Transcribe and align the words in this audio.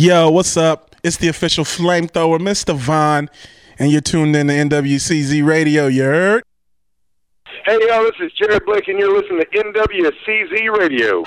Yo, 0.00 0.30
what's 0.30 0.56
up? 0.56 0.94
It's 1.02 1.16
the 1.16 1.26
official 1.26 1.64
flamethrower, 1.64 2.38
Mr. 2.38 2.72
Vaughn, 2.72 3.28
and 3.80 3.90
you're 3.90 4.00
tuned 4.00 4.36
in 4.36 4.46
to 4.46 4.52
NWCZ 4.52 5.44
Radio, 5.44 5.88
you 5.88 6.04
heard? 6.04 6.44
Hey, 7.64 7.80
yo, 7.80 8.04
this 8.04 8.12
is 8.20 8.32
Jared 8.34 8.64
Blake, 8.64 8.86
and 8.86 8.96
you're 8.96 9.12
listening 9.12 9.40
to 9.40 9.58
NWCZ 9.58 10.78
Radio. 10.78 11.24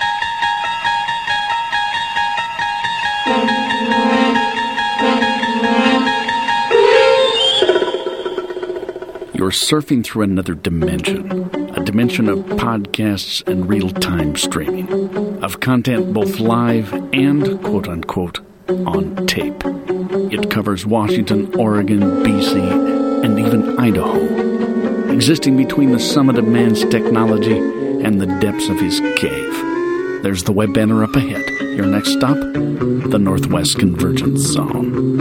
You're 9.34 9.52
surfing 9.52 10.06
through 10.06 10.24
another 10.24 10.54
dimension, 10.54 11.30
a 11.76 11.84
dimension 11.84 12.30
of 12.30 12.40
podcasts 12.46 13.46
and 13.46 13.68
real 13.68 13.90
time 13.90 14.38
streaming, 14.38 15.44
of 15.44 15.60
content 15.60 16.14
both 16.14 16.40
live 16.40 16.94
and 17.12 17.62
quote 17.62 17.90
unquote 17.90 18.40
on 18.72 19.28
tape. 19.28 19.62
It 20.32 20.50
covers 20.50 20.86
Washington, 20.86 21.54
Oregon, 21.56 22.00
BC, 22.24 23.24
and 23.24 23.38
even 23.40 23.78
Idaho, 23.78 25.12
existing 25.12 25.58
between 25.58 25.92
the 25.92 26.00
summit 26.00 26.38
of 26.38 26.48
man's 26.48 26.86
technology 26.86 27.58
and 27.58 28.20
the 28.22 28.28
depths 28.40 28.70
of 28.70 28.80
his 28.80 29.00
cave. 29.16 29.54
There's 30.24 30.44
the 30.44 30.54
web 30.54 30.74
banner 30.74 31.04
up 31.04 31.16
ahead. 31.16 31.48
Your 31.76 31.86
next 31.86 32.14
stop, 32.14 32.38
the 32.38 33.20
Northwest 33.20 33.78
Convergence 33.78 34.42
Zone. 34.42 35.20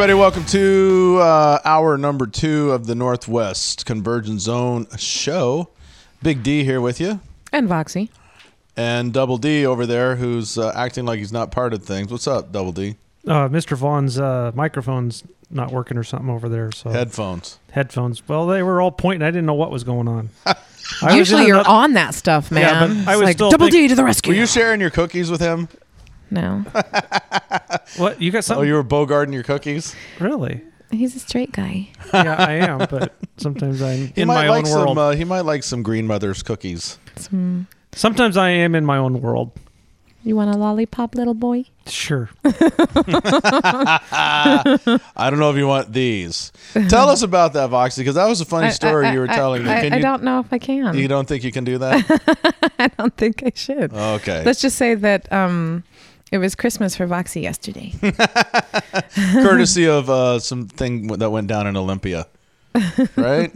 Everybody, 0.00 0.18
welcome 0.18 0.46
to 0.46 1.18
uh, 1.20 1.58
hour 1.62 1.98
number 1.98 2.26
two 2.26 2.72
of 2.72 2.86
the 2.86 2.94
Northwest 2.94 3.84
Convergence 3.84 4.40
Zone 4.44 4.86
show. 4.96 5.68
Big 6.22 6.42
D 6.42 6.64
here 6.64 6.80
with 6.80 7.02
you, 7.02 7.20
And 7.52 7.68
Voxy. 7.68 8.08
and 8.78 9.12
Double 9.12 9.36
D 9.36 9.66
over 9.66 9.84
there, 9.84 10.16
who's 10.16 10.56
uh, 10.56 10.72
acting 10.74 11.04
like 11.04 11.18
he's 11.18 11.32
not 11.34 11.50
part 11.50 11.74
of 11.74 11.84
things. 11.84 12.10
What's 12.10 12.26
up, 12.26 12.50
Double 12.50 12.72
D? 12.72 12.96
Uh, 13.26 13.48
Mr. 13.50 13.76
Vaughn's 13.76 14.18
uh, 14.18 14.52
microphone's 14.54 15.22
not 15.50 15.70
working 15.70 15.98
or 15.98 16.02
something 16.04 16.30
over 16.30 16.48
there. 16.48 16.72
So 16.72 16.88
Headphones. 16.88 17.58
headphones. 17.72 18.26
Well, 18.26 18.46
they 18.46 18.62
were 18.62 18.80
all 18.80 18.90
pointing. 18.92 19.20
I 19.20 19.30
didn't 19.30 19.44
know 19.44 19.52
what 19.52 19.70
was 19.70 19.84
going 19.84 20.08
on. 20.08 20.30
I 21.02 21.14
Usually 21.14 21.44
you're 21.44 21.56
another- 21.56 21.68
on 21.68 21.92
that 21.92 22.14
stuff, 22.14 22.50
man. 22.50 22.62
Yeah, 22.62 23.02
but 23.04 23.08
I 23.12 23.16
was 23.16 23.24
like, 23.26 23.36
still 23.36 23.50
Double 23.50 23.66
think- 23.66 23.74
D 23.74 23.88
to 23.88 23.94
the 23.96 24.04
rescue. 24.04 24.32
Were 24.32 24.38
you 24.38 24.46
sharing 24.46 24.80
your 24.80 24.88
cookies 24.88 25.30
with 25.30 25.42
him? 25.42 25.68
no. 26.30 26.64
What 27.96 28.20
you 28.22 28.30
got 28.30 28.44
Something? 28.44 28.64
Oh, 28.64 28.66
you 28.66 28.74
were 28.74 28.84
bogarting 28.84 29.32
your 29.32 29.42
cookies? 29.42 29.94
really? 30.18 30.62
He's 30.90 31.14
a 31.14 31.20
straight 31.20 31.52
guy. 31.52 31.88
Yeah, 32.12 32.34
I 32.36 32.52
am. 32.54 32.78
But 32.90 33.14
sometimes 33.36 33.80
I'm 33.80 34.08
He 34.08 34.22
in 34.22 34.26
might 34.28 34.46
my 34.46 34.48
like 34.48 34.66
own 34.66 34.72
world. 34.72 34.88
some. 34.88 34.98
Uh, 34.98 35.12
he 35.12 35.24
might 35.24 35.42
like 35.42 35.62
some 35.62 35.82
Green 35.84 36.06
Mother's 36.06 36.42
cookies. 36.42 36.98
sometimes 37.92 38.36
I 38.36 38.48
am 38.50 38.74
in 38.74 38.84
my 38.84 38.96
own 38.96 39.20
world. 39.20 39.52
You 40.24 40.36
want 40.36 40.54
a 40.54 40.58
lollipop, 40.58 41.14
little 41.14 41.32
boy? 41.34 41.64
Sure. 41.86 42.28
I 42.44 42.50
don't 45.30 45.38
know 45.38 45.50
if 45.50 45.56
you 45.56 45.66
want 45.66 45.92
these. 45.92 46.52
Tell 46.88 47.08
us 47.08 47.22
about 47.22 47.52
that, 47.54 47.70
Voxy, 47.70 47.98
because 47.98 48.14
that 48.16 48.26
was 48.26 48.40
a 48.40 48.44
funny 48.44 48.70
story 48.70 49.06
I- 49.06 49.12
you 49.12 49.20
were 49.20 49.30
I- 49.30 49.34
telling 49.34 49.64
me. 49.64 49.70
I, 49.70 49.80
Can 49.80 49.92
I 49.92 49.96
you? 49.96 50.02
don't 50.02 50.22
know 50.22 50.40
if 50.40 50.52
I 50.52 50.58
can. 50.58 50.96
You 50.96 51.08
don't 51.08 51.26
think 51.26 51.42
you 51.44 51.52
can 51.52 51.64
do 51.64 51.78
that? 51.78 52.72
I 52.78 52.88
don't 52.88 53.16
think 53.16 53.42
I 53.44 53.52
should. 53.54 53.92
Okay. 53.94 54.42
Let's 54.44 54.60
just 54.60 54.76
say 54.76 54.94
that 54.94 55.30
um, 55.32 55.84
it 56.30 56.38
was 56.38 56.54
Christmas 56.54 56.96
for 56.96 57.06
Voxy 57.06 57.42
yesterday. 57.42 57.92
courtesy 59.42 59.86
of 59.86 60.08
uh, 60.10 60.38
something 60.38 61.08
that 61.08 61.30
went 61.30 61.46
down 61.46 61.66
in 61.66 61.76
Olympia, 61.76 62.26
right? 63.16 63.50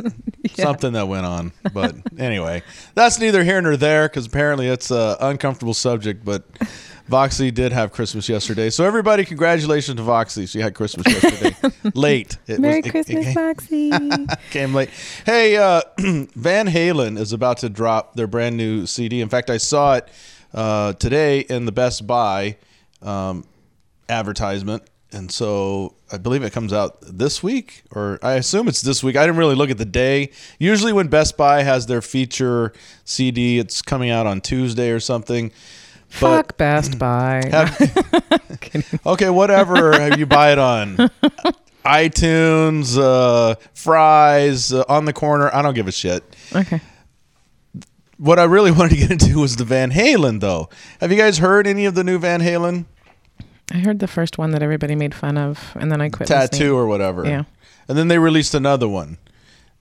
Something 0.54 0.92
that 0.92 1.08
went 1.08 1.26
on, 1.26 1.52
but 1.72 1.94
anyway, 2.18 2.62
that's 2.94 3.18
neither 3.18 3.44
here 3.44 3.60
nor 3.60 3.76
there 3.76 4.08
because 4.08 4.26
apparently 4.26 4.68
it's 4.68 4.90
an 4.90 5.16
uncomfortable 5.20 5.74
subject. 5.74 6.24
But 6.24 6.50
Voxy 7.10 7.52
did 7.52 7.72
have 7.72 7.92
Christmas 7.92 8.28
yesterday, 8.28 8.70
so 8.70 8.84
everybody, 8.84 9.24
congratulations 9.24 9.96
to 9.96 10.02
Voxy. 10.02 10.48
She 10.48 10.58
had 10.60 10.74
Christmas 10.74 11.06
yesterday, 11.06 11.54
late. 11.94 12.38
It 12.46 12.60
Merry 12.60 12.78
was- 12.78 12.86
it- 12.86 12.90
Christmas, 12.90 13.26
it, 13.28 13.36
Voxy. 13.36 14.40
came 14.50 14.74
late. 14.74 14.90
Hey, 15.24 15.56
uh, 15.56 15.82
Van 15.98 16.66
Halen 16.66 17.18
is 17.18 17.32
about 17.32 17.58
to 17.58 17.68
drop 17.68 18.14
their 18.16 18.26
brand 18.26 18.56
new 18.56 18.86
CD. 18.86 19.20
In 19.20 19.28
fact, 19.28 19.48
I 19.50 19.58
saw 19.58 19.94
it 19.94 20.08
uh, 20.54 20.92
today 20.94 21.40
in 21.40 21.66
the 21.66 21.72
Best 21.72 22.06
Buy 22.06 22.56
um, 23.02 23.44
advertisement. 24.08 24.84
And 25.12 25.30
so 25.30 25.94
I 26.10 26.18
believe 26.18 26.42
it 26.42 26.52
comes 26.52 26.72
out 26.72 26.96
this 27.02 27.40
week, 27.42 27.84
or 27.92 28.18
I 28.22 28.32
assume 28.34 28.66
it's 28.66 28.80
this 28.82 29.02
week. 29.04 29.14
I 29.16 29.24
didn't 29.24 29.36
really 29.38 29.54
look 29.54 29.70
at 29.70 29.78
the 29.78 29.84
day. 29.84 30.30
Usually, 30.58 30.92
when 30.92 31.06
Best 31.06 31.36
Buy 31.36 31.62
has 31.62 31.86
their 31.86 32.02
feature 32.02 32.72
CD, 33.04 33.58
it's 33.60 33.80
coming 33.80 34.10
out 34.10 34.26
on 34.26 34.40
Tuesday 34.40 34.90
or 34.90 34.98
something. 34.98 35.52
But 36.20 36.46
Fuck 36.48 36.56
Best 36.56 36.98
Buy. 36.98 37.42
have- 37.50 39.00
okay, 39.06 39.30
whatever 39.30 40.16
you 40.16 40.26
buy 40.26 40.50
it 40.52 40.58
on. 40.58 40.96
iTunes, 41.84 42.98
uh, 42.98 43.54
Fry's, 43.74 44.72
uh, 44.72 44.84
on 44.88 45.04
the 45.04 45.12
corner. 45.12 45.50
I 45.54 45.62
don't 45.62 45.74
give 45.74 45.86
a 45.86 45.92
shit. 45.92 46.24
okay. 46.54 46.80
What 48.24 48.38
I 48.38 48.44
really 48.44 48.70
wanted 48.78 48.90
to 48.90 48.96
get 48.96 49.10
into 49.10 49.38
was 49.40 49.56
the 49.56 49.64
Van 49.64 49.90
Halen, 49.92 50.40
though. 50.40 50.68
Have 51.00 51.12
you 51.12 51.18
guys 51.18 51.38
heard 51.38 51.66
any 51.66 51.84
of 51.84 51.94
the 51.94 52.02
new 52.02 52.18
Van 52.18 52.40
Halen 52.40 52.86
I 53.72 53.78
heard 53.78 53.98
the 53.98 54.06
first 54.08 54.36
one 54.38 54.50
that 54.52 54.62
everybody 54.62 54.94
made 54.94 55.14
fun 55.14 55.36
of, 55.38 55.72
and 55.76 55.90
then 55.92 56.00
I 56.00 56.08
quit. 56.10 56.28
tattoo 56.28 56.52
listening. 56.52 56.70
or 56.72 56.86
whatever? 56.86 57.24
Yeah. 57.26 57.44
And 57.88 57.96
then 57.98 58.08
they 58.08 58.18
released 58.18 58.54
another 58.54 58.86
one, 58.88 59.16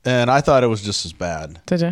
and 0.06 0.30
I 0.32 0.42
thought 0.42 0.64
it 0.64 0.68
was 0.68 0.82
just 0.82 1.06
as 1.06 1.14
bad. 1.14 1.62
Did 1.66 1.82
you? 1.82 1.88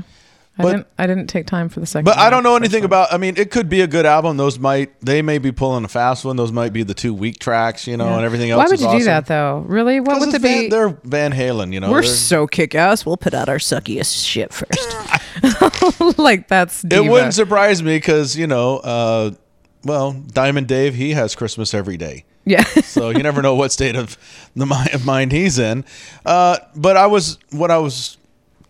I 0.57 0.63
But- 0.63 0.71
didn't. 0.71 0.87
I 0.99 1.07
didn't 1.07 1.27
take 1.27 1.47
time 1.47 1.69
for 1.69 1.79
the 1.79 1.85
second. 1.85 2.05
But 2.05 2.17
I 2.17 2.29
don't 2.29 2.43
know 2.43 2.55
anything 2.57 2.81
one. 2.81 2.85
about. 2.85 3.13
I 3.13 3.17
mean, 3.17 3.35
it 3.37 3.51
could 3.51 3.69
be 3.69 3.79
a 3.81 3.87
good 3.87 4.05
album. 4.05 4.35
Those 4.37 4.59
might 4.59 4.99
they 5.01 5.21
may 5.21 5.37
be 5.37 5.51
pulling 5.53 5.85
a 5.85 5.87
fast 5.87 6.23
one. 6.25 6.35
Those 6.35 6.51
might 6.51 6.73
be 6.73 6.83
the 6.83 6.93
two 6.93 7.13
weak 7.13 7.39
tracks, 7.39 7.87
you 7.87 7.95
know, 7.97 8.05
Yeah. 8.09 8.15
and 8.17 8.25
everything 8.25 8.51
else. 8.51 8.59
Why 8.59 8.65
would 8.65 8.73
is 8.73 8.81
you 8.81 8.91
do 8.99 9.03
that 9.05 9.25
though? 9.27 9.63
Really? 9.67 9.99
What 10.01 10.13
'Cause 10.17 10.19
would 10.27 10.35
it's 10.35 10.35
it 10.35 10.41
Van, 10.41 10.59
be? 10.63 10.69
they're 10.69 10.89
Van 11.05 11.31
Halen, 11.33 11.71
you 11.73 11.79
know. 11.79 11.89
We're 11.91 12.01
they're- 12.01 12.09
so 12.11 12.47
kick 12.47 12.75
ass. 12.75 13.05
We'll 13.05 13.15
put 13.17 13.33
out 13.33 13.47
our 13.49 13.57
suckiest 13.59 14.25
shit 14.27 14.53
first. 14.53 14.97
like 16.17 16.47
that's 16.47 16.83
It 16.83 17.03
wouldn't 17.03 17.33
surprise 17.33 17.81
me 17.81 17.97
because 17.97 18.37
you 18.37 18.47
know, 18.47 18.77
uh, 18.77 19.31
well, 19.83 20.13
Diamond 20.13 20.67
Dave 20.67 20.95
he 20.95 21.11
has 21.11 21.35
Christmas 21.35 21.73
every 21.73 21.97
day, 21.97 22.25
yeah. 22.45 22.63
so 22.83 23.09
you 23.09 23.23
never 23.23 23.41
know 23.41 23.55
what 23.55 23.71
state 23.71 23.95
of 23.95 24.17
the 24.55 24.65
mind, 24.65 24.93
of 24.93 25.05
mind 25.13 25.31
he's 25.31 25.59
in. 25.59 25.85
Uh, 26.25 26.57
but 26.75 26.97
I 26.97 27.07
was 27.07 27.37
what 27.51 27.71
I 27.71 27.77
was 27.77 28.17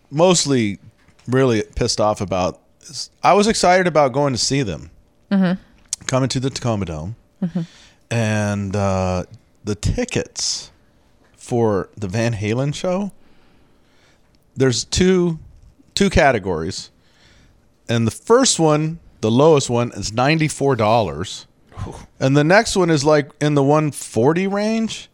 mostly 0.10 0.80
really 1.28 1.64
pissed 1.76 2.00
off 2.02 2.22
about. 2.22 2.60
Is 2.82 3.10
I 3.24 3.34
was 3.34 3.48
excited 3.48 3.88
about 3.88 4.14
going 4.14 4.34
to 4.34 4.40
see 4.40 4.64
them, 4.64 4.92
coming 6.08 6.30
to 6.30 6.40
the 6.40 6.50
Tacoma 6.50 6.86
Dome, 6.86 7.16
and 8.10 8.76
uh, 8.76 9.24
the 9.64 9.76
tickets 9.76 10.72
for 11.36 11.90
the 11.98 12.08
Van 12.08 12.34
Halen 12.34 12.74
show. 12.74 13.12
There's 14.56 14.84
two 14.84 15.40
two 15.96 16.10
categories. 16.10 16.90
And 17.92 18.08
the 18.08 18.12
first 18.12 18.58
one, 18.58 19.00
the 19.20 19.30
lowest 19.30 19.70
one, 19.70 19.92
is 19.92 20.14
ninety 20.14 20.48
four 20.48 20.78
dollars, 20.78 21.46
and 22.20 22.38
the 22.38 22.44
next 22.44 22.78
one 22.78 22.90
is 22.90 23.04
like 23.04 23.30
in 23.42 23.56
the 23.56 23.64
one 23.64 23.92
forty 23.92 24.48
range. 24.48 25.10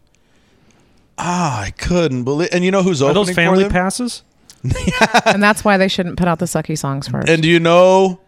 Ah, 1.17 1.63
I 1.63 1.71
couldn't 1.71 2.23
believe. 2.23 2.49
And 2.51 2.63
you 2.63 2.69
know 2.69 2.83
who's 2.83 3.01
Are 3.01 3.05
opening 3.09 3.25
those 3.25 3.35
family 3.35 3.63
for 3.63 3.69
them? 3.69 3.71
passes? 3.71 4.23
and 5.25 5.41
that's 5.41 5.63
why 5.65 5.77
they 5.77 5.87
shouldn't 5.87 6.17
put 6.17 6.27
out 6.27 6.37
the 6.37 6.45
sucky 6.45 6.77
songs 6.77 7.07
first. 7.07 7.27
And 7.29 7.41
do 7.41 7.49
you 7.49 7.59
know 7.59 8.19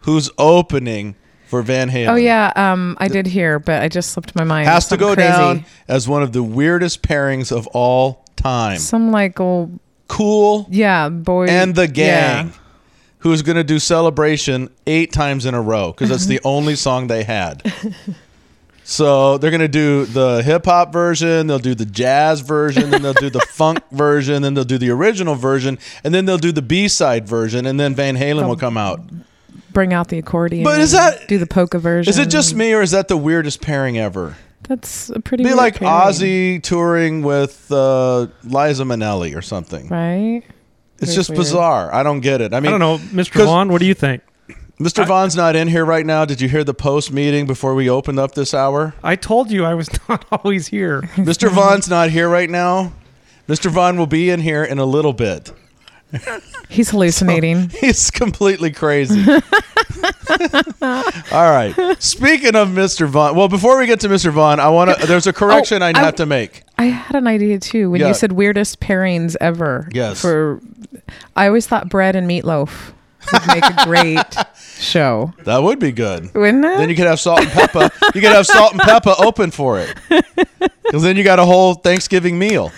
who's 0.00 0.30
opening 0.38 1.14
for 1.46 1.60
Van 1.60 1.90
Halen? 1.90 2.08
oh 2.08 2.14
yeah, 2.14 2.52
um, 2.56 2.96
I 3.00 3.08
did 3.08 3.26
hear, 3.26 3.58
but 3.58 3.82
I 3.82 3.88
just 3.88 4.12
slipped 4.12 4.34
my 4.34 4.44
mind. 4.44 4.68
has 4.68 4.88
to 4.88 4.96
go 4.96 5.14
crazy. 5.14 5.28
down 5.30 5.66
as 5.86 6.08
one 6.08 6.22
of 6.22 6.32
the 6.32 6.42
weirdest 6.42 7.02
pairings 7.02 7.54
of 7.54 7.66
all 7.68 8.24
time. 8.36 8.78
Some 8.78 9.12
like 9.12 9.38
old 9.38 9.78
Cool 10.08 10.66
yeah 10.70 11.10
boy 11.10 11.48
and 11.48 11.74
the 11.74 11.86
gang. 11.86 12.46
Yeah. 12.46 12.52
Who's 13.20 13.42
going 13.42 13.56
to 13.56 13.64
do 13.64 13.78
celebration 13.78 14.70
eight 14.86 15.12
times 15.12 15.44
in 15.46 15.54
a 15.54 15.60
row 15.60 15.92
because 15.92 16.08
that's 16.08 16.26
the 16.26 16.40
only 16.44 16.76
song 16.76 17.08
they 17.08 17.24
had. 17.24 17.62
So 18.84 19.36
they're 19.36 19.50
gonna 19.50 19.68
do 19.68 20.06
the 20.06 20.42
hip 20.42 20.64
hop 20.64 20.94
version, 20.94 21.46
they'll 21.46 21.58
do 21.58 21.74
the 21.74 21.84
jazz 21.84 22.40
version, 22.40 22.88
then 22.90 23.02
they'll 23.02 23.12
do 23.12 23.28
the 23.28 23.40
funk 23.50 23.80
version, 23.90 24.40
then 24.40 24.54
they'll 24.54 24.64
do 24.64 24.78
the 24.78 24.88
original 24.88 25.34
version, 25.34 25.78
and 26.04 26.14
then 26.14 26.24
they'll 26.24 26.38
do 26.38 26.52
the 26.52 26.62
B 26.62 26.88
side 26.88 27.28
version, 27.28 27.66
and 27.66 27.78
then 27.78 27.94
Van 27.94 28.16
Halen 28.16 28.48
will 28.48 28.56
come 28.56 28.78
out. 28.78 29.02
Bring 29.74 29.92
out 29.92 30.08
the 30.08 30.16
accordion. 30.18 30.64
But 30.64 30.80
is 30.80 30.92
that- 30.92 31.28
do 31.28 31.36
the 31.36 31.46
polka 31.46 31.78
version? 31.78 32.08
Is 32.08 32.16
it 32.18 32.30
just 32.30 32.54
me, 32.54 32.72
or 32.72 32.80
is 32.80 32.92
that 32.92 33.08
the 33.08 33.16
weirdest 33.18 33.60
pairing 33.60 33.98
ever? 33.98 34.36
That's 34.62 35.10
a 35.10 35.20
pretty. 35.20 35.44
Be 35.44 35.48
weird 35.48 35.56
like 35.58 35.74
pairing, 35.80 35.92
Ozzy 35.94 36.62
touring 36.62 37.22
with 37.22 37.70
uh, 37.70 38.28
Liza 38.42 38.84
Minnelli 38.84 39.36
or 39.36 39.42
something. 39.42 39.88
right? 39.88 40.42
It's 41.00 41.06
Very 41.12 41.14
just 41.16 41.30
weird. 41.30 41.38
bizarre. 41.38 41.94
I 41.94 42.02
don't 42.02 42.20
get 42.20 42.40
it. 42.40 42.52
I 42.52 42.60
mean, 42.60 42.68
I 42.72 42.78
don't 42.78 42.80
know, 42.80 42.98
Mr. 43.22 43.32
'cause- 43.32 43.46
Vaughn. 43.46 43.68
What 43.70 43.80
do 43.80 43.86
you 43.86 43.94
think? 43.94 44.22
Mr. 44.80 45.04
Vaughn's 45.06 45.34
not 45.34 45.56
in 45.56 45.66
here 45.68 45.84
right 45.84 46.06
now. 46.06 46.24
Did 46.24 46.40
you 46.40 46.48
hear 46.48 46.62
the 46.62 46.72
post 46.74 47.12
meeting 47.12 47.46
before 47.46 47.74
we 47.74 47.90
opened 47.90 48.20
up 48.20 48.34
this 48.34 48.54
hour? 48.54 48.94
I 49.02 49.16
told 49.16 49.50
you 49.50 49.64
I 49.64 49.74
was 49.74 49.88
not 50.08 50.24
always 50.30 50.68
here. 50.68 51.02
Mr. 51.16 51.48
Vaughn's 51.52 51.88
not 51.88 52.10
here 52.10 52.28
right 52.28 52.48
now. 52.48 52.92
Mr. 53.48 53.70
Vaughn 53.70 53.96
will 53.96 54.06
be 54.06 54.30
in 54.30 54.40
here 54.40 54.62
in 54.62 54.78
a 54.78 54.84
little 54.84 55.12
bit. 55.12 55.52
He's 56.68 56.90
hallucinating. 56.90 57.70
He's 57.80 58.10
completely 58.10 58.70
crazy. 58.70 59.24
All 60.80 61.50
right. 61.50 61.74
Speaking 61.98 62.54
of 62.56 62.68
Mr. 62.68 63.06
Vaughn, 63.06 63.34
well, 63.36 63.48
before 63.48 63.78
we 63.78 63.86
get 63.86 64.00
to 64.00 64.08
Mr. 64.08 64.30
Vaughn, 64.30 64.60
I 64.60 64.68
want 64.68 64.96
to. 64.98 65.06
There's 65.06 65.26
a 65.26 65.32
correction 65.32 65.82
Oh, 65.82 65.86
I 65.86 65.92
I- 65.94 65.98
have 65.98 66.16
to 66.16 66.26
make. 66.26 66.62
I 66.78 66.84
had 66.84 67.16
an 67.16 67.26
idea 67.26 67.58
too 67.58 67.90
when 67.90 68.00
Yeah. 68.00 68.08
you 68.08 68.14
said 68.14 68.32
weirdest 68.32 68.80
pairings 68.80 69.36
ever. 69.40 69.88
Yes. 69.92 70.20
For 70.20 70.60
I 71.36 71.46
always 71.48 71.66
thought 71.66 71.88
bread 71.88 72.14
and 72.16 72.28
meatloaf 72.30 72.92
would 73.32 73.46
make 73.48 73.64
a 73.64 73.84
great 73.84 74.46
show, 74.78 75.32
That 75.44 75.62
would 75.62 75.78
be 75.80 75.90
good. 75.92 76.32
wouldn't 76.34 76.64
it? 76.64 76.78
Then 76.78 76.88
you 76.88 76.94
could 76.96 77.06
have 77.06 77.20
salt 77.20 77.40
and 77.40 77.50
pepper. 77.50 77.90
you 78.14 78.20
could 78.20 78.30
have 78.32 78.46
salt 78.46 78.72
and 78.72 78.80
pepper 78.80 79.14
open 79.18 79.50
for 79.50 79.80
it. 79.80 79.94
Because 80.88 81.02
then 81.02 81.18
you 81.18 81.24
got 81.24 81.38
a 81.38 81.44
whole 81.44 81.74
Thanksgiving 81.74 82.38
meal. 82.38 82.72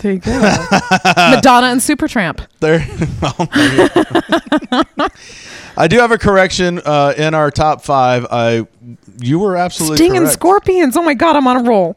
there 0.00 0.14
you 0.14 0.18
go. 0.18 0.32
Madonna 1.16 1.68
and 1.68 1.80
Supertramp. 1.80 2.44
There. 2.58 2.84
Oh. 3.22 3.46
I 5.76 5.86
do 5.86 5.98
have 5.98 6.10
a 6.10 6.18
correction 6.18 6.80
uh, 6.84 7.14
in 7.16 7.34
our 7.34 7.52
top 7.52 7.82
five. 7.82 8.26
I 8.32 8.66
you 9.20 9.38
were 9.38 9.56
absolutely 9.56 9.98
Sting 9.98 10.16
and. 10.16 10.28
Scorpions. 10.28 10.96
Oh 10.96 11.02
my 11.02 11.14
god, 11.14 11.36
I'm 11.36 11.46
on 11.46 11.58
a 11.58 11.62
roll. 11.68 11.96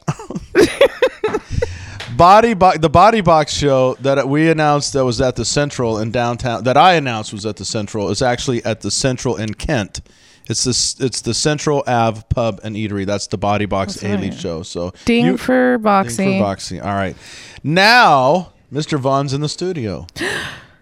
Body 2.18 2.54
bo- 2.54 2.78
the 2.78 2.90
Body 2.90 3.22
Box 3.22 3.54
show 3.54 3.96
that 3.96 4.28
we 4.30 4.50
announced 4.50 4.94
that 4.94 5.04
was 5.04 5.20
at 5.20 5.36
the 5.36 5.44
Central 5.46 5.98
in 5.98 6.12
downtown 6.12 6.64
that 6.64 6.78
I 6.78 6.94
announced 6.94 7.34
was 7.34 7.46
at 7.46 7.58
the 7.58 7.66
Central 7.66 8.10
is 8.10 8.22
actually 8.22 8.64
at 8.64 8.82
the 8.82 8.92
Central 8.92 9.36
in 9.36 9.54
Kent. 9.54 10.02
It's 10.48 10.64
this 10.64 11.00
it's 11.00 11.22
the 11.22 11.34
Central 11.34 11.84
Ave 11.88 12.22
Pub 12.30 12.62
and 12.64 12.76
Eatery. 12.76 13.06
That's 13.06 13.28
the 13.28 13.38
Body 13.38 13.66
Box 13.66 13.96
That's 13.96 14.06
A 14.06 14.18
League 14.18 14.32
right. 14.34 14.40
show. 14.40 14.64
So 14.64 14.94
Ding 15.06 15.26
you- 15.26 15.38
for 15.38 15.78
Ding 15.78 15.80
for 15.80 16.40
boxing. 16.40 16.82
All 16.82 16.94
right. 16.94 17.18
Now, 17.64 18.54
Mr. 18.72 18.98
Vaughn's 19.00 19.34
in 19.34 19.42
the 19.42 19.50
studio. 19.50 20.08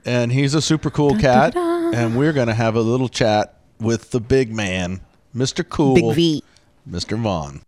And 0.06 0.34
he's 0.34 0.54
a 0.54 0.62
super 0.62 0.90
cool 0.90 1.18
cat. 1.18 1.56
And 1.56 2.18
we're 2.18 2.34
going 2.34 2.50
to 2.50 2.54
have 2.54 2.76
a 2.76 2.82
little 2.82 3.08
chat 3.08 3.58
with 3.80 4.12
the 4.12 4.20
big 4.20 4.52
man, 4.54 5.00
Mr. 5.34 5.64
Cool, 5.68 5.96
Big 5.96 6.14
V. 6.14 6.44
Mr. 6.86 7.18
Vaughn. 7.18 7.62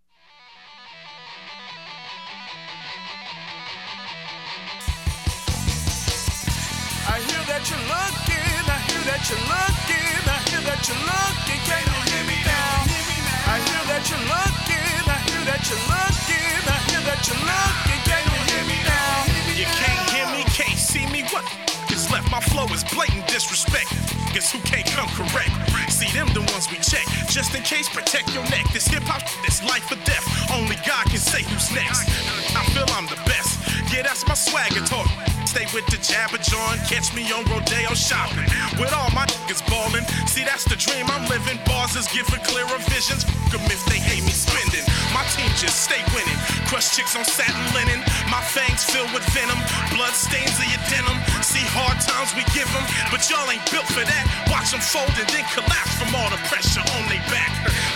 Flow 22.65 22.75
is 22.75 22.83
blatant 22.93 23.27
disrespect. 23.27 23.89
Guess 24.33 24.51
who 24.51 24.59
can't 24.59 24.85
come 24.85 25.09
correct? 25.09 25.51
See 25.91 26.09
them 26.11 26.27
the 26.33 26.41
ones 26.51 26.69
we 26.69 26.77
check. 26.77 27.05
Just 27.29 27.55
in 27.55 27.63
case, 27.63 27.87
protect 27.89 28.33
your 28.33 28.43
neck. 28.49 28.65
This 28.73 28.87
hip 28.87 29.03
hop, 29.03 29.21
this 29.43 29.63
life 29.63 29.91
or 29.91 29.99
death. 30.03 30.25
Only 30.51 30.75
God 30.85 31.05
can 31.07 31.19
say 31.19 31.43
who's 31.43 31.71
next. 31.71 32.07
I 32.55 32.63
feel 32.73 32.85
I'm 32.91 33.07
the 33.07 33.19
best. 33.25 33.59
Yeah, 33.93 34.03
that's 34.03 34.27
my 34.27 34.33
swagger 34.33 34.83
talk. 34.85 35.07
Stay 35.45 35.63
with 35.71 35.85
the 35.87 35.95
jabber 36.03 36.41
John. 36.43 36.77
Catch 36.83 37.15
me 37.15 37.23
on 37.31 37.45
Rodeo 37.47 37.95
shopping. 37.95 38.43
With 38.75 38.91
all 38.91 39.07
my 39.15 39.23
niggas 39.23 39.63
ballin'. 39.71 40.03
See, 40.27 40.43
that's 40.43 40.65
the 40.65 40.75
dream 40.75 41.07
I'm 41.07 41.23
living. 41.31 41.55
Bars 41.63 41.95
is 41.95 42.07
giving 42.11 42.43
clearer 42.43 42.79
visions. 42.91 43.23
F 43.47 43.55
'em 43.55 43.63
if 43.71 43.79
they 43.87 43.95
hate 43.95 44.23
me 44.27 44.35
spending. 44.35 44.83
My 45.15 45.23
team 45.31 45.47
just 45.55 45.87
stay 45.87 46.03
winning. 46.11 46.39
Crush 46.67 46.91
chicks 46.95 47.15
on 47.15 47.23
satin 47.23 47.63
linen. 47.71 48.03
My 48.27 48.43
fangs 48.43 48.83
filled 48.83 49.11
with 49.15 49.23
venom. 49.31 49.55
Blood 49.95 50.11
stains 50.11 50.59
of 50.59 50.67
your 50.67 50.83
denim. 50.91 51.15
See 51.55 51.63
hard 51.71 51.95
times 52.03 52.35
we 52.35 52.43
give 52.51 52.67
'em, 52.75 52.83
But 53.11 53.23
y'all 53.29 53.49
ain't 53.49 53.63
built 53.71 53.85
for 53.87 54.03
that. 54.03 54.25
Watch 54.51 54.71
them 54.71 54.81
fold 54.81 55.07
and 55.17 55.27
then 55.29 55.45
collapse 55.55 55.93
from 55.95 56.13
all 56.13 56.29
the 56.29 56.35
pressure 56.51 56.81
on 56.83 57.07
their 57.07 57.23
back. 57.31 57.51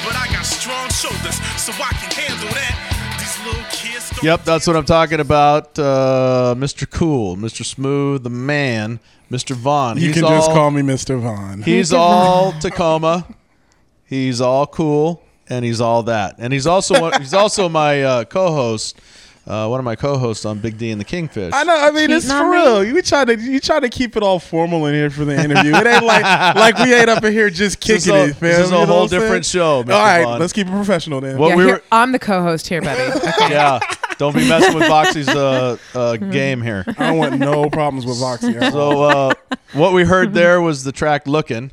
But 0.05 0.15
I 0.15 0.31
got 0.31 0.45
strong 0.45 0.87
shoulders, 0.95 1.35
so 1.59 1.73
I 1.73 1.91
can 1.99 2.09
handle 2.09 2.47
that. 2.55 2.75
These 3.19 3.37
little 3.45 3.65
kids 3.69 4.09
don't 4.11 4.23
Yep, 4.23 4.45
that's 4.45 4.65
what 4.65 4.77
I'm 4.77 4.85
talking 4.85 5.19
about. 5.19 5.77
Uh, 5.77 6.55
Mr. 6.57 6.89
Cool, 6.89 7.35
Mr. 7.35 7.65
Smooth, 7.65 8.23
the 8.23 8.29
man, 8.29 9.01
Mr. 9.29 9.55
Vaughn. 9.57 9.97
You 9.97 10.07
He's 10.07 10.21
can 10.21 10.23
just 10.23 10.51
call 10.51 10.71
me 10.71 10.81
Mr. 10.81 11.19
Vaughn. 11.19 11.61
He's 11.61 11.91
all 12.03 12.53
Tacoma. 12.61 13.27
He's 14.05 14.39
all 14.39 14.67
cool, 14.67 15.21
and 15.49 15.65
he's 15.65 15.81
all 15.81 16.03
that. 16.03 16.35
And 16.39 16.53
he's 16.53 16.65
also 16.65 17.11
he's 17.19 17.33
also 17.33 17.67
my 17.67 18.01
uh, 18.03 18.23
co-host, 18.23 18.97
uh, 19.49 19.67
one 19.67 19.79
of 19.79 19.83
my 19.83 19.95
co-hosts 19.95 20.45
on 20.45 20.59
Big 20.59 20.77
D 20.77 20.91
and 20.91 21.01
the 21.01 21.05
Kingfish. 21.05 21.51
I 21.53 21.63
know. 21.63 21.75
I 21.75 21.89
mean, 21.91 22.11
it's 22.11 22.25
Cheating 22.25 22.37
for 22.37 22.43
on 22.45 22.51
me? 22.51 22.57
real. 22.57 22.83
You 22.95 23.01
try 23.01 23.25
to 23.25 23.35
you 23.35 23.59
try 23.59 23.79
to 23.79 23.89
keep 23.89 24.15
it 24.15 24.21
all 24.23 24.39
formal 24.39 24.85
in 24.85 24.93
here 24.93 25.09
for 25.09 25.25
the 25.25 25.33
interview. 25.33 25.73
It 25.75 25.87
ain't 25.87 26.05
like 26.05 26.23
like 26.55 26.77
we 26.77 26.93
ain't 26.93 27.09
up 27.09 27.23
in 27.23 27.33
here 27.33 27.49
just 27.49 27.81
This 27.81 27.97
is 27.97 28.05
kicking 28.05 28.19
a- 28.19 28.25
it, 28.25 28.41
man. 28.41 28.51
this 28.51 28.59
is 28.59 28.71
a 28.71 28.75
You 28.75 28.79
know 28.81 28.85
whole 28.85 29.01
what 29.01 29.09
saying? 29.09 29.21
different 29.23 29.45
show, 29.45 29.83
Mr. 29.83 29.93
All 29.93 29.99
right, 30.01 30.23
Vaughn. 30.23 30.39
let's 30.39 30.53
keep 30.53 30.67
it 30.67 30.71
professional 30.71 31.19
then. 31.19 31.37
What 31.39 31.49
yeah, 31.49 31.55
we 31.55 31.63
here- 31.65 31.73
were- 31.75 31.83
I'm 31.91 32.11
the 32.11 32.19
co-host 32.19 32.67
here, 32.67 32.81
buddy. 32.81 33.01
Okay. 33.39 33.49
yeah, 33.51 33.79
don't 34.19 34.35
be 34.35 34.47
messing 34.47 34.73
with 34.75 34.83
Voxy's 34.89 35.27
uh, 35.27 35.77
uh, 35.95 36.15
game 36.17 36.61
here. 36.61 36.83
I 36.87 37.07
don't 37.07 37.17
want 37.17 37.39
no 37.39 37.69
problems 37.69 38.05
with 38.05 38.17
Voxy. 38.17 38.61
at. 38.61 38.71
So 38.71 39.03
uh, 39.03 39.33
what 39.73 39.93
we 39.93 40.03
heard 40.03 40.33
there 40.33 40.61
was 40.61 40.83
the 40.83 40.91
track 40.91 41.27
"Looking," 41.27 41.71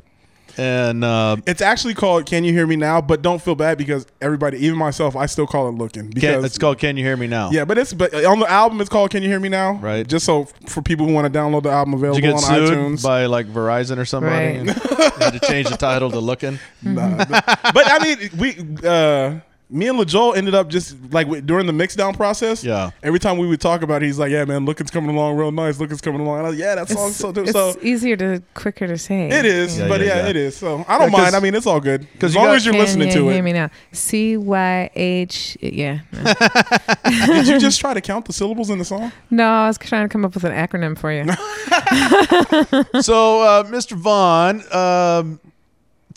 and 0.57 1.03
uh, 1.03 1.37
It's 1.45 1.61
actually 1.61 1.93
called 1.93 2.25
"Can 2.25 2.43
You 2.43 2.51
Hear 2.53 2.67
Me 2.67 2.75
Now," 2.75 3.01
but 3.01 3.21
don't 3.21 3.41
feel 3.41 3.55
bad 3.55 3.77
because 3.77 4.05
everybody, 4.21 4.57
even 4.65 4.77
myself, 4.77 5.15
I 5.15 5.25
still 5.25 5.47
call 5.47 5.69
it 5.69 5.73
"Looking" 5.73 6.03
can, 6.03 6.09
because 6.11 6.45
it's 6.45 6.57
called 6.57 6.77
"Can 6.79 6.97
You 6.97 7.03
Hear 7.03 7.17
Me 7.17 7.27
Now." 7.27 7.51
Yeah, 7.51 7.65
but 7.65 7.77
it's 7.77 7.93
but 7.93 8.13
on 8.25 8.39
the 8.39 8.49
album 8.49 8.81
it's 8.81 8.89
called 8.89 9.11
"Can 9.11 9.23
You 9.23 9.29
Hear 9.29 9.39
Me 9.39 9.49
Now?" 9.49 9.73
Right. 9.73 10.07
Just 10.07 10.25
so 10.25 10.45
for 10.67 10.81
people 10.81 11.05
who 11.07 11.13
want 11.13 11.31
to 11.31 11.39
download 11.39 11.63
the 11.63 11.69
album 11.69 11.93
available 11.93 12.19
Did 12.19 12.25
you 12.25 12.31
get 12.33 12.43
on 12.43 12.67
sued 12.67 12.77
iTunes. 12.77 13.03
by 13.03 13.25
like 13.25 13.47
Verizon 13.47 13.97
or 13.97 14.05
somebody? 14.05 14.59
Right. 14.59 14.67
And 15.17 15.23
had 15.23 15.33
to 15.41 15.47
change 15.47 15.67
the 15.69 15.77
title 15.77 16.11
to 16.11 16.19
"Looking." 16.19 16.59
Nah, 16.83 17.17
but, 17.17 17.29
but 17.73 17.83
I 17.91 17.99
mean, 18.03 18.29
we 18.37 18.87
uh 18.87 19.39
me 19.69 19.87
and 19.89 19.99
LaJoel 19.99 20.37
ended 20.37 20.55
up 20.55 20.69
just 20.69 20.95
like 21.11 21.27
during 21.45 21.65
the 21.67 21.73
mixdown 21.73 22.15
process. 22.15 22.63
Yeah. 22.63 22.91
Every 23.03 23.19
time 23.19 23.37
we 23.37 23.47
would 23.47 23.59
talk 23.59 23.81
about 23.81 24.01
it, 24.01 24.05
he's 24.05 24.17
like, 24.17 24.31
"Yeah, 24.31 24.45
man, 24.45 24.63
Looking's 24.65 24.89
coming 24.91 25.09
along 25.09 25.35
real 25.35 25.51
nice. 25.51 25.77
Looking's 25.79 25.99
coming 25.99 26.21
along." 26.21 26.37
And 26.37 26.47
I 26.47 26.49
was, 26.51 26.57
"Yeah, 26.59 26.75
that 26.75 26.87
song's 26.87 27.17
so 27.17 27.29
it's 27.35 27.51
so." 27.51 27.75
easier 27.81 28.15
to 28.15 28.41
quicker 28.53 28.87
to 28.87 28.97
say. 28.97 29.27
It 29.29 29.45
is, 29.45 29.77
Yeah, 29.77 29.87
but 29.89 29.99
yeah, 29.99 30.07
yeah, 30.07 30.15
yeah. 30.23 30.27
it 30.29 30.35
is. 30.37 30.55
So 30.55 30.85
I 30.87 30.97
don't 30.97 31.09
Yeah, 31.11 31.17
'cause- 31.17 31.21
mind. 31.23 31.35
I 31.35 31.39
mean, 31.41 31.53
it's 31.53 31.65
all 31.67 31.81
good 31.81 32.07
'cause 32.19 32.31
as 32.31 32.35
long 32.37 32.45
got- 32.45 32.55
as 32.55 32.65
you're 32.65 32.73
Can 32.75 32.81
listening 32.81 33.07
you 33.09 33.13
to 33.15 33.23
hear 33.29 33.39
it. 33.39 33.41
me 33.41 33.51
now? 33.53 33.69
C 33.91 34.37
Y 34.37 34.89
H. 34.95 35.57
Yeah. 35.61 35.99
No. 36.13 36.33
Did 37.33 37.47
you 37.47 37.59
just 37.59 37.79
try 37.81 37.93
to 37.93 37.99
count 38.01 38.25
the 38.25 38.33
syllables 38.33 38.69
in 38.69 38.77
the 38.79 38.85
song? 38.85 39.11
no, 39.31 39.45
I 39.49 39.67
was 39.67 39.77
trying 39.77 40.07
to 40.07 40.09
come 40.11 40.23
up 40.23 40.33
with 40.33 40.45
an 40.45 40.53
acronym 40.53 40.97
for 40.97 41.11
you. 41.11 41.25
so, 43.01 43.41
uh, 43.41 43.63
Mr. 43.65 43.97
Vaughn, 43.97 44.61
um, 44.73 45.39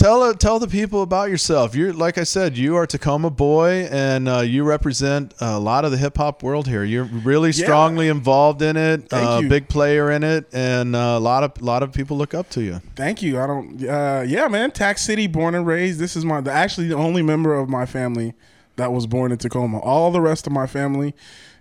tell 0.00 0.22
uh, 0.22 0.32
tell 0.34 0.58
the 0.58 0.66
people 0.66 1.02
about 1.02 1.30
yourself. 1.30 1.74
You're 1.74 1.92
like 1.92 2.18
I 2.18 2.24
said, 2.24 2.56
you 2.56 2.76
are 2.76 2.86
Tacoma 2.86 3.30
boy, 3.30 3.88
and 3.90 4.28
uh, 4.28 4.38
you 4.40 4.64
represent 4.64 5.34
a 5.40 5.58
lot 5.60 5.84
of 5.84 5.90
the 5.90 5.96
hip 5.98 6.16
hop 6.16 6.42
world 6.42 6.66
here. 6.66 6.82
You're 6.84 7.04
really 7.04 7.50
Yeah. 7.50 7.64
strongly 7.64 8.08
involved 8.08 8.62
in 8.62 8.76
it, 8.76 9.08
Thank 9.08 9.28
uh, 9.28 9.38
you. 9.42 9.48
big 9.48 9.68
player 9.68 10.10
in 10.10 10.24
it, 10.24 10.46
and 10.52 10.96
uh, 10.96 10.98
a 10.98 11.20
lot 11.20 11.44
of 11.44 11.60
lot 11.62 11.82
of 11.82 11.92
people 11.92 12.16
look 12.16 12.34
up 12.34 12.48
to 12.50 12.62
you. 12.62 12.80
Thank 12.96 13.22
you. 13.22 13.38
I 13.38 13.46
don't. 13.46 13.84
Uh, 13.84 14.24
yeah, 14.26 14.48
man. 14.48 14.70
Tax 14.70 15.02
City, 15.02 15.26
born 15.26 15.54
and 15.54 15.66
raised. 15.66 16.00
This 16.00 16.16
is 16.16 16.24
my 16.24 16.38
actually 16.50 16.88
the 16.88 16.96
only 16.96 17.22
member 17.22 17.54
of 17.54 17.68
my 17.68 17.86
family 17.86 18.34
that 18.76 18.92
was 18.92 19.06
born 19.06 19.30
in 19.30 19.38
Tacoma. 19.38 19.78
All 19.78 20.10
the 20.10 20.20
rest 20.22 20.46
of 20.46 20.52
my 20.52 20.66
family 20.66 21.14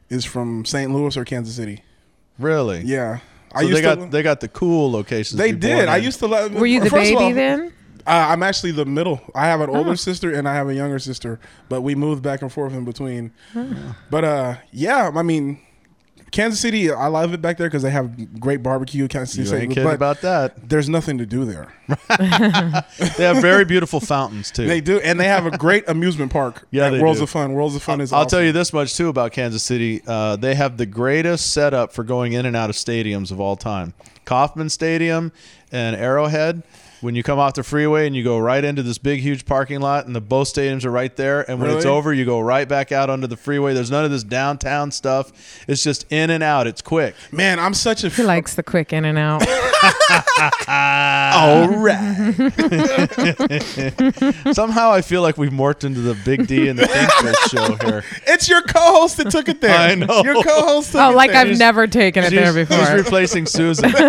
is 0.10 0.25
from 0.25 0.65
St. 0.65 0.91
Louis 0.91 1.15
or 1.17 1.25
Kansas 1.25 1.55
City. 1.55 1.84
Really? 2.39 2.81
Yeah, 2.86 3.19
So 3.60 3.67
they 3.67 3.81
got 3.81 4.12
they 4.12 4.24
got 4.24 4.39
the 4.39 4.48
cool 4.48 4.89
locations. 4.91 5.38
They 5.38 5.51
to 5.51 5.58
be 5.58 5.67
born 5.67 5.79
did. 5.79 5.89
I 5.89 5.98
used 5.98 6.19
to 6.19 6.27
love. 6.27 6.53
Were 6.53 6.65
you 6.65 6.79
the 6.79 6.89
baby 6.89 7.15
all, 7.15 7.34
then? 7.34 7.74
Uh, 8.09 8.27
I'm 8.29 8.41
actually 8.43 8.71
the 8.71 8.85
middle. 8.85 9.21
I 9.35 9.45
have 9.47 9.61
an 9.61 9.69
older 9.69 9.91
Oh. 9.91 9.95
sister 9.95 10.33
and 10.33 10.47
I 10.49 10.55
have 10.55 10.67
a 10.67 10.73
younger 10.73 10.97
sister, 10.99 11.39
but 11.69 11.81
we 11.81 11.93
moved 11.95 12.23
back 12.23 12.41
and 12.41 12.51
forth 12.51 12.73
in 12.73 12.83
between. 12.85 13.31
But 14.09 14.23
uh, 14.23 14.55
yeah, 14.71 15.11
I 15.13 15.21
mean, 15.21 15.59
Kansas 16.31 16.59
City, 16.59 16.91
I 16.91 17.07
love 17.07 17.33
it 17.33 17.41
back 17.41 17.57
there 17.57 17.67
because 17.67 17.81
they 17.83 17.89
have 17.89 18.39
great 18.39 18.61
barbecue. 18.61 19.07
Kansas 19.07 19.33
City, 19.35 19.49
You 19.49 19.55
ain't 19.63 19.69
kidding 19.71 19.83
but 19.83 19.95
about 19.95 20.21
that. 20.21 20.69
There's 20.69 20.87
nothing 20.89 21.17
to 21.19 21.25
do 21.25 21.45
there. 21.45 21.73
They 23.17 23.23
have 23.25 23.41
very 23.41 23.65
beautiful 23.65 23.99
fountains 23.99 24.51
too. 24.51 24.65
They 24.67 24.81
do, 24.81 24.99
and 24.99 25.19
they 25.19 25.25
have 25.25 25.45
a 25.45 25.57
great 25.57 25.87
amusement 25.87 26.31
park. 26.31 26.67
Yeah, 26.71 26.85
at 26.87 26.89
they 26.91 27.01
Worlds 27.01 27.19
do. 27.19 27.23
of 27.23 27.29
Fun. 27.29 27.53
Worlds 27.53 27.75
of 27.75 27.81
Fun 27.83 27.99
is. 28.01 28.13
I'll 28.13 28.25
tell 28.25 28.41
you 28.43 28.51
this 28.51 28.73
much 28.73 28.95
too 28.95 29.09
about 29.09 29.31
Kansas 29.31 29.63
City. 29.63 30.01
Uh, 30.05 30.35
they 30.35 30.55
have 30.55 30.77
the 30.77 30.85
greatest 30.85 31.51
setup 31.53 31.93
for 31.93 32.03
going 32.03 32.33
in 32.33 32.45
and 32.45 32.55
out 32.55 32.69
of 32.69 32.75
stadiums 32.75 33.31
of 33.31 33.39
all 33.39 33.55
time. 33.55 33.93
Kauffman 34.25 34.69
Stadium 34.69 35.31
and 35.71 35.95
Arrowhead. 35.95 36.63
When 37.01 37.15
you 37.15 37.23
come 37.23 37.39
off 37.39 37.53
the 37.53 37.63
freeway 37.63 38.07
and 38.07 38.15
you 38.15 38.23
go 38.23 38.39
right 38.39 38.63
into 38.63 38.83
this 38.83 38.97
big, 38.97 39.21
huge 39.21 39.45
parking 39.45 39.79
lot, 39.79 40.05
and 40.05 40.15
the 40.15 40.21
both 40.21 40.53
stadiums 40.53 40.85
are 40.85 40.91
right 40.91 41.15
there. 41.15 41.49
And 41.49 41.61
when 41.61 41.71
it's 41.71 41.85
over, 41.85 42.13
you 42.13 42.25
go 42.25 42.39
right 42.39 42.67
back 42.67 42.91
out 42.91 43.09
onto 43.09 43.27
the 43.27 43.37
freeway. 43.37 43.73
There's 43.73 43.91
none 43.91 44.05
of 44.05 44.11
this 44.11 44.23
downtown 44.23 44.91
stuff. 44.91 45.31
It's 45.67 45.83
just 45.83 46.05
in 46.11 46.29
and 46.29 46.43
out. 46.43 46.67
It's 46.67 46.81
quick. 46.81 47.15
Man, 47.31 47.59
I'm 47.59 47.73
such 47.73 48.03
a. 48.03 48.09
He 48.09 48.23
likes 48.23 48.55
the 48.55 48.63
quick 48.63 48.93
in 48.93 49.05
and 49.05 49.17
out. 49.17 49.47
All 50.67 51.69
right. 51.69 52.35
Somehow 54.53 54.91
I 54.91 55.01
feel 55.01 55.21
like 55.21 55.37
we've 55.37 55.51
morphed 55.51 55.83
into 55.83 56.01
the 56.01 56.15
Big 56.25 56.47
D 56.47 56.67
and 56.67 56.77
the 56.77 56.85
Kingfish 56.85 57.49
show 57.49 57.87
here. 57.87 58.03
It's 58.27 58.49
your 58.49 58.61
co-host 58.61 59.17
that 59.17 59.31
took 59.31 59.47
it 59.47 59.61
there. 59.61 59.75
I 59.75 59.95
know. 59.95 60.23
Your 60.23 60.43
co-host. 60.43 60.91
Took 60.91 61.01
oh, 61.01 61.11
it 61.11 61.15
like 61.15 61.31
there. 61.31 61.41
I've 61.41 61.57
never 61.57 61.87
taken 61.87 62.23
it 62.23 62.31
there 62.31 62.53
before. 62.53 62.77
he's 62.77 62.91
replacing 62.91 63.45
Susan. 63.45 63.89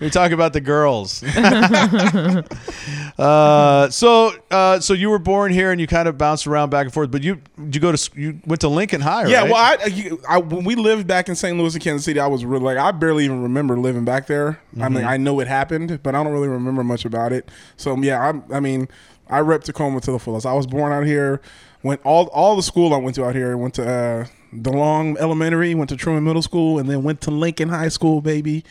You're 0.00 0.10
talking 0.10 0.34
about 0.34 0.52
the 0.52 0.62
girls. 0.62 1.22
uh, 3.18 3.88
so, 3.90 4.32
uh, 4.50 4.80
so 4.80 4.92
you 4.94 5.10
were 5.10 5.18
born 5.18 5.52
here 5.52 5.70
and 5.70 5.80
you 5.80 5.86
kind 5.86 6.08
of 6.08 6.18
bounced 6.18 6.46
around 6.46 6.70
back 6.70 6.84
and 6.84 6.92
forth. 6.94 7.10
But 7.10 7.22
you, 7.22 7.40
did 7.56 7.74
you 7.74 7.80
go 7.80 7.92
to 7.92 8.10
you 8.20 8.40
went 8.46 8.60
to 8.62 8.68
Lincoln 8.68 9.00
High, 9.00 9.26
Yeah, 9.26 9.42
right? 9.42 9.50
well, 9.50 9.78
I, 9.82 9.86
you- 9.86 10.20
I 10.28 10.38
when 10.38 10.64
we 10.64 10.74
lived 10.74 11.06
back 11.06 11.28
in 11.28 11.34
St. 11.34 11.56
Louis 11.56 11.74
and 11.74 11.82
Kansas 11.82 12.04
City, 12.04 12.20
I 12.20 12.26
was 12.26 12.44
really 12.44 12.64
like 12.64 12.78
I 12.78 12.90
barely 12.92 13.24
even 13.24 13.42
remember 13.42 13.78
living 13.78 14.04
back 14.04 14.26
there. 14.26 14.60
I 14.76 14.80
Mm-hmm. 14.82 14.94
mean, 14.94 15.04
I 15.04 15.16
know 15.16 15.38
it 15.40 15.48
happened, 15.48 16.00
but 16.02 16.14
I 16.14 16.22
don't 16.22 16.32
really 16.32 16.48
remember 16.48 16.82
much 16.84 17.04
about 17.04 17.32
it. 17.32 17.50
So 17.76 17.96
yeah, 17.98 18.32
I, 18.50 18.56
I 18.56 18.60
mean, 18.60 18.88
I 19.28 19.40
rep 19.40 19.64
Tacoma 19.64 20.00
to 20.00 20.12
the 20.12 20.18
fullest. 20.18 20.46
I 20.46 20.52
was 20.54 20.66
born 20.66 20.92
out 20.92 21.04
here. 21.06 21.40
Went 21.82 22.00
all 22.04 22.26
all 22.28 22.54
the 22.56 22.62
school 22.62 22.94
I 22.94 22.96
went 22.98 23.16
to 23.16 23.24
out 23.24 23.34
here. 23.34 23.56
Went 23.56 23.74
to 23.74 23.88
uh, 23.88 24.26
DeLong 24.54 25.16
Elementary, 25.18 25.74
went 25.74 25.90
to 25.90 25.96
Truman 25.96 26.22
Middle 26.24 26.42
School, 26.42 26.78
and 26.78 26.88
then 26.88 27.02
went 27.02 27.20
to 27.22 27.30
Lincoln 27.32 27.68
High 27.70 27.88
School. 27.88 28.20
Baby, 28.20 28.64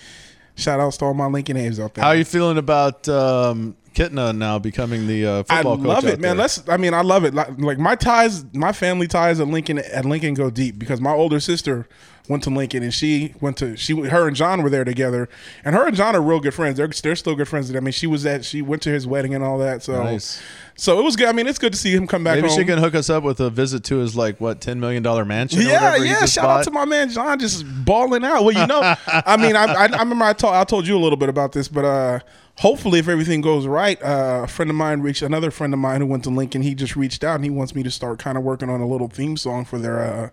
shout 0.56 0.80
outs 0.80 0.98
to 0.98 1.06
all 1.06 1.14
my 1.14 1.28
Lincoln 1.28 1.58
A's 1.58 1.80
out 1.80 1.94
there. 1.94 2.04
How 2.04 2.12
are 2.12 2.16
you 2.16 2.26
feeling 2.26 2.58
about 2.58 3.08
um, 3.10 3.76
Kitna 3.94 4.36
now 4.36 4.60
becoming 4.60 5.08
the 5.08 5.26
uh, 5.26 5.40
I 5.50 5.58
football 5.58 5.78
coach? 5.78 5.86
I 5.86 5.90
love 5.90 6.06
it, 6.06 6.14
out 6.14 6.20
man. 6.20 6.22
there? 6.22 6.36
Let's. 6.36 6.70
I 6.70 6.78
mean, 6.78 6.94
I 6.94 7.02
love 7.02 7.26
it. 7.26 7.34
Like, 7.34 7.60
like 7.60 7.78
my 7.78 7.96
ties, 7.96 8.46
my 8.54 8.72
family 8.72 9.08
ties 9.08 9.40
at 9.40 9.48
Lincoln 9.48 9.80
at 9.80 10.06
Lincoln 10.06 10.34
go 10.34 10.50
deep 10.50 10.80
because 10.80 11.02
my 11.02 11.12
older 11.12 11.40
sister 11.40 11.88
went 12.28 12.44
to 12.44 12.50
Lincoln 12.50 12.84
and 12.84 12.94
she 12.94 13.34
went 13.42 13.58
to 13.58 13.76
she 13.76 14.00
her 14.08 14.28
and 14.28 14.36
John 14.36 14.62
were 14.62 14.70
there 14.70 14.84
together, 14.84 15.28
and 15.66 15.76
her 15.76 15.88
and 15.88 15.96
John 15.96 16.16
are 16.16 16.22
real 16.22 16.40
good 16.40 16.54
friends. 16.54 16.78
They're 16.78 16.88
they're 16.88 17.16
still 17.16 17.36
good 17.36 17.48
friends. 17.48 17.74
I 17.76 17.80
mean, 17.80 17.92
she 17.92 18.08
was 18.08 18.26
at 18.26 18.46
she 18.46 18.62
went 18.62 18.82
to 18.84 18.90
his 18.92 19.08
wedding 19.08 19.34
and 19.36 19.44
all 19.44 19.58
that. 19.60 19.84
So 19.84 20.04
Nice. 20.04 20.42
so 20.76 21.00
it 21.00 21.04
was 21.04 21.16
good. 21.16 21.28
I 21.28 21.32
mean, 21.32 21.48
it's 21.48 21.60
good 21.60 21.74
to 21.74 21.80
see 21.80 21.94
him 21.94 22.08
come 22.08 22.24
back. 22.24 22.36
Maybe 22.36 22.48
home. 22.48 22.58
she 22.58 22.66
can 22.66 22.78
hook 22.78 22.96
us 22.96 23.10
up 23.10 23.24
with 23.24 23.40
a 23.40 23.50
visit 23.50 23.84
to 23.86 23.98
his 23.98 24.16
like 24.16 24.40
what 24.40 24.62
ten 24.62 24.80
million 24.80 25.04
dollar 25.04 25.26
mansion. 25.26 25.62
Yeah, 25.62 25.96
yeah. 25.98 26.26
Shout 26.26 26.46
bought. 26.46 26.60
out 26.60 26.64
to 26.66 26.72
my 26.72 26.86
man 26.86 27.10
John, 27.10 27.40
just 27.40 27.66
balling 27.86 28.24
out. 28.24 28.44
Well, 28.44 28.56
you 28.56 28.68
know, 28.68 28.96
I 29.08 29.38
mean, 29.38 29.56
I, 29.56 29.66
I, 29.66 29.86
I 29.86 30.00
remember 30.00 30.26
I 30.26 30.34
told 30.34 30.54
I 30.54 30.64
told 30.64 30.88
you 30.88 30.98
a 30.98 31.02
little 31.02 31.18
bit 31.18 31.30
about 31.30 31.52
this, 31.52 31.68
but 31.68 31.86
uh, 31.86 32.20
hopefully, 32.58 33.00
if 33.00 33.08
everything 33.08 33.42
goes 33.42 33.66
right, 33.68 34.02
uh, 34.02 34.42
a 34.44 34.48
friend 34.48 34.70
of 34.70 34.76
mine 34.76 35.02
reached 35.02 35.22
another 35.22 35.52
friend 35.52 35.74
of 35.74 35.80
mine 35.80 36.02
who 36.02 36.08
went 36.08 36.24
to 36.26 36.30
Lincoln. 36.30 36.62
He 36.62 36.76
just 36.76 36.96
reached 36.96 37.24
out 37.24 37.36
and 37.36 37.44
he 37.44 37.50
wants 37.50 37.76
me 37.76 37.84
to 37.84 37.92
start 37.92 38.20
kind 38.20 38.38
of 38.38 38.44
working 38.44 38.70
on 38.70 38.82
a 38.82 38.88
little 38.88 39.08
theme 39.08 39.38
song 39.38 39.66
for 39.66 39.78
their 39.80 40.00
uh, 40.02 40.30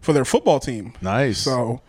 for 0.00 0.12
their 0.12 0.24
football 0.24 0.60
team. 0.60 0.92
Nice. 1.02 1.38
So. 1.38 1.80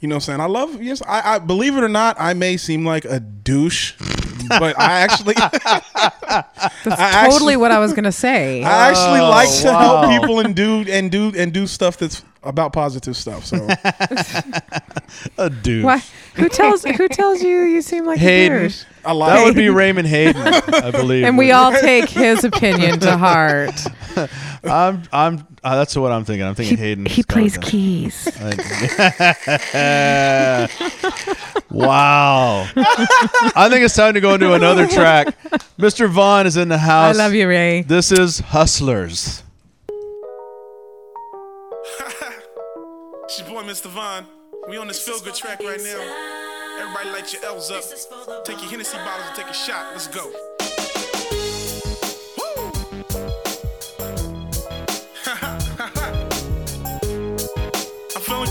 You 0.00 0.08
know 0.08 0.16
what 0.16 0.28
I'm 0.28 0.38
saying? 0.38 0.40
I 0.40 0.46
love 0.46 0.82
yes, 0.82 1.00
I, 1.06 1.36
I 1.36 1.38
believe 1.38 1.78
it 1.78 1.82
or 1.82 1.88
not, 1.88 2.16
I 2.20 2.34
may 2.34 2.58
seem 2.58 2.84
like 2.84 3.06
a 3.06 3.20
douche, 3.20 3.94
but 4.50 4.78
I 4.78 5.00
actually 5.00 5.32
That's 5.32 5.54
I 5.94 6.44
totally 6.84 6.92
actually- 6.92 7.56
what 7.56 7.70
I 7.70 7.78
was 7.78 7.94
gonna 7.94 8.12
say. 8.12 8.62
I 8.64 8.90
actually 8.90 9.20
Oh, 9.20 9.30
like 9.30 9.48
to 9.62 9.66
wow. 9.68 10.02
help 10.02 10.20
people 10.20 10.40
and 10.40 10.54
do 10.54 10.84
and 10.90 11.10
do 11.10 11.32
and 11.34 11.54
do 11.54 11.66
stuff 11.66 11.96
that's 11.96 12.22
about 12.42 12.74
positive 12.74 13.16
stuff. 13.16 13.46
So 13.46 13.66
a 15.38 15.48
dude. 15.48 15.84
Why? 15.84 16.02
Who 16.34 16.50
tells 16.50 16.84
who 16.84 17.08
tells 17.08 17.42
you 17.42 17.62
you 17.62 17.80
seem 17.80 18.04
like 18.04 18.18
a 18.18 18.20
Hayden. 18.20 18.62
douche? 18.62 18.84
I 19.06 19.12
like 19.12 19.32
That 19.38 19.44
would 19.44 19.54
be 19.54 19.68
Raymond 19.70 20.08
Hayden, 20.08 20.42
I 20.46 20.90
believe. 20.90 21.24
And 21.24 21.38
we 21.38 21.52
all 21.52 21.72
take 21.72 22.10
his 22.10 22.44
opinion 22.44 23.00
to 23.00 23.16
heart. 23.16 23.72
I'm. 24.66 25.02
I'm. 25.12 25.46
Uh, 25.62 25.76
that's 25.76 25.96
what 25.96 26.12
I'm 26.12 26.24
thinking. 26.24 26.46
I'm 26.46 26.54
thinking 26.54 26.76
Hayden. 26.76 27.06
He 27.06 27.22
plays 27.22 27.54
Scott. 27.54 27.64
keys. 27.64 28.28
wow. 31.70 32.68
I 33.56 33.68
think 33.70 33.84
it's 33.84 33.96
time 33.96 34.14
to 34.14 34.20
go 34.20 34.34
into 34.34 34.52
another 34.52 34.86
track. 34.86 35.40
Mr. 35.78 36.08
Vaughn 36.08 36.46
is 36.46 36.56
in 36.56 36.68
the 36.68 36.78
house. 36.78 37.04
I 37.04 37.06
house. 37.08 37.18
love 37.18 37.34
you, 37.34 37.48
Ray. 37.48 37.82
This 37.82 38.12
is 38.12 38.40
Hustlers. 38.40 39.42
It's 43.24 43.40
your 43.40 43.48
boy, 43.48 43.62
Mr. 43.62 43.86
Vaughn. 43.86 44.26
We 44.68 44.76
on 44.76 44.86
this 44.86 45.02
feel 45.02 45.18
good 45.18 45.34
track 45.34 45.58
right 45.60 45.80
now. 45.80 46.76
Everybody 46.78 47.10
light 47.10 47.32
your 47.32 47.42
L's 47.46 47.70
up. 47.70 48.44
Take 48.44 48.60
your 48.60 48.70
Hennessy 48.70 48.98
bottles 48.98 49.26
and 49.28 49.36
take 49.36 49.48
a 49.48 49.54
shot. 49.54 49.92
Let's 49.92 50.08
go. 50.08 50.30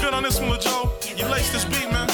Good 0.04 0.14
on 0.14 0.24
this 0.24 0.38
one, 0.38 0.60
Joe. 0.60 0.92
You 1.16 1.26
lace 1.28 1.50
this 1.54 1.64
beat, 1.64 1.90
man. 1.90 2.10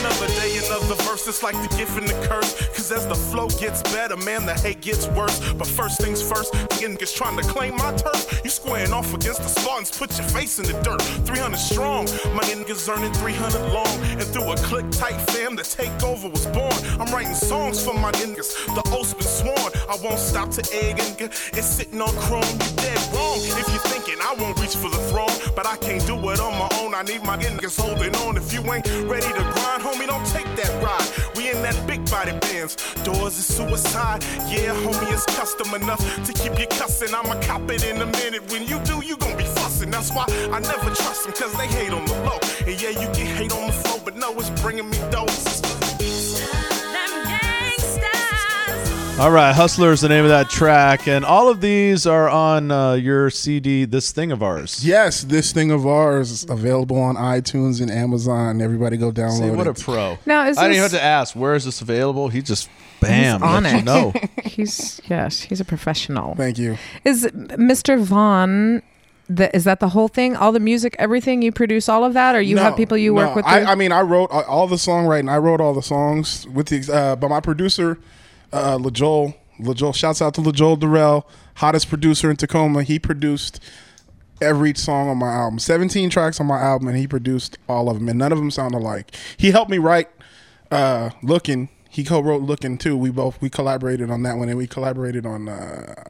Another 0.00 0.26
day, 0.40 0.56
another 0.56 0.94
verse. 1.04 1.28
It's 1.28 1.42
like 1.42 1.54
the 1.56 1.76
gift 1.76 1.98
and 1.98 2.08
the 2.08 2.14
curse. 2.26 2.54
Cause 2.68 2.90
as 2.90 3.06
the 3.06 3.14
flow 3.14 3.48
gets 3.60 3.82
better, 3.92 4.16
man, 4.16 4.46
the 4.46 4.54
hate 4.54 4.80
gets 4.80 5.06
worse. 5.08 5.38
But 5.52 5.66
first 5.66 6.00
things 6.00 6.22
first, 6.22 6.52
the 6.52 6.88
niggas 6.88 7.14
trying 7.14 7.36
to 7.36 7.42
claim 7.42 7.76
my 7.76 7.92
turf. 7.94 8.40
You 8.42 8.48
squaring 8.48 8.94
off 8.94 9.12
against 9.12 9.42
the 9.42 9.48
Spartans, 9.48 9.90
put 9.90 10.16
your 10.16 10.26
face 10.28 10.58
in 10.58 10.64
the 10.64 10.80
dirt. 10.80 11.02
300 11.26 11.58
strong, 11.58 12.06
my 12.32 12.42
niggas 12.44 12.88
earning 12.88 13.12
300 13.12 13.60
long. 13.70 13.94
And 14.12 14.24
through 14.24 14.50
a 14.50 14.56
click 14.56 14.90
tight 14.90 15.20
fam, 15.32 15.56
the 15.56 15.62
takeover 15.62 16.32
was 16.32 16.46
born. 16.46 16.72
I'm 16.98 17.12
writing 17.12 17.34
songs 17.34 17.84
for 17.84 17.92
my 17.92 18.12
niggas, 18.12 18.54
the 18.74 18.82
oath's 18.96 19.12
been 19.12 19.28
sworn. 19.28 19.72
I 19.92 19.98
won't 20.02 20.18
stop 20.18 20.48
to 20.52 20.62
egg 20.72 20.96
get 21.18 21.32
it's 21.52 21.66
sitting 21.66 22.00
on 22.00 22.14
chrome. 22.16 22.48
You 22.48 22.72
dead 22.80 23.00
wrong 23.12 23.40
if 23.60 23.68
you're 23.78 23.92
thinking 23.92 24.20
I 24.20 24.34
won't 24.34 24.58
reach 24.60 24.76
for 24.76 24.90
the 24.90 24.98
throne. 25.08 25.30
But 25.54 25.66
I 25.66 25.76
can't 25.76 26.04
do 26.06 26.16
it 26.30 26.40
on 26.40 26.52
my 26.58 26.68
own. 26.80 26.94
I 26.94 27.02
need 27.02 27.22
my 27.22 27.36
niggas 27.36 27.80
holding 27.80 28.14
on. 28.16 28.36
If 28.36 28.52
you 28.52 28.60
ain't 28.72 28.86
ready 29.08 29.26
to 29.26 29.44
grind, 29.54 29.82
homie, 29.82 30.06
don't 30.06 30.26
take 30.26 30.48
that 30.56 30.70
ride. 30.82 31.36
We 31.36 31.50
in 31.50 31.62
that 31.62 31.76
big 31.86 32.08
body 32.10 32.32
bands. 32.38 32.76
Doors 33.04 33.38
is 33.38 33.46
suicide. 33.46 34.22
Yeah, 34.48 34.74
homie, 34.82 35.12
it's 35.12 35.26
custom 35.36 35.74
enough 35.74 36.02
to 36.24 36.32
keep 36.32 36.58
you 36.58 36.66
cussing. 36.66 37.14
I'ma 37.14 37.40
cop 37.42 37.70
it 37.70 37.84
in 37.84 38.00
a 38.00 38.06
minute. 38.06 38.50
When 38.50 38.66
you 38.66 38.78
do, 38.80 39.04
you 39.04 39.16
gon' 39.16 39.36
be 39.36 39.44
fussing. 39.44 39.90
That's 39.90 40.12
why 40.12 40.24
I 40.52 40.60
never 40.60 40.90
trust 40.94 41.24
them, 41.24 41.32
cause 41.34 41.54
they 41.56 41.66
hate 41.66 41.92
on 41.92 42.04
the 42.06 42.14
low. 42.22 42.38
And 42.66 42.80
yeah, 42.80 42.90
you 42.90 43.06
get 43.14 43.28
hate 43.38 43.52
on 43.52 43.66
the 43.66 43.72
flow, 43.72 44.00
but 44.04 44.16
no, 44.16 44.32
it's 44.38 44.50
bringing 44.60 44.88
me 44.88 44.98
doses. 45.10 45.87
All 49.18 49.32
right, 49.32 49.52
Hustler 49.52 49.90
is 49.90 50.00
the 50.00 50.08
name 50.08 50.22
of 50.24 50.30
that 50.30 50.48
track, 50.48 51.08
and 51.08 51.24
all 51.24 51.48
of 51.50 51.60
these 51.60 52.06
are 52.06 52.28
on 52.28 52.70
uh, 52.70 52.92
your 52.92 53.30
CD, 53.30 53.84
This 53.84 54.12
Thing 54.12 54.30
of 54.30 54.44
Ours. 54.44 54.84
yes, 54.86 55.24
this 55.24 55.50
thing 55.50 55.72
of 55.72 55.84
ours 55.88 56.30
is 56.30 56.44
available 56.48 57.00
on 57.00 57.16
iTunes 57.16 57.80
and 57.80 57.90
Amazon. 57.90 58.62
Everybody 58.62 58.96
go 58.96 59.10
download 59.10 59.38
See, 59.40 59.50
what 59.50 59.66
a 59.66 59.74
pro. 59.74 60.18
Now, 60.24 60.46
is 60.46 60.56
I 60.56 60.62
didn't 60.68 60.74
even 60.76 60.82
have 60.82 60.92
to 60.92 61.02
ask, 61.02 61.34
where 61.34 61.56
is 61.56 61.64
this 61.64 61.80
available? 61.80 62.28
He 62.28 62.42
just, 62.42 62.70
bam, 63.00 63.42
on 63.42 63.64
lets 63.64 63.72
you 63.72 63.78
it. 63.80 63.84
know. 63.84 64.12
He's 64.44 65.00
yes, 65.08 65.40
he's 65.40 65.60
a 65.60 65.64
professional. 65.64 66.36
Thank 66.36 66.56
you. 66.58 66.78
Is 67.04 67.24
Mr. 67.34 67.98
Vaughn? 68.00 68.82
The, 69.28 69.54
is 69.54 69.64
that 69.64 69.80
the 69.80 69.88
whole 69.90 70.08
thing? 70.08 70.36
All 70.36 70.52
the 70.52 70.60
music, 70.60 70.94
everything 70.98 71.42
you 71.42 71.50
produce, 71.50 71.88
all 71.88 72.04
of 72.04 72.14
that, 72.14 72.36
or 72.36 72.40
you 72.40 72.54
No, 72.54 72.62
have 72.62 72.76
people 72.76 72.96
you 72.96 73.14
work 73.14 73.34
with? 73.34 73.44
I, 73.44 73.64
I 73.64 73.74
mean, 73.74 73.90
I 73.90 74.00
wrote 74.02 74.30
all- 74.30 74.44
all 74.44 74.66
the 74.68 74.76
songwriting. 74.76 75.28
I 75.28 75.38
wrote 75.38 75.60
all 75.60 75.74
the 75.74 75.82
songs 75.82 76.46
with 76.48 76.68
the, 76.68 76.90
uh, 76.92 77.16
but 77.16 77.28
my 77.28 77.40
producer, 77.40 77.98
uh, 78.52 78.78
LaJoel, 78.78 79.34
LaJoel, 79.60 79.94
shouts 79.94 80.22
out 80.22 80.34
to 80.34 80.40
LaJoel 80.40 80.78
Durrell, 80.78 81.28
hottest 81.56 81.88
producer 81.88 82.30
in 82.30 82.36
Tacoma. 82.36 82.82
He 82.82 82.98
produced 82.98 83.60
every 84.40 84.74
song 84.74 85.08
on 85.08 85.18
my 85.18 85.32
album, 85.32 85.58
17 85.58 86.10
tracks 86.10 86.40
on 86.40 86.46
my 86.46 86.60
album, 86.60 86.88
and 86.88 86.96
he 86.96 87.06
produced 87.06 87.58
all 87.68 87.88
of 87.88 87.98
them, 87.98 88.08
and 88.08 88.18
none 88.18 88.32
of 88.32 88.38
them 88.38 88.50
sound 88.50 88.74
alike. 88.74 89.14
He 89.36 89.50
helped 89.50 89.70
me 89.70 89.78
write 89.78 90.08
uh, 90.70 91.10
Looking. 91.22 91.68
He 91.88 92.04
co-wrote 92.04 92.42
Looking 92.42 92.78
too. 92.78 92.96
We 92.96 93.10
both 93.10 93.40
we 93.40 93.50
collaborated 93.50 94.10
on 94.10 94.22
that 94.22 94.36
one, 94.36 94.48
and 94.48 94.58
we 94.58 94.66
collaborated 94.66 95.26
on 95.26 95.48
uh, 95.48 96.04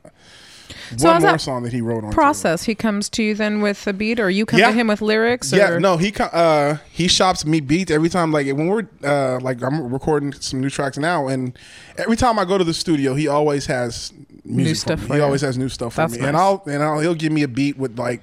So 0.96 1.10
one 1.12 1.22
more 1.22 1.38
song 1.38 1.62
that 1.62 1.72
he 1.72 1.80
wrote 1.80 2.04
on. 2.04 2.12
process. 2.12 2.62
He 2.64 2.74
comes 2.74 3.08
to 3.10 3.22
you 3.22 3.34
then 3.34 3.60
with 3.60 3.86
a 3.86 3.92
beat, 3.92 4.20
or 4.20 4.28
you 4.30 4.44
come 4.46 4.60
Yeah. 4.60 4.68
to 4.68 4.72
him 4.72 4.88
with 4.88 5.00
lyrics. 5.02 5.52
Or? 5.52 5.56
Yeah, 5.56 5.78
no, 5.78 5.96
he 5.96 6.12
uh 6.18 6.76
he 6.90 7.08
shops 7.08 7.44
me 7.44 7.60
beats 7.60 7.90
every 7.90 8.08
time. 8.08 8.32
Like 8.32 8.46
when 8.48 8.66
we're 8.68 8.86
uh 9.04 9.38
like 9.40 9.62
I'm 9.62 9.92
recording 9.92 10.32
some 10.34 10.60
new 10.60 10.70
tracks 10.70 10.98
now, 10.98 11.28
and 11.28 11.58
every 11.96 12.16
time 12.16 12.38
I 12.38 12.44
go 12.44 12.58
to 12.58 12.64
the 12.64 12.74
studio, 12.74 13.14
he 13.14 13.28
always 13.28 13.66
has 13.66 14.12
music 14.44 14.76
stuff 14.76 15.00
For 15.00 15.06
for. 15.08 15.12
He 15.14 15.18
you. 15.18 15.24
always 15.24 15.40
has 15.42 15.56
new 15.58 15.68
stuff 15.68 15.94
for 15.94 16.08
me, 16.08 16.18
nice. 16.18 16.26
and 16.28 16.36
I'll 16.36 16.62
and 16.66 16.82
I'll 16.82 17.00
he'll 17.00 17.14
give 17.14 17.32
me 17.32 17.42
a 17.42 17.48
beat 17.48 17.78
with 17.78 17.98
like 17.98 18.20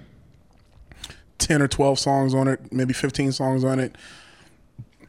ten 1.38 1.62
or 1.62 1.68
twelve 1.68 2.00
songs 2.00 2.34
on 2.34 2.48
it, 2.48 2.72
maybe 2.72 2.94
fifteen 2.94 3.32
songs 3.32 3.64
on 3.64 3.80
it. 3.80 3.96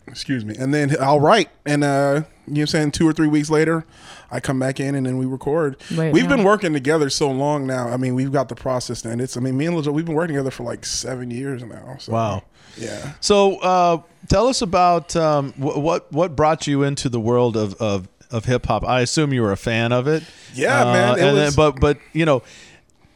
Excuse 0.08 0.44
me, 0.44 0.54
and 0.56 0.72
then 0.72 0.94
I'll 1.00 1.18
write, 1.20 1.48
and 1.66 1.82
uh, 1.82 1.86
you 1.88 1.90
know, 2.14 2.22
what 2.46 2.60
I'm 2.60 2.66
saying 2.68 2.90
two 2.92 3.08
or 3.08 3.12
three 3.12 3.26
weeks 3.26 3.50
later, 3.50 3.84
I 4.30 4.38
come 4.38 4.58
back 4.58 4.78
in, 4.78 4.94
and 4.94 5.04
then 5.04 5.18
we 5.18 5.26
record. 5.26 5.76
Wait, 5.96 6.12
we've 6.12 6.28
no. 6.28 6.36
been 6.36 6.44
working 6.44 6.72
together 6.72 7.10
so 7.10 7.30
long 7.30 7.66
now. 7.66 7.88
I 7.88 7.96
mean, 7.96 8.14
we've 8.14 8.30
got 8.32 8.48
the 8.48 8.54
process, 8.54 9.04
and 9.04 9.20
it's. 9.20 9.36
I 9.36 9.40
mean, 9.40 9.56
me 9.56 9.66
and 9.66 9.76
LaJoel, 9.76 9.92
we've 9.92 10.04
been 10.06 10.14
working 10.14 10.34
together 10.36 10.52
for 10.52 10.62
like 10.62 10.84
seven 10.86 11.30
years 11.30 11.62
now. 11.64 11.96
So, 11.98 12.12
Wow. 12.12 12.44
Yeah. 12.78 13.14
So, 13.20 13.56
uh, 13.60 14.02
tell 14.28 14.46
us 14.48 14.62
about 14.62 15.16
um, 15.16 15.52
wh- 15.54 15.76
what 15.78 16.12
what 16.12 16.36
brought 16.36 16.66
you 16.68 16.82
into 16.84 17.08
the 17.08 17.20
world 17.20 17.56
of 17.56 17.75
of, 17.75 18.06
of 18.30 18.44
hip 18.44 18.66
hop. 18.66 18.84
I 18.86 19.00
assume 19.00 19.32
you 19.32 19.42
were 19.42 19.52
a 19.52 19.56
fan 19.56 19.90
of 19.92 20.06
it. 20.06 20.22
Yeah, 20.54 20.82
Uh, 20.82 20.92
man, 20.92 21.18
it 21.18 21.25
and 21.25 21.36
then- 21.36 21.52
but 21.56 21.80
but 21.80 21.98
you 22.12 22.25
know, 22.26 22.42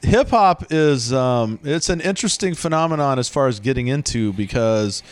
hip 0.03 0.31
hop 0.31 0.65
is 0.71 1.13
um, 1.13 1.61
it's 1.63 1.89
an 1.89 2.01
interesting 2.01 2.55
phenomenon 2.55 3.19
as 3.19 3.29
far 3.29 3.47
as 3.49 3.61
getting 3.61 3.87
into 3.87 4.33
because 4.33 5.03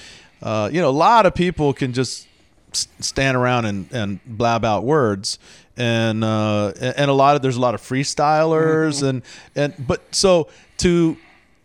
uh, 0.43 0.71
you 0.73 0.81
know 0.81 0.89
a 0.89 0.91
lot 0.91 1.27
of 1.27 1.35
people 1.35 1.73
can 1.73 1.93
just 1.93 2.29
stand 2.73 3.37
around 3.37 3.65
and, 3.65 3.93
and 3.93 4.25
blab 4.25 4.65
out 4.65 4.85
words. 4.85 5.39
And 5.77 6.25
uh, 6.25 6.73
and 6.81 7.09
a 7.09 7.15
lot 7.15 7.37
of 7.37 7.43
there's 7.43 7.57
a 7.57 7.61
lot 7.61 7.75
of 7.75 7.81
freestylers 7.81 9.07
and 9.09 9.23
and 9.55 9.75
but 9.87 10.03
so 10.13 10.49
to 10.79 11.17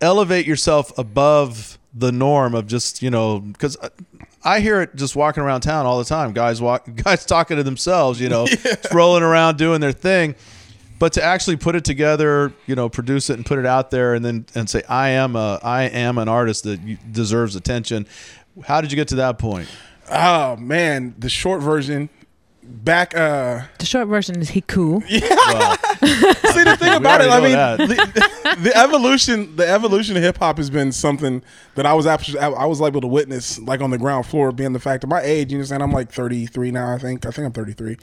elevate 0.02 0.46
yourself 0.46 0.96
above 1.00 1.80
the 1.96 2.12
norm 2.12 2.54
of 2.54 2.68
just 2.68 3.02
you 3.02 3.10
know 3.10 3.40
because 3.40 3.76
I 4.44 4.60
hear 4.60 4.82
it 4.82 4.96
just 4.96 5.16
walking 5.16 5.42
around 5.42 5.62
town 5.62 5.88
all 5.88 5.98
the 5.98 6.06
time. 6.06 6.32
Guys 6.34 6.62
walk 6.62 6.88
guys 7.04 7.26
talking 7.26 7.58
to 7.58 7.64
themselves 7.64 8.22
you 8.22 8.30
know 8.30 8.46
just 8.48 8.94
rolling 8.94 9.24
around 9.24 9.58
doing 9.58 9.82
their 9.82 9.92
thing. 9.92 10.36
But 11.00 11.14
to 11.14 11.24
actually 11.24 11.58
put 11.58 11.76
it 11.76 11.84
together 11.84 12.54
you 12.68 12.76
know 12.76 12.90
produce 12.90 13.32
it 13.32 13.38
and 13.38 13.46
put 13.46 13.58
it 13.58 13.66
out 13.66 13.90
there 13.90 14.14
and 14.14 14.24
then 14.24 14.46
and 14.54 14.70
say 14.70 14.84
I 14.88 15.10
am 15.10 15.36
a 15.36 15.60
I 15.64 15.86
am 15.86 16.20
an 16.20 16.30
artist 16.30 16.66
that 16.66 17.12
deserves 17.12 17.56
attention 17.56 18.06
how 18.66 18.82
did 18.82 18.92
you 18.92 18.96
get 18.96 19.08
to 19.10 19.16
that 19.16 19.38
point 19.38 19.68
Oh 20.12 20.58
man, 20.58 21.16
the 21.18 21.30
short 21.30 21.62
version. 21.62 22.10
Back. 22.62 23.16
uh 23.16 23.62
The 23.80 23.86
short 23.86 24.08
version 24.08 24.40
is 24.42 24.50
he 24.50 24.62
cool. 24.62 25.02
Yeah. 25.10 25.76
See 26.52 26.64
the 26.66 26.76
thing 26.78 26.94
about 26.94 27.22
it, 27.22 27.30
I 27.30 27.40
mean, 27.40 27.88
the, 27.88 28.56
the 28.64 28.78
evolution, 28.78 29.56
the 29.56 29.68
evolution 29.68 30.18
of 30.18 30.24
hip 30.24 30.38
hop 30.38 30.58
has 30.58 30.70
been 30.70 30.92
something 30.92 31.42
that 31.76 31.86
I 31.86 31.94
was 31.94 32.06
actually, 32.06 32.40
I 32.40 32.66
was 32.66 32.82
able 32.82 33.00
to 33.02 33.08
witness, 33.08 33.58
like 33.60 33.80
on 33.80 33.90
the 33.90 33.98
ground 33.98 34.26
floor, 34.26 34.52
being 34.52 34.74
the 34.74 34.80
fact 34.80 35.04
of 35.06 35.10
my 35.10 35.22
age. 35.22 35.52
You 35.52 35.58
understand? 35.60 35.82
I'm 35.82 35.92
like 35.94 36.12
33 36.12 36.72
now. 36.72 36.94
I 36.94 36.98
think. 36.98 37.26
I 37.26 37.32
think 37.32 37.46
I'm 37.46 37.54
33. 37.54 37.98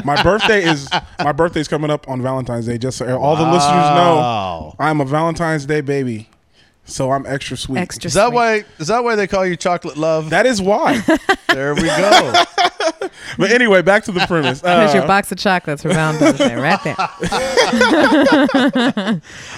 my 0.04 0.22
birthday 0.22 0.64
is 0.64 0.88
my 1.18 1.32
birthday's 1.32 1.68
coming 1.68 1.90
up 1.90 2.08
on 2.08 2.22
Valentine's 2.22 2.66
Day. 2.66 2.78
Just 2.78 2.98
so 2.98 3.18
all 3.18 3.36
the 3.36 3.44
listeners 3.44 3.60
know, 3.96 4.74
I'm 4.78 5.00
a 5.02 5.04
Valentine's 5.04 5.66
Day 5.66 5.82
baby, 5.82 6.28
so 6.84 7.10
I'm 7.12 7.24
extra 7.26 7.56
sweet. 7.56 7.78
Extra 7.80 8.08
is 8.08 8.14
that 8.14 8.26
sweet. 8.28 8.34
why 8.34 8.64
is 8.78 8.88
that 8.88 9.04
why 9.04 9.14
they 9.14 9.26
call 9.26 9.46
you 9.46 9.56
chocolate 9.56 9.96
love 9.96 10.30
That 10.30 10.46
is 10.46 10.60
why. 10.60 10.98
there 11.48 11.74
we 11.74 11.82
go 11.82 12.32
but 13.38 13.50
anyway, 13.52 13.82
back 13.82 14.04
to 14.04 14.12
the 14.12 14.20
premise. 14.26 14.60
Here's 14.64 14.90
Uh, 14.90 14.98
your 14.98 15.06
box 15.06 15.30
of 15.32 15.38
chocolates 15.38 15.82
for 15.82 15.88
Valentine's 15.90 16.38
Day, 16.38 16.54
right 16.56 16.82
there. 16.82 16.96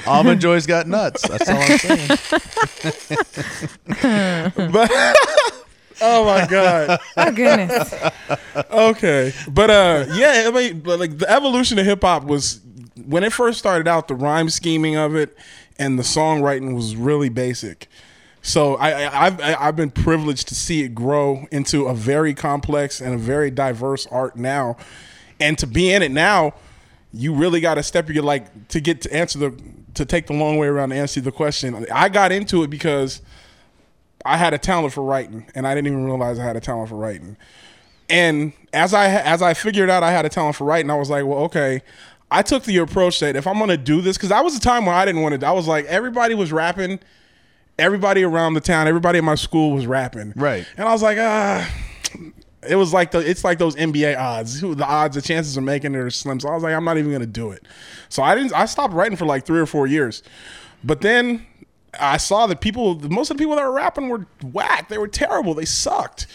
almond 0.07 0.41
joy's 0.41 0.67
got 0.67 0.87
nuts 0.87 1.27
that's 1.29 1.49
all 1.49 1.57
i'm 1.57 1.79
saying 1.79 2.09
but 4.73 4.91
oh 6.01 6.25
my 6.25 6.47
god. 6.47 6.99
Oh 7.17 7.33
goodness. 7.33 7.95
okay 8.71 9.33
but 9.49 9.71
uh 9.71 10.05
yeah 10.15 10.45
i 10.47 10.51
mean 10.51 10.81
but, 10.81 10.99
like 11.01 11.19
the 11.19 11.31
evolution 11.31 11.79
of 11.79 11.87
hip-hop 11.87 12.25
was 12.25 12.61
when 13.07 13.25
it 13.25 13.33
first 13.33 13.59
started 13.59 13.89
out 13.89 14.09
the 14.09 14.15
rhyme 14.15 14.49
scheming 14.51 14.97
of 14.97 15.15
it 15.15 15.37
and 15.79 15.99
the 15.99 16.03
songwriting 16.03 16.75
was 16.75 16.97
really 16.97 17.29
basic 17.29 17.89
so 18.47 18.75
I, 18.77 19.29
I- 19.29 19.69
I've 19.69 19.75
been 19.77 19.91
privileged 19.91 20.49
to 20.49 20.55
see 20.55 20.83
it 20.83 20.95
grow 20.95 21.47
into 21.51 21.87
a 21.87 21.95
very 21.95 22.35
complex 22.35 23.01
and 23.01 23.15
a 23.15 23.19
very 23.19 23.51
diverse 23.51 24.07
art 24.11 24.37
now, 24.37 24.77
and 25.41 25.57
to 25.59 25.67
be 25.67 25.91
in 25.91 26.03
it 26.03 26.11
now, 26.11 26.53
you 27.15 27.33
really 27.33 27.61
got 27.61 27.77
to 27.77 27.83
step 27.83 28.11
your 28.11 28.23
like 28.23 28.69
to 28.69 28.81
get 28.81 29.01
to 29.01 29.15
answer 29.15 29.39
the 29.39 29.63
to 29.95 30.05
take 30.05 30.27
the 30.27 30.35
long 30.35 30.59
way 30.59 30.67
around 30.67 30.91
to 30.91 30.95
answer 30.97 31.23
the 31.23 31.33
question. 31.33 31.87
I 31.91 32.11
got 32.11 32.33
into 32.33 32.63
it 32.65 32.69
because 32.69 33.23
I 34.27 34.37
had 34.37 34.53
a 34.53 34.59
talent 34.59 34.93
for 34.93 35.03
writing, 35.03 35.47
and 35.55 35.67
I 35.67 35.75
didn't 35.75 35.87
even 35.87 36.05
realize 36.05 36.39
I 36.39 36.45
had 36.45 36.57
a 36.57 36.61
talent 36.61 36.91
for 36.91 36.97
writing. 36.97 37.39
And 38.11 38.53
as 38.75 38.93
I 38.93 39.07
as 39.07 39.41
I 39.41 39.55
figured 39.55 39.89
out 39.89 40.03
I 40.03 40.11
had 40.11 40.27
a 40.27 40.29
talent 40.29 40.57
for 40.57 40.65
writing, 40.65 40.91
I 40.91 40.97
was 40.97 41.09
like, 41.09 41.25
well, 41.25 41.39
okay. 41.45 41.81
I 42.39 42.43
took 42.43 42.65
the 42.65 42.79
approach 42.79 43.21
that 43.21 43.37
if 43.37 43.47
I'm 43.47 43.59
gonna 43.59 43.77
do 43.77 44.01
this, 44.01 44.17
because 44.17 44.31
I 44.33 44.41
was 44.41 44.57
a 44.57 44.61
time 44.61 44.87
where 44.87 44.95
I 44.95 45.05
didn't 45.05 45.23
want 45.23 45.41
to. 45.41 45.47
I 45.47 45.53
was 45.53 45.67
like, 45.69 45.85
everybody 45.87 46.35
was 46.35 46.53
rapping, 46.53 46.99
everybody 47.79 48.23
around 48.23 48.55
the 48.55 48.61
town, 48.61 48.87
everybody 48.89 49.19
in 49.19 49.25
my 49.25 49.35
school 49.35 49.73
was 49.73 49.87
rapping, 49.87 50.33
Right. 50.37 50.67
And 50.77 50.89
I 50.89 50.93
was 50.93 51.03
like, 51.03 51.19
ah. 51.21 51.71
It 52.67 52.77
was 52.77 52.95
like 52.95 53.11
the 53.11 53.19
it's 53.19 53.45
like 53.45 53.59
those 53.59 53.77
NBA 53.77 54.19
odds. 54.19 54.59
Who- 54.59 54.75
The 54.75 54.87
odds, 54.87 55.17
the 55.17 55.21
chances 55.23 55.57
of 55.59 55.65
making 55.65 55.95
it 55.95 55.99
are 55.99 56.09
slim. 56.11 56.41
So 56.41 56.49
I 56.49 56.55
was 56.55 56.63
like, 56.63 56.73
I'm 56.75 56.85
not 56.85 56.97
even 56.97 57.13
gonna 57.13 57.27
do 57.27 57.51
it. 57.51 57.63
So 58.09 58.23
I 58.23 58.35
didn't. 58.35 58.55
I 58.55 58.65
stopped 58.65 58.95
writing 58.95 59.17
for 59.19 59.27
like 59.27 59.45
three 59.45 59.61
or 59.61 59.67
four 59.67 59.87
years, 59.87 60.23
but 60.83 61.03
then 61.03 61.45
I 62.01 62.17
saw 62.17 62.47
that 62.47 62.61
people, 62.61 62.97
most 63.09 63.31
of 63.31 63.37
the 63.37 63.43
people 63.43 63.57
that 63.57 63.65
were 63.65 63.73
rapping 63.73 64.09
were 64.09 64.27
whack. 64.43 64.89
They 64.89 64.99
were 64.99 65.09
terrible. 65.09 65.55
They 65.55 65.65
sucked. 65.65 66.27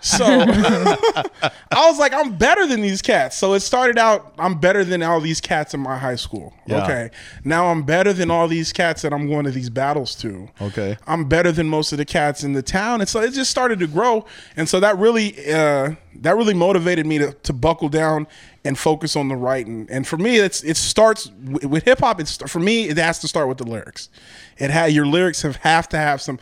So 0.00 0.24
I 0.26 1.28
was 1.72 1.98
like, 1.98 2.12
I'm 2.12 2.36
better 2.36 2.66
than 2.66 2.80
these 2.80 3.02
cats. 3.02 3.36
So 3.36 3.54
it 3.54 3.60
started 3.60 3.98
out, 3.98 4.34
I'm 4.38 4.58
better 4.58 4.84
than 4.84 5.02
all 5.02 5.20
these 5.20 5.40
cats 5.40 5.74
in 5.74 5.80
my 5.80 5.96
high 5.96 6.16
school. 6.16 6.54
Yeah. 6.66 6.84
Okay. 6.84 7.10
Now 7.44 7.66
I'm 7.66 7.82
better 7.82 8.12
than 8.12 8.30
all 8.30 8.48
these 8.48 8.72
cats 8.72 9.02
that 9.02 9.12
I'm 9.12 9.28
going 9.28 9.44
to 9.44 9.50
these 9.50 9.70
battles 9.70 10.14
to. 10.16 10.48
Okay. 10.60 10.96
I'm 11.06 11.28
better 11.28 11.52
than 11.52 11.68
most 11.68 11.92
of 11.92 11.98
the 11.98 12.04
cats 12.04 12.44
in 12.44 12.52
the 12.52 12.62
town. 12.62 13.00
And 13.00 13.08
so 13.08 13.20
it 13.20 13.32
just 13.32 13.50
started 13.50 13.78
to 13.80 13.86
grow. 13.86 14.24
And 14.56 14.68
so 14.68 14.80
that 14.80 14.98
really, 14.98 15.52
uh, 15.52 15.94
that 16.20 16.36
really 16.36 16.54
motivated 16.54 17.06
me 17.06 17.18
to, 17.18 17.32
to 17.32 17.52
buckle 17.52 17.88
down 17.88 18.26
and 18.64 18.78
focus 18.78 19.14
on 19.14 19.28
the 19.28 19.36
writing. 19.36 19.86
And 19.90 20.06
for 20.06 20.16
me, 20.16 20.38
it's 20.38 20.62
it 20.64 20.76
starts 20.76 21.30
with, 21.42 21.64
with 21.64 21.84
hip 21.84 22.00
hop. 22.00 22.20
It's 22.20 22.36
for 22.50 22.60
me, 22.60 22.88
it 22.88 22.96
has 22.96 23.18
to 23.20 23.28
start 23.28 23.48
with 23.48 23.58
the 23.58 23.64
lyrics. 23.64 24.08
It 24.58 24.70
had 24.70 24.92
your 24.92 25.06
lyrics 25.06 25.42
have 25.42 25.56
have 25.56 25.88
to 25.90 25.98
have 25.98 26.22
some. 26.22 26.38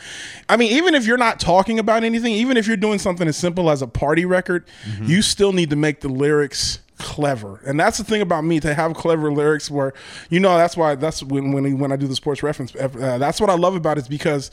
I 0.49 0.57
mean, 0.57 0.73
even 0.73 0.95
if 0.95 1.07
you're 1.07 1.19
not 1.19 1.41
talking 1.41 1.79
about 1.79 2.05
anything, 2.05 2.33
even 2.35 2.57
if 2.57 2.67
you're 2.67 2.77
doing 2.77 2.99
something 2.99 3.27
as 3.27 3.37
simple 3.37 3.71
as 3.71 3.83
a 3.83 3.87
party 3.87 4.25
record, 4.25 4.65
you 5.03 5.23
still 5.23 5.53
need 5.53 5.71
to 5.71 5.77
make 5.77 6.01
the 6.01 6.09
lyrics 6.09 6.79
clever. 7.03 7.61
And 7.67 7.79
that's 7.79 7.99
the 7.99 8.05
thing 8.05 8.23
about 8.23 8.45
me 8.45 8.61
to 8.61 8.75
have 8.75 8.95
clever 8.95 9.33
lyrics 9.33 9.71
where 9.71 9.93
you 10.31 10.41
know 10.41 10.57
that's 10.57 10.77
why 10.77 10.95
that's 10.95 11.23
when 11.23 11.53
when 11.53 11.79
when 11.79 11.93
I 11.93 11.97
do 11.97 12.07
the 12.07 12.15
sports 12.15 12.43
reference 12.43 12.75
uh, 12.77 13.19
that's 13.19 13.41
what 13.41 13.51
I 13.51 13.55
love 13.55 13.75
about 13.75 13.99
it 13.99 14.03
is 14.03 14.09
because 14.09 14.51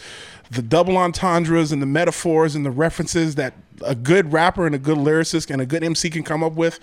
the 0.50 0.62
double 0.62 0.98
entendres 0.98 1.72
and 1.72 1.82
the 1.82 1.86
metaphors 1.86 2.56
and 2.56 2.66
the 2.66 2.72
references 2.72 3.36
that 3.36 3.54
a 3.86 3.96
good 3.96 4.32
rapper 4.34 4.66
and 4.66 4.76
a 4.76 4.80
good 4.80 4.98
lyricist 4.98 5.50
and 5.50 5.62
a 5.62 5.66
good 5.66 5.84
MC 5.84 6.10
can 6.10 6.24
come 6.24 6.44
up 6.44 6.54
with 6.54 6.80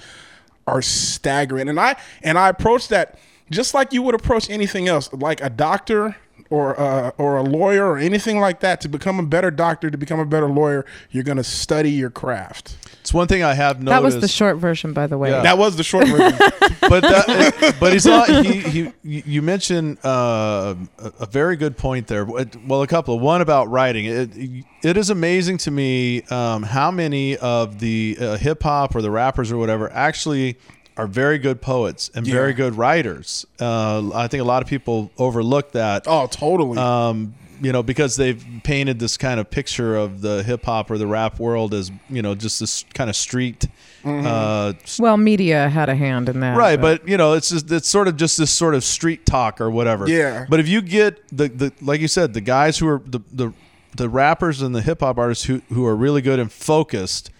are 0.66 0.82
staggering. 0.82 1.68
And 1.68 1.78
I 1.78 1.96
and 2.22 2.38
I 2.38 2.48
approach 2.48 2.88
that 2.88 3.18
just 3.50 3.74
like 3.74 3.92
you 3.92 4.02
would 4.02 4.14
approach 4.14 4.50
anything 4.50 4.88
else, 4.88 5.12
like 5.12 5.40
a 5.40 5.50
doctor 5.50 6.16
or 6.50 6.78
uh, 6.78 7.10
or 7.18 7.36
a 7.36 7.42
lawyer 7.42 7.86
or 7.86 7.98
anything 7.98 8.40
like 8.40 8.60
that. 8.60 8.80
To 8.82 8.88
become 8.88 9.18
a 9.18 9.24
better 9.24 9.50
doctor, 9.50 9.90
to 9.90 9.98
become 9.98 10.20
a 10.20 10.26
better 10.26 10.48
lawyer, 10.48 10.84
you're 11.10 11.24
going 11.24 11.36
to 11.38 11.44
study 11.44 11.90
your 11.90 12.10
craft. 12.10 12.76
It's 13.00 13.14
one 13.14 13.28
thing 13.28 13.42
I 13.42 13.54
have 13.54 13.80
noticed. 13.82 13.90
That 13.90 14.02
was 14.02 14.20
the 14.20 14.28
short 14.28 14.56
version, 14.56 14.92
by 14.92 15.06
the 15.06 15.16
way. 15.16 15.30
Yeah. 15.30 15.42
That 15.42 15.58
was 15.58 15.76
the 15.76 15.84
short 15.84 16.08
version. 16.08 16.36
but 16.80 17.02
that, 17.02 17.76
but 17.78 17.92
he's 17.92 18.06
not. 18.06 18.28
He, 18.28 18.60
he 18.60 18.92
you 19.02 19.42
mentioned 19.42 19.98
uh, 20.04 20.74
a 20.98 21.12
a 21.20 21.26
very 21.26 21.56
good 21.56 21.76
point 21.76 22.06
there. 22.08 22.24
Well, 22.24 22.82
a 22.82 22.86
couple. 22.86 23.18
One 23.18 23.40
about 23.40 23.70
writing. 23.70 24.06
It 24.06 24.64
it 24.82 24.96
is 24.96 25.10
amazing 25.10 25.58
to 25.58 25.70
me 25.70 26.22
um, 26.22 26.62
how 26.62 26.90
many 26.90 27.36
of 27.36 27.78
the 27.78 28.16
uh, 28.20 28.36
hip 28.36 28.62
hop 28.62 28.94
or 28.94 29.02
the 29.02 29.10
rappers 29.10 29.52
or 29.52 29.58
whatever 29.58 29.90
actually 29.92 30.56
are 30.96 31.06
very 31.06 31.38
good 31.38 31.60
poets 31.60 32.10
and 32.14 32.26
very 32.26 32.52
good 32.54 32.74
writers. 32.76 33.44
Uh, 33.60 34.10
I 34.14 34.28
think 34.28 34.40
a 34.40 34.44
lot 34.46 34.62
of 34.62 34.68
people 34.68 35.10
overlook 35.18 35.72
that. 35.72 36.04
oh, 36.06 36.26
totally. 36.26 36.78
Um, 36.78 37.34
you 37.60 37.72
know, 37.72 37.82
because 37.82 38.16
they've 38.16 38.44
painted 38.64 38.98
this 38.98 39.16
kind 39.16 39.40
of 39.40 39.50
picture 39.50 39.96
of 39.96 40.20
the 40.20 40.42
hip 40.42 40.64
hop 40.66 40.90
or 40.90 40.98
the 40.98 41.06
rap 41.06 41.38
world 41.38 41.72
as 41.72 41.90
you 42.10 42.20
know 42.20 42.34
just 42.34 42.60
this 42.60 42.84
kind 42.92 43.08
of 43.08 43.16
street. 43.16 43.66
Uh, 44.04 44.74
Well, 44.98 45.16
media 45.16 45.68
had 45.70 45.88
a 45.88 45.94
hand 45.94 46.28
in 46.28 46.40
that. 46.40 46.56
right 46.56 46.80
but 46.80 47.08
you 47.08 47.16
know 47.16 47.32
it's 47.32 47.48
just 47.50 47.70
it's 47.72 47.88
sort 47.88 48.08
of 48.08 48.16
just 48.16 48.36
this 48.38 48.50
sort 48.52 48.74
of 48.74 48.84
street 48.84 49.26
talk 49.26 49.60
or 49.60 49.70
whatever 49.70 50.06
Yeah. 50.08 50.46
but 50.48 50.60
if 50.60 50.68
you 50.68 50.80
get 50.82 51.26
the, 51.36 51.48
the 51.48 51.72
like 51.80 52.00
you 52.00 52.08
said 52.08 52.32
the 52.34 52.40
guys 52.40 52.78
who 52.78 52.86
are 52.88 53.02
the 53.04 53.20
the, 53.32 53.52
the 53.96 54.08
rappers 54.08 54.62
and 54.62 54.74
the 54.74 54.82
hip-hop 54.82 55.18
artists 55.18 55.44
who, 55.46 55.60
who 55.72 55.84
are 55.86 55.96
really 55.96 56.20
good 56.22 56.38
and 56.38 56.52
focused 56.52 57.30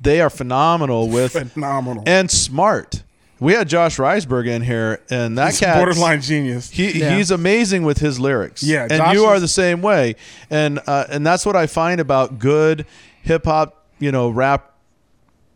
they 0.00 0.20
are 0.20 0.30
phenomenal 0.30 1.08
with 1.08 1.32
Phenomenal. 1.32 2.02
and 2.06 2.30
smart 2.30 3.02
we 3.40 3.52
had 3.52 3.68
josh 3.68 3.96
reisberg 3.98 4.46
in 4.46 4.62
here 4.62 5.02
and 5.10 5.36
that 5.36 5.50
He's 5.50 5.60
cat 5.60 5.76
borderline 5.76 6.20
genius. 6.20 6.70
he, 6.70 7.00
Yeah. 7.00 7.16
he's 7.16 7.30
amazing 7.30 7.82
with 7.84 7.98
his 7.98 8.18
lyrics. 8.20 8.62
Yeah, 8.62 8.82
and 8.82 8.92
Josh 8.92 9.14
you 9.14 9.24
are 9.24 9.40
the 9.40 9.48
same 9.48 9.82
way. 9.82 10.14
And 10.50 10.80
uh, 10.86 11.06
and 11.10 11.26
that's 11.26 11.44
what 11.44 11.56
I 11.56 11.66
find 11.66 12.00
about 12.00 12.38
good 12.38 12.86
hip 13.22 13.44
hop, 13.44 13.84
you 13.98 14.12
know, 14.12 14.30
rap 14.30 14.72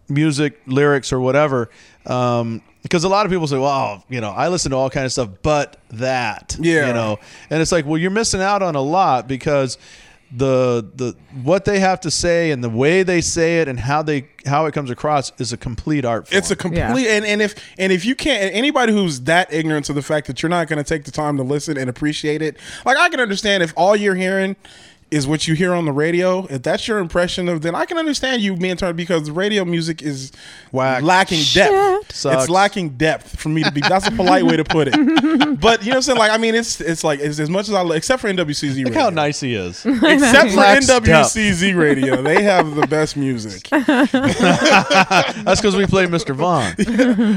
music 0.09 0.61
lyrics 0.67 1.13
or 1.13 1.21
whatever. 1.21 1.71
Um, 2.07 2.63
because 2.83 3.05
a 3.05 3.09
lot 3.09 3.27
of 3.27 3.33
people 3.33 3.47
say, 3.47 3.59
"Well, 3.59 4.05
you 4.09 4.21
know, 4.21 4.31
I 4.31 4.49
listen 4.49 4.71
to 4.71 4.77
all 4.77 4.89
kind 4.91 5.05
of 5.07 5.13
stuff, 5.13 5.29
but 5.43 5.77
that, 5.91 6.57
Yeah. 6.59 6.89
you 6.89 6.93
know," 6.95 7.19
and 7.51 7.61
it's 7.61 7.73
like, 7.73 7.85
well, 7.87 7.99
you're 7.99 8.11
missing 8.11 8.41
out 8.41 8.63
on 8.63 8.75
a 8.75 8.81
lot 8.83 9.29
because 9.29 9.79
the 10.31 10.87
the 10.95 11.17
what 11.43 11.65
they 11.65 11.79
have 11.81 12.01
to 12.01 12.11
say 12.11 12.51
and 12.51 12.63
the 12.63 12.69
way 12.69 13.03
they 13.03 13.21
say 13.21 13.61
it 13.61 13.69
and 13.69 13.81
how 13.81 14.03
they 14.03 14.29
how 14.45 14.67
it 14.67 14.75
comes 14.75 14.91
across 14.91 15.33
is 15.39 15.53
a 15.53 15.57
complete 15.57 16.05
art 16.05 16.29
form. 16.29 16.39
It's 16.39 16.51
a 16.51 16.57
complete 16.57 17.09
and, 17.09 17.25
and 17.25 17.41
if 17.41 17.55
and 17.79 17.93
if 17.93 18.05
you 18.05 18.15
can't 18.15 18.55
anybody 18.55 18.93
who's 18.93 19.21
that 19.23 19.53
ignorant 19.53 19.87
to 19.87 19.95
the 19.95 20.03
fact 20.03 20.27
that 20.27 20.43
you're 20.43 20.51
not 20.51 20.69
going 20.69 20.77
to 20.77 20.85
take 20.85 21.05
the 21.05 21.11
time 21.11 21.39
to 21.39 21.43
listen 21.43 21.79
and 21.79 21.89
appreciate 21.89 22.43
it, 22.43 22.59
like 22.85 22.99
I 22.99 23.09
can 23.09 23.21
understand 23.21 23.63
if 23.63 23.73
all 23.75 23.97
you're 23.97 24.15
hearing 24.15 24.57
is 25.11 25.27
what 25.27 25.49
you 25.49 25.55
hear 25.55 25.73
on 25.75 25.85
the 25.85 25.93
radio. 25.93 26.47
If 26.47 26.63
that's 26.63 26.87
your 26.87 26.99
impression 26.99 27.49
of, 27.49 27.63
then 27.63 27.75
I 27.75 27.85
can 27.87 27.97
understand 27.99 28.43
you 28.43 28.57
being 28.57 28.77
turned 28.77 28.97
because 28.97 29.25
the 29.27 29.33
radio 29.33 29.65
music 29.65 30.03
is 30.03 30.33
Whack. 30.73 31.03
lacking 31.03 31.43
depth. 31.55 32.15
Sucks. 32.15 32.43
It's 32.43 32.51
lacking 32.51 32.91
depth 32.91 33.39
for 33.39 33.49
me 33.49 33.63
to 33.63 33.71
be. 33.73 33.81
That's 33.81 34.07
a 34.07 34.11
polite 34.11 34.45
way 34.45 34.57
to 34.57 34.65
put 34.65 34.89
it. 34.91 34.95
But 35.61 35.83
you 35.83 35.87
know 35.87 35.93
what 35.93 35.97
I'm 35.97 36.03
saying? 36.03 36.19
Like 36.19 36.31
I 36.31 36.37
mean, 36.37 36.55
it's 36.55 36.81
it's 36.81 37.03
like 37.03 37.21
it's 37.21 37.39
as 37.39 37.51
much 37.51 37.69
as 37.69 37.75
I 37.75 37.85
except 37.95 38.21
for 38.21 38.29
NWCZ. 38.29 38.77
Look 38.85 38.87
radio. 38.89 39.01
how 39.01 39.11
nice 39.11 39.41
he 39.41 39.55
is. 39.55 39.85
Except 39.87 40.51
for 40.51 40.57
Lacks. 40.57 40.87
NWCZ 40.87 41.77
radio, 41.77 42.23
they 42.23 42.43
have 42.43 42.75
the 42.75 42.87
best 42.87 43.17
music. 43.17 43.69
That's 43.71 45.61
because 45.61 45.77
we 45.77 45.87
play 45.87 46.07
Mr. 46.07 46.35
Vaughn. 46.35 46.75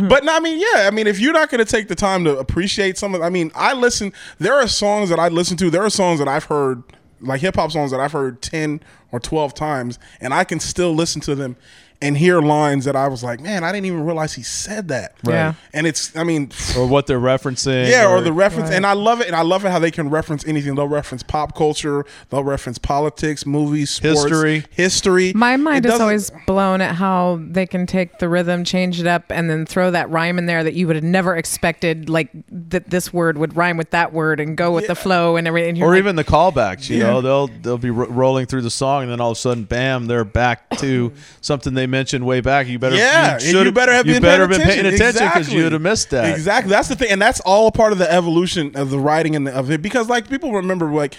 but 0.08 0.24
no, 0.24 0.36
I 0.36 0.40
mean, 0.40 0.60
yeah, 0.60 0.88
I 0.88 0.92
mean, 0.92 1.08
if 1.08 1.20
you're 1.20 1.34
not 1.34 1.50
going 1.50 1.64
to 1.64 1.70
take 1.70 1.88
the 1.88 1.96
time 1.96 2.24
to 2.26 2.38
appreciate 2.38 2.98
some 2.98 3.16
of, 3.16 3.22
I 3.22 3.30
mean, 3.30 3.52
I 3.56 3.74
listen. 3.74 4.14
There 4.40 4.54
are 4.54 4.68
songs 4.68 5.10
that 5.10 5.20
I 5.20 5.30
listen 5.30 5.58
to. 5.58 5.70
There 5.70 5.84
are 5.84 5.90
songs 5.90 6.20
that 6.20 6.28
I've 6.28 6.46
heard, 6.46 6.84
like 7.22 7.42
hip 7.42 7.56
hop 7.56 7.72
songs 7.72 7.92
that 7.92 8.00
I've 8.00 8.12
heard 8.12 8.42
ten 8.42 8.82
or 9.12 9.20
twelve 9.20 9.54
times, 9.54 10.00
and 10.20 10.34
I 10.34 10.44
can 10.44 10.60
still 10.60 10.94
listen 10.94 11.22
to 11.22 11.36
them 11.36 11.56
and 12.02 12.18
hear 12.18 12.42
lines 12.42 12.86
that 12.86 12.96
I 12.96 13.08
was 13.08 13.24
like, 13.24 13.40
man, 13.40 13.64
I 13.64 13.72
didn't 13.72 13.86
even 13.86 14.04
realize 14.06 14.34
he 14.34 14.44
said 14.44 14.88
that. 14.88 15.16
Right. 15.24 15.34
Yeah. 15.34 15.54
And 15.74 15.86
it's, 15.86 16.16
I 16.16 16.24
mean, 16.24 16.52
or 16.78 16.88
what 16.88 17.08
they're 17.08 17.20
referencing. 17.20 17.90
yeah, 17.90 18.08
or, 18.10 18.22
the 18.22 18.34
reference, 18.34 18.72
and 18.72 18.86
I 18.86 18.94
love 18.94 19.22
it, 19.22 19.28
and 19.28 19.36
I 19.36 19.42
love 19.44 19.66
it 19.66 19.70
how 19.72 19.80
they 19.80 19.92
can 19.92 20.10
reference 20.10 20.46
anything. 20.48 20.76
They'll 20.76 20.88
reference 20.88 21.24
pop 21.24 21.56
culture, 21.56 22.06
they'll 22.30 22.44
reference 22.44 22.78
politics, 22.78 23.46
movies, 23.46 23.90
sports, 23.92 24.22
History. 24.24 24.66
history. 24.72 25.34
My 25.36 25.58
mind 25.58 25.86
It 25.86 25.90
is 25.90 25.92
doesn't- 25.94 26.02
always 26.04 26.32
blown 26.48 26.82
at 26.82 26.96
how 26.96 27.40
they 27.42 27.66
can 27.66 27.86
take 27.86 28.20
the 28.20 28.28
rhythm, 28.30 28.64
change 28.64 29.00
it 29.00 29.08
up, 29.08 29.26
and 29.30 29.50
then 29.50 29.66
throw 29.66 29.92
that 29.92 30.10
rhyme 30.10 30.38
in 30.38 30.46
there 30.46 30.64
that 30.64 30.74
you 30.74 30.88
would 30.88 30.96
have 30.96 31.04
never 31.06 31.36
expected, 31.36 32.10
like 32.10 32.30
that 32.52 32.90
this 32.90 33.14
word 33.14 33.38
would 33.38 33.56
rhyme 33.56 33.78
with 33.78 33.92
that 33.92 34.12
word 34.14 34.40
and 34.40 34.58
go 34.58 34.72
with 34.72 34.88
the 34.88 34.96
flow 34.96 35.36
and 35.36 35.48
everything. 35.48 35.76
And 35.76 35.84
or 35.84 35.90
like, 35.90 35.98
even 36.00 36.16
the 36.16 36.24
callbacks. 36.24 36.90
You 36.90 36.98
Yeah. 36.98 37.12
know, 37.12 37.22
they'll 37.22 37.48
they'll 37.48 37.78
be 37.78 37.90
ro- 37.92 38.08
rolling 38.08 38.46
through 38.48 38.62
the 38.64 38.72
song, 38.72 39.04
and 39.04 39.12
then 39.12 39.22
all 39.22 39.32
of 39.32 39.38
a 39.38 39.40
sudden, 39.40 39.64
bam, 39.66 40.08
they're 40.08 40.24
back 40.26 40.70
to 40.78 41.12
something 41.42 41.74
they 41.74 41.88
mentioned 41.92 42.26
way 42.26 42.42
back. 42.42 42.68
You 42.68 42.80
better, 42.80 42.96
yeah, 42.96 43.38
should've- 43.38 43.66
you 43.68 43.72
better 43.72 43.92
have 43.94 44.08
you 44.08 44.14
been 44.14 44.24
better 44.24 44.48
paying 44.48 44.60
been 44.60 44.68
paying 44.68 44.86
attention 44.88 45.08
attention 45.08 45.28
because 45.28 45.54
you 45.54 45.64
would 45.64 45.74
have 45.74 45.82
missed 45.84 46.10
that. 46.10 46.34
Exactly, 46.34 46.72
that's 46.72 46.88
the 46.88 46.96
thing, 46.96 47.10
and 47.12 47.22
that's 47.22 47.40
all 47.42 47.68
a 47.68 47.72
part 47.72 47.92
of 47.92 48.00
the 48.00 48.12
evolution 48.12 48.72
of 48.76 48.90
the 48.90 48.98
writing 48.98 49.36
and 49.36 49.46
the, 49.46 49.54
of 49.56 49.70
it. 49.70 49.82
Because 49.84 50.10
like 50.10 50.28
people 50.30 50.52
remember, 50.54 50.92
like 50.92 51.16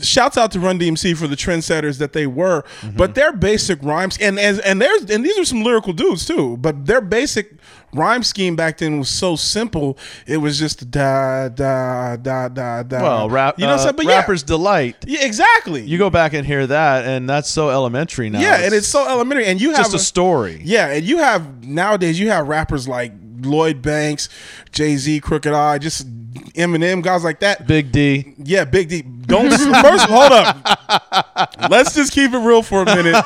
shouts 0.00 0.36
out 0.36 0.50
to 0.52 0.60
Run 0.60 0.78
DMC 0.78 1.16
for 1.16 1.28
the 1.28 1.36
trendsetters 1.36 1.98
that 1.98 2.12
they 2.12 2.26
were, 2.26 2.64
Mm-hmm. 2.80 2.96
but 2.96 3.14
their 3.14 3.32
basic 3.32 3.82
rhymes 3.82 4.18
and 4.18 4.38
as 4.40 4.58
and 4.60 4.80
there's 4.80 5.08
and 5.10 5.24
these 5.24 5.38
are 5.38 5.44
some 5.44 5.62
lyrical 5.62 5.92
dudes 5.92 6.24
too, 6.26 6.56
but 6.56 6.86
their 6.86 7.00
basic 7.00 7.52
rhyme 7.92 8.22
scheme 8.22 8.56
back 8.56 8.78
then 8.78 8.98
was 8.98 9.08
so 9.08 9.36
simple. 9.36 9.98
It 10.26 10.38
was 10.38 10.58
just 10.58 10.90
da 10.90 11.48
da 11.48 12.16
da 12.16 12.48
da 12.48 12.82
da. 12.82 13.02
Well, 13.02 13.30
rap, 13.30 13.58
you 13.58 13.66
know 13.66 13.72
what 13.72 13.74
I'm 13.74 13.78
uh, 13.78 13.82
saying? 13.84 13.96
But 13.96 14.06
yeah. 14.06 14.18
rapper's 14.18 14.42
delight. 14.42 14.96
Yeah, 15.06 15.24
exactly. 15.24 15.82
You 15.82 15.98
go 15.98 16.10
back 16.10 16.32
and 16.32 16.46
hear 16.46 16.66
that, 16.66 17.04
and 17.04 17.28
that's 17.28 17.48
so 17.48 17.70
elementary 17.70 18.30
now. 18.30 18.40
Yeah, 18.40 18.62
and 18.62 18.74
it's 18.74 18.88
so 18.88 19.06
elementary. 19.08 19.46
And 19.46 19.60
you 19.60 19.70
have 19.70 19.78
just 19.78 19.94
a 19.94 19.98
story. 19.98 20.60
Yeah, 20.64 20.88
and 20.88 21.04
you 21.04 21.18
have 21.18 21.64
nowadays 21.64 22.18
you 22.18 22.30
have 22.30 22.48
rappers 22.48 22.88
like 22.88 23.12
Lloyd 23.44 23.82
Banks, 23.82 24.28
Jay 24.70 24.96
Z, 24.96 25.20
Crooked 25.20 25.52
I, 25.52 25.78
just 25.78 26.06
Eminem, 26.54 27.02
guys 27.02 27.24
like 27.24 27.40
that. 27.40 27.66
Big 27.66 27.92
D. 27.92 28.34
Yeah, 28.38 28.64
Big 28.64 28.88
D. 28.88 29.02
Don't 29.02 29.50
first 29.50 30.06
hold 30.06 30.32
up. 30.32 31.70
Let's 31.70 31.94
just 31.94 32.12
keep 32.12 32.32
it 32.32 32.38
real 32.38 32.62
for 32.62 32.82
a 32.82 32.86
minute, 32.86 33.24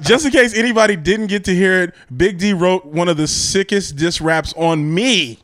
just 0.00 0.26
in 0.26 0.32
case 0.32 0.56
anybody 0.56 0.96
didn't 0.96 1.26
get 1.26 1.44
to 1.44 1.54
hear 1.54 1.82
it. 1.82 1.94
Big 2.14 2.38
D 2.38 2.52
wrote 2.52 2.84
one 2.86 3.08
of 3.08 3.16
the 3.16 3.26
sickest 3.26 3.96
diss 3.96 4.20
raps 4.20 4.54
on 4.56 4.92
me. 4.94 5.38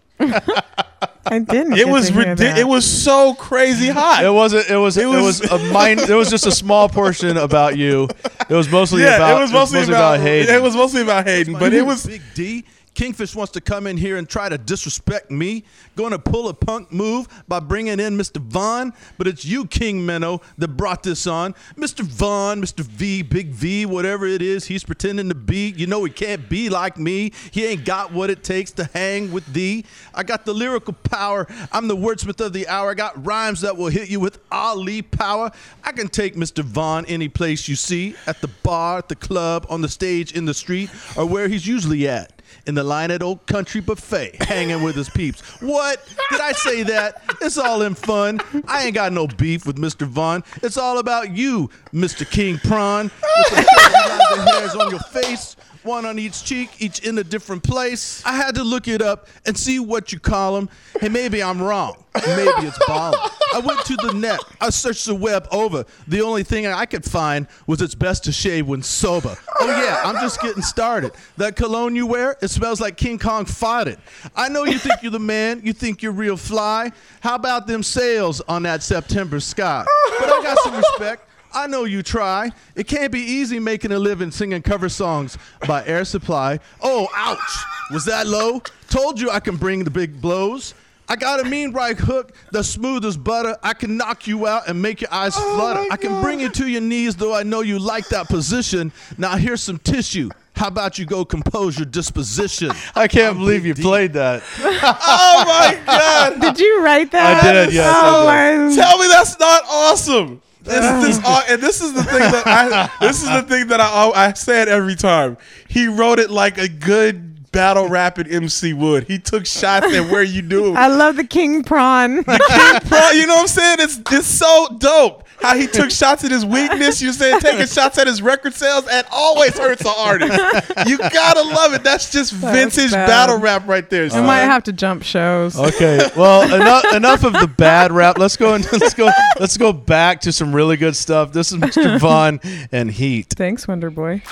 I 1.26 1.38
didn't. 1.38 1.74
It 1.74 1.88
was 1.88 2.08
to 2.08 2.12
hear 2.14 2.24
ridic- 2.24 2.36
that. 2.38 2.58
It 2.58 2.66
was 2.66 2.84
so 2.84 3.34
crazy 3.34 3.88
hot. 3.88 4.24
It 4.24 4.30
wasn't. 4.30 4.68
It 4.68 4.76
was. 4.76 4.96
It 4.96 5.06
was- 5.06 5.40
was, 5.40 5.50
a 5.50 5.72
mind. 5.72 6.00
It 6.00 6.14
was 6.14 6.30
just 6.30 6.46
a 6.46 6.50
small 6.50 6.88
portion 6.88 7.36
about 7.36 7.76
you. 7.76 8.08
It 8.48 8.54
was 8.54 8.68
mostly 8.70 9.02
yeah, 9.02 9.16
about. 9.16 9.38
it 9.38 9.42
was 9.42 9.52
mostly, 9.52 9.82
about, 9.82 10.20
Hayden. 10.20 10.54
It 10.54 10.62
was 10.62 10.74
mostly 10.74 11.02
about 11.02 11.26
Hayden, 11.26 11.54
but 11.54 11.72
it 11.72 11.82
was 11.86 12.06
Big 12.06 12.22
D. 12.34 12.64
Kingfish 13.00 13.34
wants 13.34 13.52
to 13.52 13.62
come 13.62 13.86
in 13.86 13.96
here 13.96 14.18
and 14.18 14.28
try 14.28 14.50
to 14.50 14.58
disrespect 14.58 15.30
me. 15.30 15.64
Going 15.96 16.10
to 16.10 16.18
pull 16.18 16.48
a 16.48 16.52
punk 16.52 16.92
move 16.92 17.28
by 17.48 17.58
bringing 17.58 17.98
in 17.98 18.18
Mr. 18.18 18.42
Vaughn, 18.42 18.92
but 19.16 19.26
it's 19.26 19.42
you, 19.42 19.64
King 19.64 20.02
Menno, 20.02 20.42
that 20.58 20.68
brought 20.76 21.02
this 21.02 21.26
on. 21.26 21.54
Mr. 21.78 22.02
Vaughn, 22.02 22.60
Mr. 22.60 22.80
V, 22.80 23.22
Big 23.22 23.52
V, 23.52 23.86
whatever 23.86 24.26
it 24.26 24.42
is 24.42 24.66
he's 24.66 24.84
pretending 24.84 25.30
to 25.30 25.34
be. 25.34 25.70
You 25.70 25.86
know 25.86 26.04
he 26.04 26.10
can't 26.10 26.46
be 26.50 26.68
like 26.68 26.98
me. 26.98 27.32
He 27.50 27.64
ain't 27.64 27.86
got 27.86 28.12
what 28.12 28.28
it 28.28 28.44
takes 28.44 28.70
to 28.72 28.84
hang 28.92 29.32
with 29.32 29.50
thee. 29.50 29.86
I 30.14 30.22
got 30.22 30.44
the 30.44 30.52
lyrical 30.52 30.92
power. 30.92 31.46
I'm 31.72 31.88
the 31.88 31.96
wordsmith 31.96 32.44
of 32.44 32.52
the 32.52 32.68
hour. 32.68 32.90
I 32.90 32.94
got 32.94 33.24
rhymes 33.24 33.62
that 33.62 33.78
will 33.78 33.88
hit 33.88 34.10
you 34.10 34.20
with 34.20 34.38
Ali 34.52 35.00
power. 35.00 35.50
I 35.82 35.92
can 35.92 36.08
take 36.08 36.34
Mr. 36.34 36.62
Vaughn 36.62 37.06
any 37.06 37.30
place 37.30 37.66
you 37.66 37.76
see, 37.76 38.14
at 38.26 38.42
the 38.42 38.48
bar, 38.62 38.98
at 38.98 39.08
the 39.08 39.16
club, 39.16 39.64
on 39.70 39.80
the 39.80 39.88
stage, 39.88 40.34
in 40.34 40.44
the 40.44 40.52
street, 40.52 40.90
or 41.16 41.24
where 41.24 41.48
he's 41.48 41.66
usually 41.66 42.06
at 42.06 42.39
in 42.66 42.74
the 42.74 42.84
line 42.84 43.10
at 43.10 43.22
Old 43.22 43.46
Country 43.46 43.80
Buffet, 43.80 44.42
hanging 44.42 44.82
with 44.82 44.96
his 44.96 45.08
peeps. 45.08 45.40
What? 45.60 46.06
Did 46.30 46.40
I 46.40 46.52
say 46.52 46.82
that? 46.84 47.22
It's 47.40 47.58
all 47.58 47.82
in 47.82 47.94
fun. 47.94 48.40
I 48.66 48.84
ain't 48.84 48.94
got 48.94 49.12
no 49.12 49.26
beef 49.26 49.66
with 49.66 49.76
Mr. 49.76 50.06
Vaughn. 50.06 50.44
It's 50.62 50.76
all 50.76 50.98
about 50.98 51.30
you, 51.30 51.70
Mr. 51.92 52.28
King 52.28 52.58
Prawn. 52.58 53.10
With 53.50 53.66
the 53.66 54.52
hairs 54.52 54.74
on 54.74 54.90
your 54.90 55.00
face, 55.00 55.56
one 55.82 56.04
on 56.04 56.18
each 56.18 56.44
cheek, 56.44 56.70
each 56.78 57.00
in 57.00 57.18
a 57.18 57.24
different 57.24 57.62
place. 57.62 58.22
I 58.26 58.32
had 58.32 58.54
to 58.56 58.64
look 58.64 58.88
it 58.88 59.02
up 59.02 59.28
and 59.46 59.56
see 59.56 59.78
what 59.78 60.12
you 60.12 60.20
call 60.20 60.54
them. 60.54 60.68
Hey, 61.00 61.08
maybe 61.08 61.42
I'm 61.42 61.60
wrong. 61.60 62.04
Maybe 62.14 62.66
it's 62.66 62.78
ballin'. 62.86 63.18
I 63.52 63.58
went 63.58 63.84
to 63.86 63.96
the 63.96 64.12
net. 64.12 64.40
I 64.60 64.70
searched 64.70 65.06
the 65.06 65.14
web 65.14 65.48
over. 65.50 65.84
The 66.06 66.20
only 66.20 66.42
thing 66.42 66.66
I 66.66 66.86
could 66.86 67.04
find 67.04 67.46
was 67.66 67.82
it's 67.82 67.94
best 67.94 68.24
to 68.24 68.32
shave 68.32 68.66
when 68.66 68.82
sober. 68.82 69.36
Oh 69.58 69.66
yeah, 69.66 70.02
I'm 70.04 70.16
just 70.16 70.40
getting 70.40 70.62
started. 70.62 71.12
That 71.36 71.56
cologne 71.56 71.96
you 71.96 72.06
wear, 72.06 72.36
it 72.40 72.48
smells 72.48 72.80
like 72.80 72.96
King 72.96 73.18
Kong 73.18 73.44
farted. 73.44 73.98
I 74.36 74.48
know 74.48 74.64
you 74.64 74.78
think 74.78 75.02
you're 75.02 75.10
the 75.10 75.18
man. 75.18 75.60
You 75.64 75.72
think 75.72 76.02
you're 76.02 76.12
real 76.12 76.36
fly. 76.36 76.92
How 77.20 77.34
about 77.34 77.66
them 77.66 77.82
sales 77.82 78.40
on 78.42 78.62
that 78.64 78.82
September 78.82 79.40
sky? 79.40 79.84
But 80.18 80.28
I 80.28 80.42
got 80.42 80.58
some 80.60 80.76
respect. 80.76 81.26
I 81.52 81.66
know 81.66 81.84
you 81.84 82.02
try. 82.02 82.52
It 82.76 82.86
can't 82.86 83.10
be 83.10 83.20
easy 83.20 83.58
making 83.58 83.90
a 83.90 83.98
living 83.98 84.30
singing 84.30 84.62
cover 84.62 84.88
songs 84.88 85.36
by 85.66 85.84
Air 85.84 86.04
Supply. 86.04 86.60
Oh, 86.80 87.08
ouch. 87.14 87.64
Was 87.90 88.04
that 88.04 88.28
low? 88.28 88.62
Told 88.88 89.20
you 89.20 89.30
I 89.30 89.40
can 89.40 89.56
bring 89.56 89.82
the 89.82 89.90
big 89.90 90.20
blows. 90.20 90.74
I 91.10 91.16
got 91.16 91.40
a 91.40 91.44
mean 91.44 91.72
right 91.72 91.98
hook 91.98 92.32
that's 92.52 92.68
smooth 92.68 93.04
as 93.04 93.16
butter. 93.16 93.56
I 93.64 93.74
can 93.74 93.96
knock 93.96 94.28
you 94.28 94.46
out 94.46 94.68
and 94.68 94.80
make 94.80 95.00
your 95.00 95.12
eyes 95.12 95.34
flutter. 95.34 95.84
I 95.90 95.96
can 95.96 96.22
bring 96.22 96.38
you 96.38 96.48
to 96.50 96.68
your 96.68 96.82
knees, 96.82 97.16
though 97.16 97.34
I 97.34 97.42
know 97.42 97.62
you 97.62 97.80
like 97.80 98.06
that 98.10 98.28
position. 98.28 98.92
Now 99.18 99.36
here's 99.36 99.60
some 99.60 99.78
tissue. 99.78 100.30
How 100.54 100.68
about 100.68 101.00
you 101.00 101.06
go 101.06 101.24
compose 101.24 101.76
your 101.76 101.86
disposition? 101.86 102.70
I 102.94 103.08
can't 103.08 103.36
believe 103.38 103.66
you 103.66 103.74
played 103.74 104.12
that. 104.12 104.44
oh 104.60 105.44
my 105.48 105.80
god! 105.84 106.40
Did 106.40 106.60
you 106.60 106.80
write 106.80 107.10
that? 107.10 107.42
I 107.42 107.52
did, 107.52 107.72
yes, 107.72 107.92
Oh 107.92 108.28
I 108.28 108.56
my. 108.56 108.74
Tell 108.76 108.98
me 108.98 109.08
that's 109.08 109.36
not 109.40 109.64
awesome. 109.68 110.42
This, 110.62 111.04
this, 111.04 111.20
uh, 111.24 111.42
and 111.48 111.60
this 111.60 111.80
is 111.80 111.92
the 111.92 112.04
thing 112.04 112.20
that 112.20 112.46
I. 112.46 112.88
This 113.00 113.24
is 113.24 113.28
the 113.30 113.42
thing 113.42 113.66
that 113.68 113.80
I 113.80 114.10
I 114.10 114.32
say 114.34 114.62
it 114.62 114.68
every 114.68 114.94
time. 114.94 115.38
He 115.66 115.88
wrote 115.88 116.20
it 116.20 116.30
like 116.30 116.58
a 116.58 116.68
good 116.68 117.29
battle 117.52 117.88
rapping 117.88 118.26
MC 118.28 118.72
Wood. 118.72 119.04
He 119.04 119.18
took 119.18 119.46
shots 119.46 119.86
at 119.92 120.10
where 120.10 120.22
you 120.22 120.42
do. 120.42 120.74
I 120.74 120.88
love 120.88 121.16
the 121.16 121.24
king 121.24 121.64
prawn. 121.64 122.22
Bro, 122.22 123.10
you 123.12 123.26
know 123.26 123.34
what 123.34 123.40
I'm 123.42 123.46
saying? 123.48 123.76
It's 123.80 124.00
it's 124.10 124.26
so 124.26 124.68
dope 124.78 125.24
how 125.40 125.56
he 125.56 125.66
took 125.66 125.90
shots 125.90 126.24
at 126.24 126.30
his 126.30 126.44
weakness. 126.44 127.00
You 127.00 127.12
said 127.12 127.40
taking 127.40 127.66
shots 127.66 127.98
at 127.98 128.06
his 128.06 128.20
record 128.22 128.54
sales 128.54 128.86
and 128.90 129.06
always 129.10 129.58
hurts 129.58 129.82
an 129.82 129.92
artist. 129.96 130.38
You 130.86 130.98
gotta 130.98 131.42
love 131.42 131.74
it. 131.74 131.82
That's 131.82 132.10
just 132.12 132.38
That's 132.40 132.54
vintage 132.74 132.92
bad. 132.92 133.06
battle 133.06 133.38
rap 133.38 133.66
right 133.66 133.88
there. 133.88 134.04
I 134.04 134.08
son. 134.08 134.26
might 134.26 134.40
have 134.40 134.64
to 134.64 134.72
jump 134.72 135.02
shows. 135.02 135.58
Okay. 135.58 136.08
Well, 136.16 136.42
enough 136.54 136.94
enough 136.94 137.24
of 137.24 137.32
the 137.32 137.46
bad 137.48 137.92
rap. 137.92 138.18
Let's 138.18 138.36
go 138.36 138.54
and 138.54 138.70
let's 138.72 138.94
go 138.94 139.10
let's 139.38 139.56
go 139.56 139.72
back 139.72 140.20
to 140.22 140.32
some 140.32 140.54
really 140.54 140.76
good 140.76 140.96
stuff. 140.96 141.32
This 141.32 141.52
is 141.52 141.58
Mr. 141.58 141.98
Vaughn 142.00 142.40
and 142.72 142.90
Heat. 142.90 143.28
Thanks, 143.36 143.66
Wonder 143.66 143.90
Boy. 143.90 144.22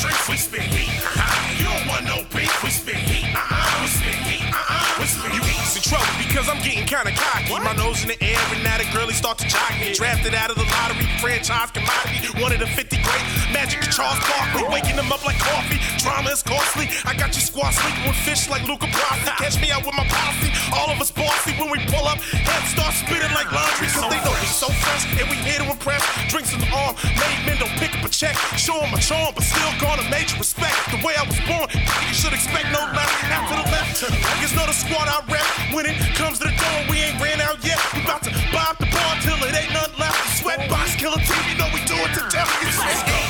Ready 0.00 0.08
to 0.08 0.60
move 0.60 1.21
getting 6.58 6.84
kinda 6.84 7.12
cocky. 7.16 7.54
My 7.58 7.72
nose 7.72 8.02
in 8.02 8.08
the 8.08 8.20
air, 8.22 8.40
and 8.52 8.62
now 8.64 8.76
the 8.78 8.84
girlies 8.92 9.16
start 9.16 9.38
to 9.38 9.46
jock 9.48 9.72
me. 9.80 9.94
Drafted 9.94 10.34
out 10.34 10.50
of 10.50 10.56
the 10.56 10.64
lottery, 10.64 11.06
franchise 11.20 11.70
commodity. 11.70 12.28
One 12.42 12.52
of 12.52 12.60
the 12.60 12.66
50 12.66 12.96
great 13.00 13.24
magic 13.52 13.80
Charles 13.92 14.18
Barkley. 14.24 14.64
Waking 14.72 14.96
them 14.96 15.12
up 15.12 15.24
like 15.24 15.38
coffee. 15.38 15.78
Drama 16.00 16.30
is 16.30 16.42
costly. 16.42 16.88
I 17.04 17.14
got 17.14 17.36
you 17.36 17.42
squad 17.44 17.70
sleeping 17.76 18.08
with 18.08 18.16
fish 18.24 18.48
like 18.48 18.66
Luca 18.66 18.86
Brasi. 18.88 19.36
Catch 19.36 19.60
me 19.60 19.70
out 19.70 19.84
with 19.84 19.94
my 19.94 20.06
posse. 20.08 20.48
All 20.72 20.88
of 20.88 20.98
us 21.00 21.10
bossy 21.12 21.52
when 21.60 21.70
we 21.70 21.78
pull 21.92 22.08
up. 22.08 22.18
Heads 22.18 22.72
start 22.72 22.94
spitting 22.94 23.32
like 23.36 23.52
laundry. 23.52 23.86
Cause 23.92 24.08
they 24.08 24.20
know 24.24 24.34
we 24.40 24.48
so 24.48 24.68
fresh 24.82 25.04
and 25.20 25.28
we 25.30 25.36
here 25.44 25.60
to 25.60 25.68
impress. 25.70 26.02
Drinks 26.32 26.52
in 26.52 26.60
the 26.60 26.70
arm. 26.72 26.96
Made 27.20 27.40
men 27.46 27.56
don't 27.60 27.76
pick 27.76 27.92
up 27.94 28.04
a 28.04 28.08
check. 28.08 28.34
Show 28.56 28.80
'em 28.80 28.94
a 28.94 28.98
charm, 28.98 29.32
but 29.34 29.44
still 29.44 29.70
garner 29.78 30.08
major 30.10 30.36
respect. 30.38 30.74
The 30.90 30.98
way 31.04 31.14
I 31.14 31.24
was 31.28 31.38
born, 31.46 31.68
you 32.08 32.14
should 32.14 32.32
expect 32.32 32.72
no 32.72 32.82
less. 32.96 33.12
After 33.28 33.54
the 33.60 33.66
left, 33.70 33.92
niggas 34.02 34.56
know 34.56 34.66
the 34.66 34.72
squad 34.72 35.06
I 35.06 35.20
rep. 35.30 35.46
When 35.74 35.86
it 35.86 35.96
comes 36.16 36.41
to 36.42 36.50
the 36.50 36.56
door, 36.58 36.78
we 36.90 36.98
ain't 36.98 37.20
ran 37.22 37.40
out 37.40 37.62
yet. 37.64 37.78
We 37.94 38.02
about 38.02 38.22
to 38.26 38.30
bomb 38.50 38.74
the 38.82 38.86
bar 38.90 39.14
till 39.22 39.38
it 39.46 39.54
ain't 39.54 39.72
nothing 39.72 39.98
left. 39.98 40.18
Sweat 40.42 40.68
box, 40.68 40.96
killer 40.96 41.16
team, 41.22 41.42
you 41.48 41.56
know 41.58 41.68
we 41.72 41.80
do 41.86 41.94
it 41.94 42.12
to 42.18 42.22
death. 42.34 42.50
Let's 42.62 43.02
go. 43.06 43.20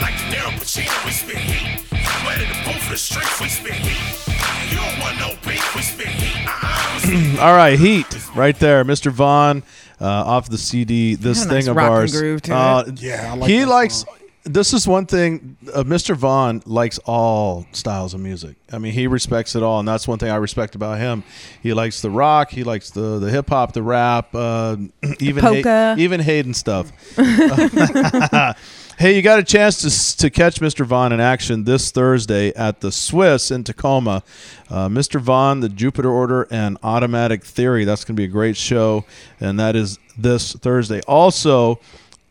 Like 0.00 0.16
De 0.16 0.36
Niro 0.36 0.50
Pacino, 0.56 0.96
we 1.04 1.10
spit 1.12 1.36
heat. 1.36 1.84
Ready 2.26 2.46
to 2.46 2.56
boom 2.64 2.78
for 2.80 2.92
the 2.92 2.98
streets, 2.98 3.40
we 3.40 3.48
spit 3.48 3.72
heat. 3.74 4.34
You 4.72 4.76
don't 4.78 4.98
want 5.00 5.18
no 5.18 5.28
beef, 5.46 5.74
we 5.74 5.82
spit 5.82 6.08
heat. 6.08 6.46
Uh-uh, 6.46 7.40
All 7.46 7.54
right, 7.56 7.78
Heat, 7.78 8.06
right 8.34 8.58
there, 8.58 8.84
Mr. 8.84 9.10
Vaughn, 9.10 9.62
uh, 10.00 10.04
off 10.06 10.48
the 10.48 10.58
CD. 10.58 11.14
This 11.14 11.44
thing 11.44 11.54
nice 11.54 11.66
of 11.66 11.78
ours. 11.78 12.12
groove 12.12 12.42
to 12.42 12.54
Uh, 12.54 12.84
it. 12.86 13.00
Yeah, 13.02 13.32
I 13.32 13.36
like 13.36 13.50
he 13.50 13.64
likes. 13.64 13.94
song. 14.04 14.14
This 14.44 14.72
is 14.72 14.88
one 14.88 15.04
thing. 15.06 15.56
Uh, 15.74 15.82
Mr. 15.82 16.16
Vaughn 16.16 16.62
likes 16.64 16.98
all 17.04 17.66
styles 17.72 18.14
of 18.14 18.20
music. 18.20 18.56
I 18.72 18.78
mean, 18.78 18.92
he 18.92 19.06
respects 19.06 19.54
it 19.54 19.62
all, 19.62 19.78
and 19.78 19.86
that's 19.86 20.08
one 20.08 20.18
thing 20.18 20.30
I 20.30 20.36
respect 20.36 20.74
about 20.74 20.98
him. 20.98 21.22
He 21.62 21.74
likes 21.74 22.00
the 22.00 22.10
rock. 22.10 22.50
He 22.50 22.64
likes 22.64 22.90
the 22.90 23.18
the 23.18 23.30
hip 23.30 23.50
hop, 23.50 23.72
the 23.72 23.82
rap, 23.82 24.34
uh, 24.34 24.76
even 25.20 25.44
Ha- 25.44 25.50
polka. 25.50 25.94
even 25.98 26.20
Hayden 26.20 26.54
stuff. 26.54 26.92
Hey, 28.98 29.14
you 29.14 29.22
got 29.22 29.38
a 29.38 29.44
chance 29.44 30.16
to, 30.16 30.16
to 30.22 30.28
catch 30.28 30.58
Mr. 30.58 30.84
Vaughn 30.84 31.12
in 31.12 31.20
action 31.20 31.62
this 31.62 31.92
Thursday 31.92 32.52
at 32.56 32.80
the 32.80 32.90
Swiss 32.90 33.52
in 33.52 33.62
Tacoma. 33.62 34.24
Uh, 34.68 34.88
Mr. 34.88 35.20
Vaughn, 35.20 35.60
the 35.60 35.68
Jupiter 35.68 36.10
Order, 36.10 36.48
and 36.50 36.78
Automatic 36.82 37.44
Theory. 37.44 37.84
That's 37.84 38.04
going 38.04 38.16
to 38.16 38.20
be 38.20 38.24
a 38.24 38.26
great 38.26 38.56
show, 38.56 39.04
and 39.38 39.60
that 39.60 39.76
is 39.76 40.00
this 40.16 40.52
Thursday. 40.52 41.00
Also, 41.02 41.78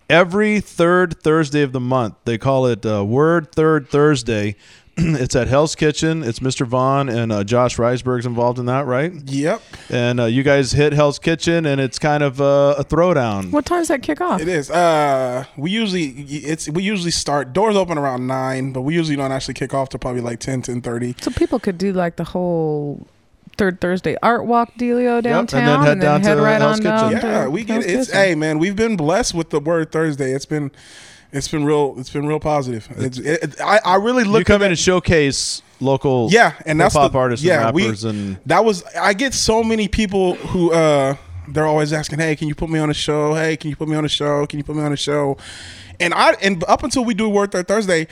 every 0.09 0.59
third 0.59 1.21
Thursday 1.21 1.61
of 1.61 1.71
the 1.71 1.79
month, 1.79 2.15
they 2.25 2.37
call 2.37 2.65
it 2.67 2.85
uh, 2.85 3.03
Word 3.05 3.51
Third 3.51 3.89
Thursday. 3.89 4.55
it's 4.99 5.35
at 5.35 5.47
Hell's 5.47 5.75
Kitchen. 5.75 6.23
It's 6.23 6.39
Mr. 6.39 6.65
Vaughn 6.65 7.07
and 7.07 7.31
uh, 7.31 7.43
Josh 7.43 7.77
Reisberg's 7.77 8.25
involved 8.25 8.57
in 8.57 8.65
that, 8.65 8.87
right? 8.87 9.13
Yep, 9.13 9.61
And 9.91 10.19
uh, 10.19 10.25
you 10.25 10.41
guys 10.41 10.71
hit 10.71 10.91
Hell's 10.91 11.19
Kitchen, 11.19 11.67
and 11.67 11.79
it's 11.79 11.99
kind 11.99 12.23
of 12.23 12.41
uh, 12.41 12.75
a 12.79 12.83
throwdown. 12.83 13.51
What 13.51 13.67
time 13.67 13.81
does 13.81 13.89
that 13.89 14.01
kick 14.01 14.21
off? 14.21 14.41
it 14.41 14.47
is. 14.47 14.71
Uh, 14.71 15.45
we 15.55 15.69
usually 15.69 16.07
it's 16.07 16.67
we 16.67 16.81
usually 16.81 17.11
start 17.11 17.53
doors 17.53 17.75
open 17.75 17.99
around 17.99 18.25
nine, 18.25 18.71
but 18.73 18.81
we 18.81 18.95
usually 18.95 19.15
don't 19.15 19.31
actually 19.31 19.53
kick 19.53 19.71
off 19.73 19.89
till 19.89 19.99
probably 19.99 20.21
like 20.21 20.39
10, 20.39 20.63
10.30. 20.63 21.21
So 21.21 21.29
people 21.29 21.59
could 21.59 21.77
do 21.77 21.93
like 21.93 22.15
the 22.15 22.23
whole 22.23 23.05
third 23.57 23.81
Thursday 23.81 24.15
art 24.21 24.45
walk 24.45 24.73
dealio 24.75 25.17
and 25.17 25.25
then 25.25 25.33
downtown, 25.33 25.61
head 25.61 25.91
and 25.93 26.01
then 26.01 26.21
down 26.21 26.21
head, 26.23 26.35
to 26.35 26.41
right 26.41 26.61
Hell's 26.61 26.77
on 26.79 26.83
down. 26.83 27.13
Kitchen. 27.13 27.27
Yeah, 27.29 27.43
to 27.45 27.49
we 27.51 27.63
get 27.63 27.73
Hell's 27.73 27.85
it's. 27.85 28.07
Kitchen. 28.07 28.21
Hey, 28.21 28.35
man, 28.35 28.59
we've 28.59 28.75
been 28.75 28.95
blessed 28.97 29.33
with 29.33 29.49
the 29.49 29.59
word 29.59 29.91
Thursday. 29.91 30.31
It's 30.31 30.45
been. 30.45 30.71
It's 31.33 31.49
been 31.49 31.65
real. 31.65 31.95
It's 31.97 32.09
been 32.09 32.25
real 32.25 32.39
positive. 32.39 32.87
It's, 32.97 33.17
it, 33.19 33.43
it- 33.43 33.61
I, 33.61 33.79
I 33.83 33.95
really 33.95 34.23
look. 34.23 34.39
you 34.39 34.45
come 34.45 34.61
in 34.61 34.69
and 34.71 34.79
showcase 34.79 35.61
local 35.79 36.29
yeah, 36.31 36.53
and 36.65 36.79
that's 36.79 36.93
hip-hop 36.95 37.11
the, 37.11 37.17
artists 37.17 37.45
yeah, 37.45 37.67
and 37.67 37.75
we- 37.75 37.83
rappers 37.83 38.03
and 38.05 38.37
that 38.45 38.63
was 38.65 38.83
I 38.95 39.13
get 39.13 39.33
so 39.33 39.61
many 39.63 39.87
people 39.89 40.35
who 40.35 40.71
uh 40.71 41.15
they're 41.49 41.67
always 41.67 41.91
asking, 41.93 42.19
"Hey, 42.19 42.35
can 42.35 42.47
you 42.47 42.55
put 42.55 42.69
me 42.69 42.79
on 42.79 42.89
a 42.89 42.93
show? 42.93 43.33
Hey, 43.33 43.57
can 43.57 43.69
you 43.69 43.75
put 43.75 43.87
me 43.89 43.95
on 43.95 44.03
a 44.05 44.09
show? 44.09 44.45
Can 44.47 44.57
you 44.59 44.63
put 44.63 44.75
me 44.77 44.83
on 44.83 44.91
a 44.93 44.97
show?" 44.97 45.37
And 45.99 46.13
I 46.13 46.31
and 46.41 46.63
up 46.65 46.83
until 46.83 47.03
we 47.05 47.13
do 47.13 47.27
Word 47.29 47.51
Third 47.51 47.67
Thursday, 47.67 48.07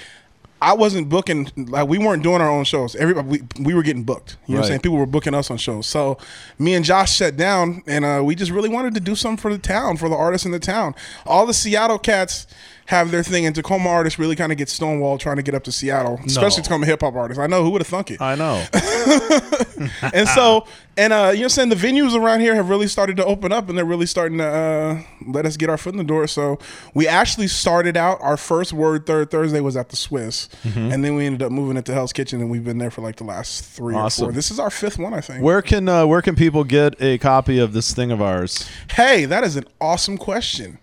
I 0.65 0.73
wasn't 0.73 1.10
booking 1.10 1.51
like 1.56 1.88
we 1.88 1.99
weren't 1.99 2.23
doing 2.23 2.41
our 2.41 2.49
own 2.49 2.63
shows. 2.63 2.95
Everybody 2.95 3.28
we, 3.28 3.63
we 3.63 3.73
were 3.75 3.84
getting 3.84 4.04
booked. 4.04 4.38
You 4.47 4.56
know 4.56 4.62
what 4.62 4.65
I'm 4.65 4.69
saying? 4.69 4.80
People 4.80 4.97
were 4.97 5.06
booking 5.06 5.36
us 5.36 5.51
on 5.51 5.58
shows. 5.58 5.86
So 5.86 6.17
me 6.58 6.73
and 6.73 6.84
Josh 6.84 7.15
sat 7.15 7.38
down 7.38 7.84
and 7.86 8.04
uh, 8.04 8.23
we 8.25 8.34
just 8.34 8.49
really 8.49 8.67
wanted 8.69 8.95
to 8.95 8.99
do 8.99 9.15
something 9.15 9.38
for 9.38 9.54
the 9.54 9.60
town, 9.60 9.97
for 9.97 10.10
the 10.10 10.15
artists 10.15 10.43
in 10.43 10.51
the 10.51 10.60
town. 10.60 10.95
All 11.28 11.45
the 11.45 11.54
Seattle 11.54 11.99
cats 11.99 12.47
have 12.86 13.10
their 13.12 13.24
thing, 13.24 13.45
and 13.45 13.56
Tacoma 13.56 13.89
artists 13.89 14.19
really 14.19 14.36
kind 14.36 14.52
of 14.52 14.58
get 14.58 14.67
stonewalled 14.67 15.19
trying 15.19 15.38
to 15.38 15.41
get 15.41 15.56
up 15.56 15.63
to 15.63 15.71
Seattle, 15.71 16.19
especially 16.26 16.62
Tacoma 16.63 16.86
hip 16.86 17.02
hop 17.02 17.15
artists. 17.15 17.39
I 17.39 17.48
know 17.48 17.63
who 17.63 17.71
would 17.71 17.82
have 17.82 17.88
thunk 17.88 18.12
it 18.12 18.21
I 18.21 18.36
know. 18.36 18.63
and 20.13 20.28
so 20.30 20.65
and 20.98 21.12
uh 21.13 21.32
you 21.36 21.41
know 21.41 21.48
saying 21.48 21.69
the 21.69 21.76
venues 21.76 22.15
around 22.15 22.39
here 22.39 22.56
have 22.56 22.69
really 22.69 22.88
started 22.88 23.17
to 23.17 23.26
open 23.26 23.52
up 23.52 23.67
and 23.69 23.78
they're 23.78 23.86
really 23.86 24.06
starting 24.06 24.38
to 24.38 24.45
uh 24.45 25.02
let 25.28 25.45
us 25.45 25.58
get 25.58 25.69
our 25.69 25.78
foot 25.78 25.93
in 25.93 25.98
the 25.98 26.04
door 26.04 26.28
so 26.28 26.58
we 26.93 27.08
actually 27.08 27.48
started 27.48 27.98
out 27.98 28.17
our 28.21 28.38
first 28.38 28.71
word 28.74 29.06
third 29.06 29.30
thursday 29.30 29.60
was 29.60 29.76
at 29.76 29.89
the 29.89 29.95
swiss 29.95 30.48
Mm-hmm. 30.63 30.91
and 30.91 31.04
then 31.04 31.15
we 31.15 31.26
ended 31.26 31.43
up 31.43 31.52
moving 31.52 31.78
it 31.78 31.86
to 31.86 31.93
hell's 31.93 32.13
kitchen 32.13 32.39
and 32.41 32.50
we've 32.50 32.63
been 32.63 32.78
there 32.78 32.89
for 32.91 33.02
like 33.02 33.17
the 33.17 33.24
last 33.24 33.63
three 33.65 33.93
or 33.95 34.00
Awesome. 34.00 34.26
four 34.28 34.32
this 34.32 34.50
is 34.52 34.60
our 34.60 34.69
fifth 34.69 34.98
one 34.98 35.13
i 35.13 35.21
think 35.21 35.43
where 35.43 35.62
can 35.62 35.88
uh, 35.89 36.06
where 36.06 36.21
can 36.21 36.36
people 36.36 36.63
get 36.63 36.95
a 37.02 37.17
copy 37.17 37.60
of 37.60 37.74
this 37.74 37.93
thing 37.93 38.12
of 38.12 38.21
ours? 38.21 38.67
hey 38.91 39.26
that 39.26 39.43
is 39.43 39.56
an 39.56 39.65
awesome 39.82 40.17
question 40.17 40.78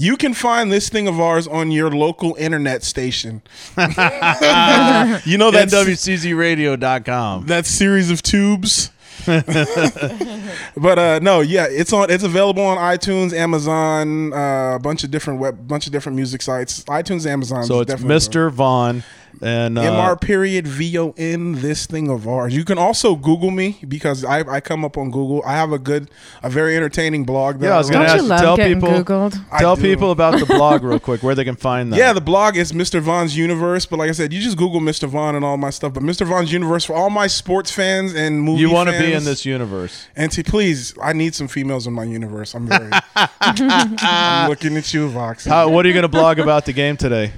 you 0.00 0.16
can 0.16 0.32
find 0.32 0.72
this 0.72 0.88
thing 0.88 1.06
of 1.06 1.20
ours 1.20 1.46
on 1.46 1.70
your 1.70 1.90
local 1.90 2.34
internet 2.36 2.82
station. 2.82 3.42
you 3.76 3.84
know 3.84 5.50
that 5.50 5.68
NWCZRadio.com. 5.68 7.46
that 7.46 7.66
series 7.66 8.10
of 8.10 8.22
tubes. 8.22 8.90
but 9.26 10.98
uh 10.98 11.18
no, 11.18 11.40
yeah, 11.40 11.66
it's 11.68 11.92
on. 11.92 12.10
It's 12.10 12.24
available 12.24 12.62
on 12.62 12.78
iTunes, 12.78 13.34
Amazon, 13.34 14.32
uh, 14.32 14.76
a 14.76 14.78
bunch 14.78 15.04
of 15.04 15.10
different 15.10 15.38
web, 15.38 15.68
bunch 15.68 15.84
of 15.86 15.92
different 15.92 16.16
music 16.16 16.40
sites. 16.40 16.82
iTunes, 16.84 17.26
Amazon. 17.26 17.64
So 17.64 17.80
it's 17.80 17.92
Mr. 17.96 18.50
Vaughn 18.50 19.04
and 19.42 19.78
uh, 19.78 19.82
Mr. 19.82 20.20
period 20.20 20.66
V 20.66 20.98
O 20.98 21.14
N. 21.16 21.52
This 21.60 21.86
thing 21.86 22.08
of 22.08 22.28
ours. 22.28 22.54
You 22.54 22.64
can 22.64 22.78
also 22.78 23.16
Google 23.16 23.50
me 23.50 23.78
because 23.86 24.24
I, 24.24 24.40
I 24.40 24.60
come 24.60 24.84
up 24.84 24.96
on 24.98 25.10
Google. 25.10 25.42
I 25.44 25.52
have 25.52 25.72
a 25.72 25.78
good, 25.78 26.10
a 26.42 26.50
very 26.50 26.76
entertaining 26.76 27.24
blog. 27.24 27.58
That 27.60 27.66
Yeah, 27.68 27.74
I 27.74 27.78
was 27.78 27.90
gonna 27.90 28.04
ask, 28.04 28.24
love 28.24 28.40
tell 28.40 28.56
people 28.56 28.88
Googled? 28.88 29.58
Tell 29.58 29.76
people 29.76 30.10
about 30.10 30.38
the 30.38 30.46
blog 30.46 30.82
real 30.82 31.00
quick 31.00 31.22
where 31.22 31.34
they 31.34 31.44
can 31.44 31.56
find 31.56 31.92
that. 31.92 31.96
Yeah, 31.96 32.12
the 32.12 32.20
blog 32.20 32.56
is 32.56 32.72
Mr. 32.72 33.00
Vaughn's 33.00 33.36
Universe, 33.36 33.86
but 33.86 33.98
like 33.98 34.08
I 34.08 34.12
said, 34.12 34.32
you 34.32 34.40
just 34.40 34.56
Google 34.56 34.80
Mr. 34.80 35.08
Vaughn 35.08 35.34
and 35.34 35.44
all 35.44 35.56
my 35.56 35.70
stuff. 35.70 35.94
But 35.94 36.02
Mr. 36.02 36.26
Vaughn's 36.26 36.52
Universe 36.52 36.84
for 36.84 36.94
all 36.94 37.10
my 37.10 37.26
sports 37.26 37.70
fans 37.70 38.14
and 38.14 38.42
movie 38.42 38.60
you 38.60 38.70
want 38.70 38.90
to 38.90 38.98
be 38.98 39.12
in 39.12 39.24
this 39.24 39.44
universe. 39.44 40.06
And 40.16 40.30
to 40.32 40.44
please, 40.44 40.94
I 41.02 41.12
need 41.12 41.34
some 41.34 41.48
females 41.48 41.86
in 41.86 41.92
my 41.92 42.04
universe. 42.04 42.54
I'm 42.54 42.66
very. 42.66 42.90
I'm 43.40 44.48
looking 44.48 44.76
at 44.76 44.92
you, 44.92 45.08
Vox. 45.08 45.44
How, 45.44 45.68
what 45.68 45.84
are 45.84 45.88
you 45.88 45.94
going 45.94 46.02
to 46.02 46.08
blog 46.08 46.38
about 46.38 46.66
the 46.66 46.72
game 46.72 46.96
today? 46.96 47.32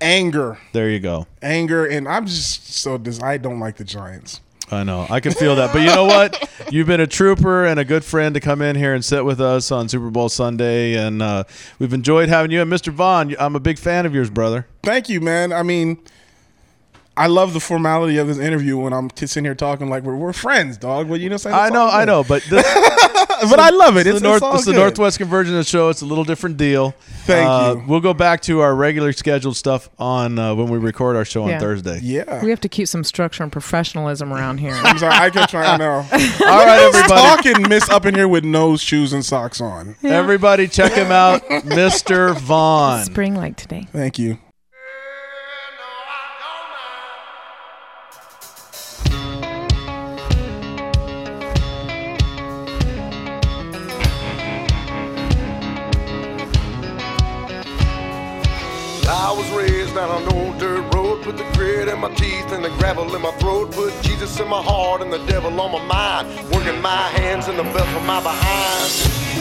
Anger, 0.00 0.58
There 0.72 0.90
you 0.90 1.00
go. 1.00 1.26
anger, 1.42 1.86
and 1.86 2.06
I'm 2.06 2.26
just 2.26 2.74
so 2.74 2.98
dis- 2.98 3.22
I 3.22 3.38
don't 3.38 3.60
like 3.60 3.76
the 3.76 3.84
Giants. 3.84 4.40
I 4.70 4.82
know. 4.82 5.06
I 5.08 5.20
can 5.20 5.32
feel 5.32 5.54
that. 5.56 5.72
But 5.72 5.82
you 5.82 5.86
know 5.94 6.04
what? 6.06 6.50
You've 6.72 6.88
been 6.88 7.00
a 7.00 7.06
trooper 7.06 7.64
and 7.64 7.78
a 7.78 7.84
good 7.84 8.04
friend 8.04 8.34
to 8.34 8.40
come 8.40 8.60
in 8.60 8.74
here 8.74 8.94
and 8.94 9.04
sit 9.04 9.24
with 9.24 9.40
us 9.40 9.70
on 9.70 9.88
Super 9.88 10.10
Bowl 10.10 10.28
Sunday. 10.28 10.94
And 10.94 11.22
uh, 11.22 11.44
we've 11.78 11.92
enjoyed 11.92 12.28
having 12.28 12.50
you. 12.50 12.60
And 12.60 12.70
Mr. 12.72 12.92
Vaughn, 12.92 13.36
I'm 13.38 13.54
a 13.54 13.60
big 13.60 13.78
fan 13.78 14.06
of 14.06 14.12
yours, 14.14 14.28
brother. 14.28 14.66
Thank 14.82 15.08
you, 15.08 15.20
man. 15.20 15.52
I 15.52 15.62
mean, 15.62 15.98
I 17.18 17.28
love 17.28 17.54
the 17.54 17.60
formality 17.60 18.18
of 18.18 18.26
this 18.28 18.38
interview 18.38 18.76
when 18.76 18.92
I'm 18.92 19.08
t- 19.08 19.26
sitting 19.26 19.44
here 19.46 19.54
talking 19.54 19.88
like 19.88 20.02
we're, 20.02 20.16
we're 20.16 20.32
friends, 20.34 20.76
dog. 20.76 21.08
But 21.08 21.20
you 21.20 21.30
know, 21.30 21.34
what 21.36 21.46
I'm 21.46 21.52
saying? 21.52 21.54
I 21.56 21.66
It's 21.68 21.72
know, 21.74 21.80
all 21.82 21.90
I 21.90 22.04
know. 22.04 22.22
But 22.24 22.42
this, 22.44 22.62
but 23.50 23.58
I 23.58 23.70
love 23.70 23.96
it. 23.96 24.00
it's, 24.06 24.16
It's, 24.16 24.20
the, 24.20 24.28
North, 24.28 24.36
it's, 24.36 24.42
all 24.42 24.54
it's 24.56 24.64
the. 24.66 24.72
Northwest 24.74 25.16
conversion 25.18 25.54
of 25.54 25.60
the 25.60 25.64
show. 25.64 25.88
It's 25.88 26.02
a 26.02 26.06
little 26.06 26.24
different 26.24 26.58
deal. 26.58 26.94
Thank 27.24 27.48
Uh, 27.48 27.74
you. 27.80 27.84
We'll 27.88 28.00
go 28.00 28.12
back 28.12 28.42
to 28.42 28.60
our 28.60 28.74
regular 28.74 29.12
scheduled 29.12 29.56
stuff 29.56 29.88
on 29.98 30.38
uh, 30.38 30.54
when 30.54 30.68
we 30.68 30.76
record 30.78 31.16
our 31.16 31.24
show 31.24 31.44
on 31.44 31.58
Thursday. 31.58 32.00
Yeah. 32.02 32.42
We 32.44 32.50
have 32.50 32.60
to 32.60 32.68
keep 32.68 32.86
some 32.86 33.02
structure 33.02 33.42
and 33.42 33.50
professionalism 33.50 34.32
around 34.32 34.58
here. 34.58 34.74
I'm 34.74 34.98
sorry. 34.98 35.14
I 35.14 35.30
kept 35.30 35.50
trying. 35.50 35.68
I 35.68 35.76
know. 35.78 35.92
All 36.46 36.66
right, 36.66 36.80
everybody. 36.94 37.08
Talking 37.54 37.68
miss 37.68 37.88
up 37.88 38.04
in 38.04 38.14
here 38.14 38.28
with 38.28 38.44
nose 38.44 38.82
shoes 38.82 39.12
and 39.14 39.24
socks 39.24 39.60
on. 39.60 39.96
Everybody, 40.04 40.68
check 40.68 40.92
him 40.92 41.10
out, 41.10 41.42
Mr. 41.48 42.36
Vaughn. 42.36 43.04
Spring 43.06 43.34
like 43.34 43.56
today. 43.56 43.88
Thank 43.92 44.18
you. 44.18 44.38
On 60.10 60.22
an 60.22 60.32
old 60.36 60.58
dirt 60.58 60.94
road, 60.94 61.22
put 61.22 61.36
the 61.36 61.44
grit 61.54 61.88
in 61.88 61.98
my 62.00 62.12
teeth 62.14 62.52
and 62.52 62.64
the 62.64 62.70
gravel 62.78 63.14
in 63.14 63.22
my 63.22 63.32
throat, 63.32 63.72
put 63.72 63.92
Jesus 64.02 64.38
in 64.38 64.48
my 64.48 64.62
heart 64.62 65.02
and 65.02 65.12
the 65.12 65.24
devil 65.26 65.50
on 65.60 65.72
my 65.72 65.84
mind, 65.84 66.28
working 66.50 66.80
my 66.80 67.08
hands 67.18 67.48
in 67.48 67.56
the 67.56 67.64
belt 67.64 67.88
of 67.88 68.04
my 68.04 68.20
behind. 68.22 68.90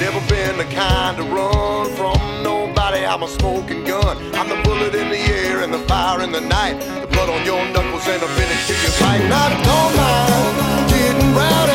Never 0.01 0.19
been 0.27 0.57
the 0.57 0.65
kind 0.75 1.15
to 1.17 1.23
run 1.23 1.89
from 1.95 2.17
nobody, 2.43 3.05
I'm 3.05 3.23
a 3.23 3.27
smoking 3.27 3.85
gun. 3.85 4.17
I'm 4.35 4.49
the 4.49 4.61
bullet 4.63 4.93
in 4.95 5.09
the 5.09 5.19
air 5.39 5.63
and 5.63 5.73
the 5.73 5.79
fire 5.87 6.21
in 6.21 6.31
the 6.31 6.41
night, 6.41 6.79
the 7.01 7.07
blood 7.07 7.29
on 7.29 7.45
your 7.45 7.63
knuckles 7.71 8.07
and 8.07 8.21
the 8.21 8.27
finish 8.27 8.67
to 8.67 8.73
your 8.73 8.95
fight. 8.99 9.21
And 9.21 9.63
don't 9.63 9.95
mind 9.95 10.89
getting 10.89 11.31
rowdy, 11.35 11.74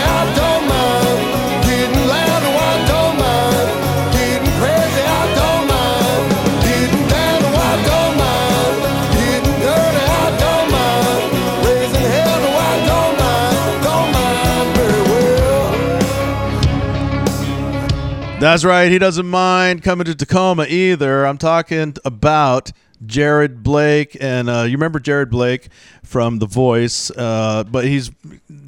That's 18.40 18.64
right. 18.64 18.90
He 18.90 18.98
doesn't 18.98 19.29
mind 19.29 19.83
coming 19.83 20.07
to 20.07 20.14
Tacoma 20.14 20.64
either. 20.66 21.26
I'm 21.26 21.37
talking 21.37 21.94
about 22.07 22.72
Jared 23.05 23.62
Blake, 23.62 24.16
and 24.18 24.48
uh, 24.48 24.62
you 24.62 24.72
remember 24.72 24.98
Jared 24.98 25.29
Blake 25.29 25.68
from 26.03 26.38
The 26.38 26.46
Voice, 26.46 27.11
uh, 27.11 27.64
but 27.64 27.85
he's 27.85 28.11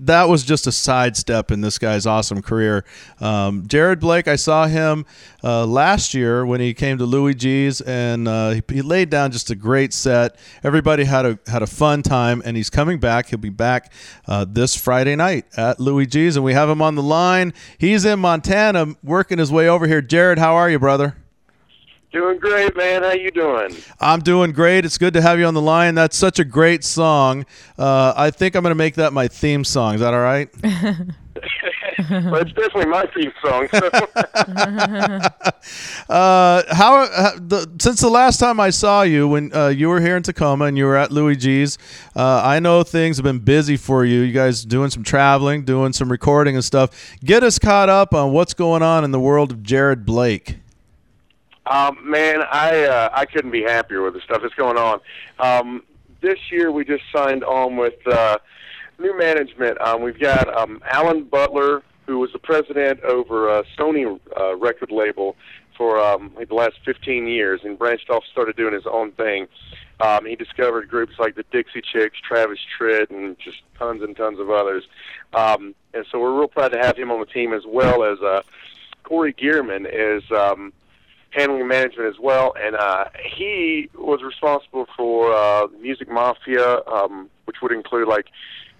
that 0.06 0.28
was 0.28 0.42
just 0.42 0.66
a 0.66 0.72
sidestep 0.72 1.50
in 1.50 1.60
this 1.60 1.78
guy's 1.78 2.06
awesome 2.06 2.42
career. 2.42 2.84
Um, 3.20 3.66
Jared 3.66 4.00
Blake, 4.00 4.26
I 4.26 4.36
saw 4.36 4.66
him 4.66 5.06
uh, 5.44 5.64
last 5.66 6.14
year 6.14 6.44
when 6.44 6.60
he 6.60 6.74
came 6.74 6.98
to 6.98 7.04
Louie 7.04 7.34
G's, 7.34 7.80
and 7.80 8.26
uh, 8.26 8.50
he, 8.50 8.62
he 8.68 8.82
laid 8.82 9.10
down 9.10 9.30
just 9.30 9.50
a 9.50 9.54
great 9.54 9.92
set. 9.92 10.36
Everybody 10.64 11.04
had 11.04 11.24
a 11.24 11.38
had 11.46 11.62
a 11.62 11.66
fun 11.66 12.02
time, 12.02 12.42
and 12.44 12.56
he's 12.56 12.70
coming 12.70 12.98
back. 12.98 13.28
He'll 13.28 13.38
be 13.38 13.48
back 13.48 13.92
uh, 14.26 14.44
this 14.48 14.76
Friday 14.76 15.16
night 15.16 15.46
at 15.56 15.78
Louie 15.78 16.06
G's, 16.06 16.36
and 16.36 16.44
we 16.44 16.52
have 16.52 16.68
him 16.68 16.82
on 16.82 16.94
the 16.94 17.02
line. 17.02 17.52
He's 17.78 18.04
in 18.04 18.18
Montana, 18.18 18.96
working 19.02 19.38
his 19.38 19.52
way 19.52 19.68
over 19.68 19.86
here. 19.86 20.02
Jared, 20.02 20.38
how 20.38 20.54
are 20.54 20.68
you, 20.68 20.78
brother? 20.78 21.21
Doing 22.12 22.38
great, 22.38 22.76
man. 22.76 23.02
How 23.02 23.12
you 23.12 23.30
doing? 23.30 23.74
I'm 23.98 24.20
doing 24.20 24.52
great. 24.52 24.84
It's 24.84 24.98
good 24.98 25.14
to 25.14 25.22
have 25.22 25.38
you 25.38 25.46
on 25.46 25.54
the 25.54 25.62
line. 25.62 25.94
That's 25.94 26.14
such 26.14 26.38
a 26.38 26.44
great 26.44 26.84
song. 26.84 27.46
Uh, 27.78 28.12
I 28.14 28.30
think 28.30 28.54
I'm 28.54 28.62
going 28.62 28.70
to 28.70 28.74
make 28.74 28.96
that 28.96 29.14
my 29.14 29.28
theme 29.28 29.64
song. 29.64 29.94
Is 29.94 30.02
that 30.02 30.12
all 30.12 30.20
right? 30.20 30.50
well, 30.62 32.36
it's 32.36 32.52
definitely 32.52 32.84
my 32.84 33.06
theme 33.14 33.32
song. 33.42 33.66
uh, 36.10 36.62
how, 36.74 37.02
uh, 37.02 37.30
the, 37.38 37.70
since 37.80 38.00
the 38.00 38.10
last 38.10 38.38
time 38.38 38.60
I 38.60 38.68
saw 38.68 39.00
you, 39.00 39.28
when 39.28 39.50
uh, 39.54 39.68
you 39.68 39.88
were 39.88 40.00
here 40.00 40.18
in 40.18 40.22
Tacoma 40.22 40.66
and 40.66 40.76
you 40.76 40.84
were 40.84 40.96
at 40.96 41.12
Louie 41.12 41.34
G's, 41.34 41.78
uh, 42.14 42.42
I 42.44 42.60
know 42.60 42.82
things 42.82 43.16
have 43.16 43.24
been 43.24 43.38
busy 43.38 43.78
for 43.78 44.04
you. 44.04 44.20
You 44.20 44.34
guys 44.34 44.66
doing 44.66 44.90
some 44.90 45.02
traveling, 45.02 45.64
doing 45.64 45.94
some 45.94 46.10
recording 46.10 46.56
and 46.56 46.64
stuff. 46.64 47.16
Get 47.24 47.42
us 47.42 47.58
caught 47.58 47.88
up 47.88 48.12
on 48.12 48.32
what's 48.32 48.52
going 48.52 48.82
on 48.82 49.02
in 49.02 49.12
the 49.12 49.20
world 49.20 49.50
of 49.50 49.62
Jared 49.62 50.04
Blake. 50.04 50.58
Um, 51.66 51.98
man, 52.02 52.42
I 52.50 52.84
uh, 52.84 53.10
I 53.12 53.24
couldn't 53.24 53.52
be 53.52 53.62
happier 53.62 54.02
with 54.02 54.14
the 54.14 54.20
stuff 54.20 54.42
that's 54.42 54.54
going 54.54 54.76
on. 54.76 55.00
Um, 55.38 55.82
this 56.20 56.38
year, 56.50 56.72
we 56.72 56.84
just 56.84 57.04
signed 57.14 57.44
on 57.44 57.76
with 57.76 57.94
uh, 58.06 58.38
new 58.98 59.16
management. 59.16 59.80
Um, 59.80 60.02
we've 60.02 60.18
got 60.18 60.52
um, 60.56 60.82
Alan 60.90 61.24
Butler, 61.24 61.82
who 62.06 62.18
was 62.18 62.32
the 62.32 62.38
president 62.38 63.00
over 63.02 63.48
uh, 63.48 63.62
Sony 63.78 64.18
uh, 64.38 64.56
record 64.56 64.90
label 64.90 65.36
for 65.76 65.98
um, 66.00 66.32
like 66.36 66.48
the 66.48 66.54
last 66.54 66.76
15 66.84 67.26
years, 67.26 67.60
and 67.64 67.78
branched 67.78 68.10
off, 68.10 68.24
started 68.30 68.56
doing 68.56 68.74
his 68.74 68.86
own 68.86 69.12
thing. 69.12 69.46
Um, 70.00 70.26
he 70.26 70.34
discovered 70.34 70.88
groups 70.88 71.14
like 71.18 71.36
the 71.36 71.44
Dixie 71.52 71.80
Chicks, 71.80 72.18
Travis 72.20 72.58
Tritt, 72.78 73.10
and 73.10 73.38
just 73.38 73.58
tons 73.78 74.02
and 74.02 74.16
tons 74.16 74.40
of 74.40 74.50
others. 74.50 74.84
Um, 75.32 75.74
and 75.94 76.04
so 76.10 76.18
we're 76.18 76.36
real 76.36 76.48
proud 76.48 76.72
to 76.72 76.78
have 76.78 76.96
him 76.96 77.12
on 77.12 77.20
the 77.20 77.26
team, 77.26 77.52
as 77.52 77.62
well 77.66 78.02
as 78.02 78.18
uh, 78.20 78.42
Corey 79.04 79.32
Gearman 79.32 79.86
is. 79.88 80.28
Um, 80.32 80.72
handling 81.32 81.66
management 81.66 82.08
as 82.08 82.20
well, 82.20 82.54
and 82.60 82.76
uh, 82.76 83.06
he 83.36 83.88
was 83.94 84.20
responsible 84.22 84.86
for 84.96 85.32
uh, 85.32 85.66
Music 85.80 86.08
Mafia, 86.10 86.80
um, 86.86 87.30
which 87.46 87.56
would 87.62 87.72
include 87.72 88.06
like 88.06 88.26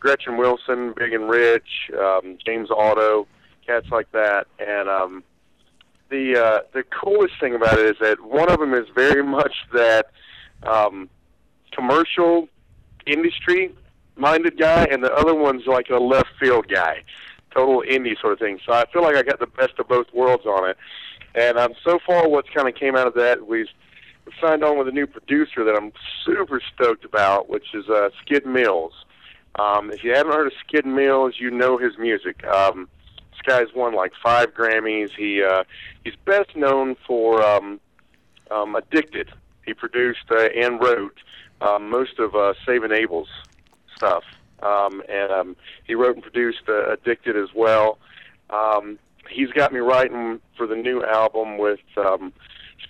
Gretchen 0.00 0.36
Wilson, 0.36 0.94
Big 0.96 1.12
and 1.12 1.28
Rich, 1.28 1.90
um, 1.98 2.36
James 2.44 2.70
Otto, 2.70 3.26
cats 3.66 3.86
like 3.90 4.10
that. 4.12 4.46
And 4.58 4.88
um, 4.88 5.24
the 6.10 6.38
uh, 6.38 6.58
the 6.72 6.82
coolest 6.84 7.34
thing 7.40 7.54
about 7.54 7.78
it 7.78 7.86
is 7.86 7.96
that 8.00 8.20
one 8.20 8.50
of 8.50 8.58
them 8.60 8.74
is 8.74 8.86
very 8.94 9.22
much 9.38 9.54
that 9.72 10.06
um, 10.62 11.08
commercial 11.72 12.48
industry 13.06 13.74
minded 14.16 14.58
guy, 14.58 14.84
and 14.90 15.02
the 15.02 15.12
other 15.14 15.34
one's 15.34 15.66
like 15.66 15.88
a 15.90 15.96
left 15.96 16.28
field 16.38 16.68
guy, 16.68 17.02
total 17.54 17.82
indie 17.88 18.20
sort 18.20 18.34
of 18.34 18.38
thing. 18.38 18.58
So 18.66 18.72
I 18.72 18.84
feel 18.92 19.02
like 19.02 19.16
I 19.16 19.22
got 19.22 19.40
the 19.40 19.46
best 19.46 19.78
of 19.78 19.88
both 19.88 20.06
worlds 20.12 20.44
on 20.46 20.68
it. 20.68 20.76
And 21.34 21.58
um, 21.58 21.72
so 21.84 21.98
far, 22.04 22.28
what's 22.28 22.50
kind 22.50 22.68
of 22.68 22.74
came 22.74 22.96
out 22.96 23.06
of 23.06 23.14
that, 23.14 23.46
we've 23.46 23.68
signed 24.40 24.62
on 24.64 24.78
with 24.78 24.88
a 24.88 24.92
new 24.92 25.06
producer 25.06 25.64
that 25.64 25.74
I'm 25.74 25.92
super 26.24 26.60
stoked 26.74 27.04
about, 27.04 27.48
which 27.48 27.74
is 27.74 27.88
uh, 27.88 28.10
Skidd 28.20 28.46
Mills. 28.46 28.92
Um, 29.58 29.90
if 29.90 30.02
you 30.02 30.12
haven't 30.14 30.32
heard 30.32 30.46
of 30.46 30.52
Skidd 30.66 30.86
Mills, 30.86 31.34
you 31.38 31.50
know 31.50 31.76
his 31.78 31.98
music. 31.98 32.44
Um, 32.46 32.88
this 33.30 33.40
guy's 33.42 33.74
won 33.74 33.94
like 33.94 34.12
five 34.22 34.54
Grammys. 34.54 35.10
He 35.16 35.42
uh, 35.42 35.64
he's 36.04 36.14
best 36.24 36.54
known 36.56 36.96
for 37.06 37.42
um, 37.42 37.80
um, 38.50 38.76
Addicted. 38.76 39.30
He 39.66 39.74
produced 39.74 40.30
uh, 40.30 40.48
and 40.56 40.80
wrote 40.80 41.16
um, 41.60 41.90
most 41.90 42.18
of 42.18 42.34
uh, 42.34 42.54
Saving 42.66 42.92
Abel's 42.92 43.28
stuff, 43.96 44.24
um, 44.62 45.02
and 45.08 45.30
um, 45.32 45.56
he 45.86 45.94
wrote 45.94 46.14
and 46.14 46.22
produced 46.22 46.62
uh, 46.68 46.92
Addicted 46.92 47.36
as 47.36 47.48
well. 47.54 47.98
Um, 48.50 48.98
he's 49.30 49.50
got 49.50 49.72
me 49.72 49.80
writing 49.80 50.40
for 50.56 50.66
the 50.66 50.76
new 50.76 51.02
album 51.04 51.58
with 51.58 51.80
um, 51.96 52.32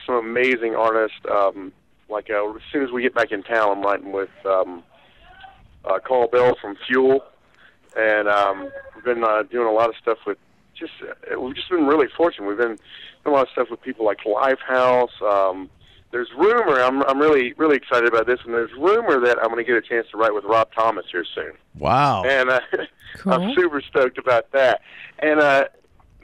some 0.07 0.17
amazing 0.17 0.75
artists. 0.75 1.19
Um, 1.31 1.73
like 2.09 2.29
uh, 2.31 2.51
as 2.51 2.63
soon 2.73 2.85
as 2.85 2.91
we 2.91 3.03
get 3.03 3.15
back 3.15 3.33
in 3.33 3.43
town, 3.43 3.79
I'm 3.79 3.83
writing 3.83 4.13
with 4.13 4.31
um, 4.45 4.83
uh, 5.85 5.99
Carl 6.07 6.29
Bell 6.29 6.57
from 6.61 6.77
Fuel, 6.87 7.25
and 7.97 8.29
um, 8.29 8.71
we've 8.95 9.05
been 9.05 9.25
uh, 9.25 9.43
doing 9.45 9.67
a 9.67 9.73
lot 9.73 9.89
of 9.89 9.97
stuff 10.01 10.19
with. 10.27 10.39
Just 10.75 10.93
uh, 11.03 11.39
we've 11.39 11.55
just 11.55 11.69
been 11.69 11.87
really 11.87 12.09
fortunate. 12.17 12.49
We've 12.49 12.57
been 12.57 12.77
doing 12.77 12.79
a 13.27 13.31
lot 13.31 13.43
of 13.43 13.49
stuff 13.53 13.69
with 13.71 13.83
people 13.83 14.05
like 14.05 14.19
Lifehouse. 14.21 15.21
Um, 15.23 15.71
there's 16.13 16.29
rumor. 16.37 16.81
I'm 16.81 17.03
I'm 17.05 17.19
really 17.19 17.53
really 17.55 17.77
excited 17.77 18.09
about 18.09 18.27
this, 18.27 18.41
and 18.45 18.55
there's 18.55 18.73
rumor 18.79 19.21
that 19.21 19.39
I'm 19.39 19.49
going 19.49 19.65
to 19.65 19.65
get 19.65 19.77
a 19.77 19.83
chance 19.83 20.07
to 20.13 20.17
write 20.17 20.35
with 20.35 20.45
Rob 20.45 20.69
Thomas 20.75 21.07
here 21.11 21.25
soon. 21.35 21.53
Wow. 21.79 22.25
And 22.25 22.51
uh, 22.51 22.61
I'm 23.27 23.55
super 23.55 23.81
stoked 23.81 24.19
about 24.19 24.51
that. 24.53 24.81
And 25.19 25.41
uh, 25.41 25.65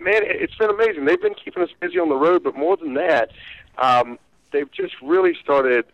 man, 0.00 0.22
it's 0.24 0.54
been 0.56 0.70
amazing. 0.70 1.04
They've 1.04 1.20
been 1.20 1.34
keeping 1.34 1.62
us 1.62 1.70
busy 1.80 1.98
on 1.98 2.08
the 2.08 2.16
road, 2.16 2.42
but 2.42 2.56
more 2.56 2.76
than 2.76 2.94
that, 2.94 3.30
um, 3.78 4.18
they've 4.52 4.70
just 4.70 4.94
really 5.02 5.34
started. 5.42 5.84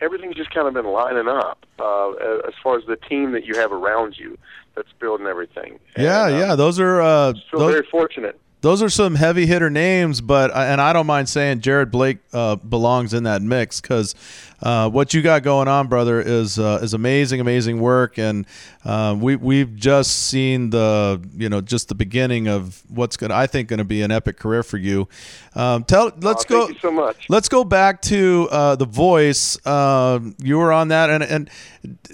Everything's 0.00 0.34
just 0.34 0.50
kind 0.50 0.66
of 0.66 0.74
been 0.74 0.86
lining 0.86 1.28
up 1.28 1.64
uh, 1.78 2.10
as 2.46 2.54
far 2.62 2.76
as 2.76 2.84
the 2.86 2.96
team 2.96 3.32
that 3.32 3.44
you 3.44 3.54
have 3.54 3.70
around 3.70 4.18
you 4.18 4.36
that's 4.74 4.92
building 4.98 5.26
everything. 5.26 5.78
Yeah, 5.96 6.26
And, 6.26 6.34
uh, 6.34 6.38
yeah. 6.38 6.54
Those 6.56 6.80
are 6.80 7.00
uh, 7.00 7.34
Feel 7.50 7.60
those, 7.60 7.72
very 7.72 7.86
fortunate. 7.90 8.40
Those 8.62 8.80
are 8.80 8.88
some 8.88 9.16
heavy 9.16 9.44
hitter 9.44 9.68
names, 9.68 10.20
but 10.20 10.50
and 10.54 10.80
I 10.80 10.92
don't 10.92 11.06
mind 11.06 11.28
saying 11.28 11.60
Jared 11.60 11.90
Blake 11.90 12.18
uh, 12.32 12.56
belongs 12.56 13.12
in 13.12 13.24
that 13.24 13.42
mix 13.42 13.80
because 13.80 14.14
uh, 14.62 14.88
what 14.88 15.12
you 15.12 15.20
got 15.20 15.42
going 15.42 15.66
on, 15.66 15.88
brother, 15.88 16.20
is 16.20 16.58
uh, 16.60 16.78
is 16.80 16.94
amazing, 16.94 17.40
amazing 17.40 17.80
work, 17.80 18.18
and 18.18 18.46
uh, 18.84 19.16
we 19.18 19.34
we've 19.36 19.74
just 19.74 20.28
seen 20.28 20.70
the 20.70 21.20
you 21.36 21.48
know 21.48 21.60
just 21.60 21.88
the 21.88 21.94
beginning 21.96 22.46
of 22.46 22.82
what's 22.88 23.16
gonna 23.16 23.34
I 23.34 23.48
think 23.48 23.68
gonna 23.68 23.84
be 23.84 24.02
an 24.02 24.12
epic 24.12 24.38
career 24.38 24.62
for 24.62 24.78
you. 24.78 25.08
Um, 25.56 25.82
tell 25.84 26.12
let's 26.20 26.44
Oh, 26.44 26.48
go. 26.48 26.66
Thank 26.66 26.74
you 26.76 26.80
so 26.80 26.92
much. 26.92 27.26
Let's 27.28 27.48
go 27.48 27.64
back 27.64 28.00
to 28.02 28.48
uh, 28.50 28.76
the 28.76 28.86
voice. 28.86 29.58
Um 29.66 30.36
you 30.38 30.56
were 30.58 30.72
on 30.72 30.88
that, 30.88 31.10
and 31.10 31.24
and 31.24 31.50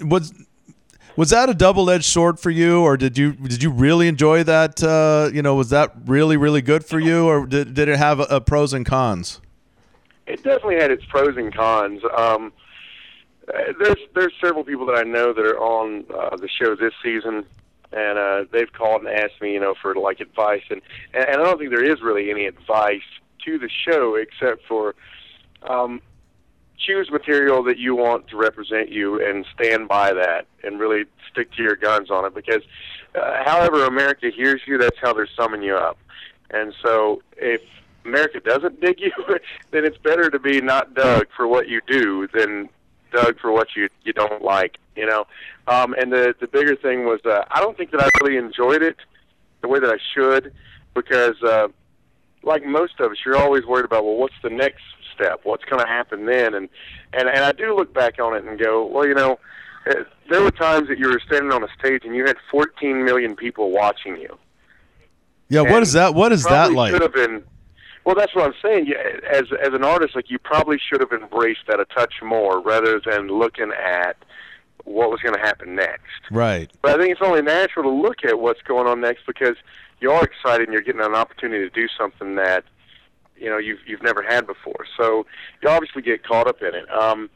was 0.01 0.33
was 1.15 1.29
that 1.31 1.49
a 1.49 1.53
double-edged 1.53 2.05
sword 2.05 2.39
for 2.39 2.49
you, 2.49 2.81
or 2.81 2.97
did 2.97 3.17
you 3.17 3.33
did 3.33 3.61
you 3.61 3.69
really 3.71 4.07
enjoy 4.07 4.43
that? 4.43 4.81
Uh, 4.81 5.29
you 5.33 5.41
know, 5.41 5.55
was 5.55 5.69
that 5.69 5.93
really 6.05 6.37
really 6.37 6.61
good 6.61 6.85
for 6.85 6.99
you, 6.99 7.27
or 7.27 7.45
did, 7.45 7.73
did 7.73 7.89
it 7.89 7.97
have 7.97 8.19
a, 8.19 8.41
pros 8.41 8.73
and 8.73 8.85
cons? 8.85 9.41
It 10.27 10.43
definitely 10.43 10.75
had 10.75 10.91
its 10.91 11.03
pros 11.05 11.35
and 11.37 11.53
cons. 11.53 12.01
Um, 12.15 12.53
there's 13.79 13.99
there's 14.15 14.33
several 14.41 14.63
people 14.63 14.85
that 14.87 14.95
I 14.95 15.03
know 15.03 15.33
that 15.33 15.45
are 15.45 15.59
on 15.59 16.05
uh, 16.13 16.37
the 16.37 16.47
show 16.47 16.75
this 16.75 16.93
season, 17.03 17.45
and 17.91 18.19
uh, 18.19 18.45
they've 18.51 18.71
called 18.71 19.01
and 19.03 19.09
asked 19.09 19.41
me, 19.41 19.53
you 19.53 19.59
know, 19.59 19.73
for 19.81 19.95
like 19.95 20.19
advice, 20.19 20.63
and 20.69 20.81
and 21.13 21.25
I 21.25 21.35
don't 21.35 21.57
think 21.57 21.71
there 21.71 21.83
is 21.83 22.01
really 22.01 22.29
any 22.29 22.45
advice 22.45 23.01
to 23.45 23.57
the 23.57 23.69
show 23.69 24.15
except 24.15 24.65
for 24.67 24.95
um, 25.63 26.01
choose 26.79 27.09
material 27.11 27.63
that 27.63 27.77
you 27.77 27.95
want 27.95 28.27
to 28.29 28.37
represent 28.37 28.89
you 28.89 29.23
and 29.25 29.45
stand 29.53 29.87
by 29.87 30.13
that 30.13 30.47
and 30.63 30.79
really 30.79 31.05
stick 31.31 31.51
to 31.53 31.63
your 31.63 31.75
guns 31.75 32.09
on 32.09 32.25
it 32.25 32.33
because 32.33 32.63
uh, 33.15 33.43
however 33.45 33.85
America 33.85 34.29
hears 34.29 34.61
you, 34.65 34.77
that's 34.77 34.97
how 35.01 35.13
they're 35.13 35.27
summing 35.35 35.61
you 35.61 35.75
up. 35.75 35.97
And 36.51 36.73
so 36.83 37.21
if 37.37 37.61
America 38.05 38.39
doesn't 38.39 38.81
dig 38.81 38.99
you, 38.99 39.11
then 39.71 39.85
it's 39.85 39.97
better 39.97 40.29
to 40.29 40.39
be 40.39 40.61
not 40.61 40.93
dug 40.93 41.27
for 41.35 41.47
what 41.47 41.67
you 41.67 41.81
do 41.87 42.27
than 42.33 42.69
dug 43.11 43.39
for 43.39 43.51
what 43.51 43.75
you 43.75 43.89
you 44.03 44.13
don't 44.13 44.43
like, 44.43 44.77
you 44.95 45.05
know. 45.05 45.25
Um, 45.67 45.93
and 45.93 46.11
the 46.11 46.35
the 46.39 46.47
bigger 46.47 46.75
thing 46.75 47.05
was 47.05 47.19
uh, 47.25 47.43
I 47.51 47.59
don't 47.59 47.77
think 47.77 47.91
that 47.91 48.01
I 48.01 48.09
really 48.23 48.37
enjoyed 48.37 48.81
it 48.81 48.97
the 49.61 49.67
way 49.67 49.79
that 49.79 49.89
I 49.89 49.97
should 50.13 50.53
because 50.93 51.41
uh, 51.43 51.67
like 52.43 52.65
most 52.65 52.99
of 52.99 53.11
us, 53.11 53.17
you're 53.25 53.37
always 53.37 53.65
worried 53.65 53.85
about 53.85 54.05
well, 54.05 54.15
what's 54.15 54.35
the 54.43 54.49
next 54.49 54.83
step? 55.19 55.41
What's 55.43 55.65
going 55.65 55.81
to 55.81 55.87
happen 55.87 56.25
then? 56.25 56.53
And 56.53 56.69
and 57.13 57.27
and 57.27 57.39
I 57.39 57.51
do 57.51 57.75
look 57.75 57.93
back 57.93 58.19
on 58.19 58.35
it 58.35 58.43
and 58.43 58.59
go, 58.59 58.85
well, 58.85 59.07
you 59.07 59.13
know, 59.13 59.39
uh, 59.89 60.03
there 60.29 60.41
were 60.41 60.51
times 60.51 60.87
that 60.89 60.99
you 60.99 61.07
were 61.09 61.21
standing 61.25 61.51
on 61.51 61.63
a 61.63 61.67
stage 61.77 62.03
and 62.05 62.15
you 62.15 62.25
had 62.25 62.37
14 62.51 63.03
million 63.03 63.35
people 63.35 63.71
watching 63.71 64.17
you. 64.17 64.37
Yeah, 65.49 65.61
what 65.61 65.71
And 65.73 65.83
is 65.83 65.93
that? 65.93 66.13
What 66.13 66.31
is 66.31 66.43
that 66.43 66.73
like? 66.73 66.91
Should 66.91 67.01
have 67.01 67.13
been. 67.13 67.43
Well, 68.05 68.15
that's 68.15 68.33
what 68.35 68.45
I'm 68.45 68.53
saying. 68.61 68.87
Yeah, 68.87 69.19
as 69.31 69.45
as 69.61 69.73
an 69.73 69.83
artist, 69.83 70.15
like 70.15 70.29
you 70.29 70.39
probably 70.39 70.77
should 70.79 71.01
have 71.01 71.11
embraced 71.11 71.61
that 71.67 71.79
a 71.79 71.85
touch 71.85 72.15
more 72.21 72.61
rather 72.61 73.01
than 73.03 73.27
looking 73.27 73.71
at 73.71 74.15
what 74.85 75.11
was 75.11 75.19
going 75.21 75.35
to 75.35 75.41
happen 75.41 75.75
next. 75.75 76.31
Right. 76.31 76.71
But 76.81 76.95
I 76.95 76.97
think 76.97 77.11
it's 77.11 77.21
only 77.21 77.41
natural 77.41 77.83
to 77.83 78.01
look 78.01 78.23
at 78.23 78.39
what's 78.39 78.61
going 78.61 78.87
on 78.87 79.01
next 79.01 79.25
because 79.27 79.55
you 79.99 80.11
are 80.11 80.23
excited 80.23 80.67
and 80.67 80.73
you're 80.73 80.81
getting 80.81 81.01
an 81.01 81.13
opportunity 81.13 81.67
to 81.67 81.69
do 81.69 81.87
something 81.97 82.35
that 82.35 82.63
you 83.39 83.49
know 83.49 83.57
you've 83.57 83.79
you've 83.85 84.03
never 84.03 84.21
had 84.21 84.47
before. 84.47 84.85
So 84.97 85.25
you 85.61 85.69
obviously 85.69 86.01
get 86.01 86.23
caught 86.23 86.47
up 86.47 86.61
in 86.61 86.75
it. 86.75 86.89
Um, 86.91 87.29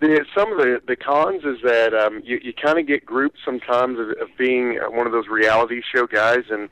the, 0.00 0.24
some 0.36 0.52
of 0.52 0.58
the, 0.58 0.80
the 0.86 0.94
cons 0.94 1.42
is 1.44 1.58
that 1.64 1.92
um, 1.92 2.22
you, 2.24 2.38
you 2.40 2.52
kind 2.52 2.78
of 2.78 2.86
get 2.86 3.04
grouped 3.04 3.38
sometimes 3.44 3.98
of, 3.98 4.10
of 4.10 4.28
being 4.38 4.78
uh, 4.78 4.90
one 4.90 5.06
of 5.06 5.12
those 5.12 5.26
reality 5.26 5.82
show 5.92 6.06
guys, 6.06 6.44
and 6.50 6.68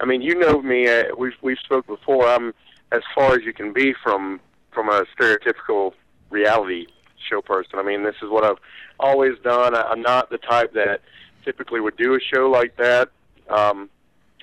I 0.00 0.06
mean 0.06 0.22
you 0.22 0.34
know 0.34 0.62
me. 0.62 0.88
Uh, 0.88 1.04
we've 1.16 1.34
we've 1.42 1.58
spoke 1.58 1.86
before. 1.86 2.26
I'm 2.26 2.54
as 2.92 3.02
far 3.14 3.34
as 3.34 3.42
you 3.44 3.52
can 3.52 3.72
be 3.72 3.94
from 4.02 4.40
from 4.72 4.88
a 4.88 5.04
stereotypical 5.18 5.92
reality 6.30 6.86
show 7.28 7.42
person. 7.42 7.78
I 7.78 7.82
mean 7.82 8.02
this 8.02 8.16
is 8.22 8.30
what 8.30 8.44
I've 8.44 8.58
always 8.98 9.38
done. 9.42 9.74
I, 9.74 9.82
I'm 9.82 10.02
not 10.02 10.30
the 10.30 10.38
type 10.38 10.72
that 10.74 11.00
typically 11.44 11.80
would 11.80 11.96
do 11.96 12.14
a 12.14 12.20
show 12.20 12.48
like 12.48 12.76
that. 12.76 13.10
Um, 13.48 13.90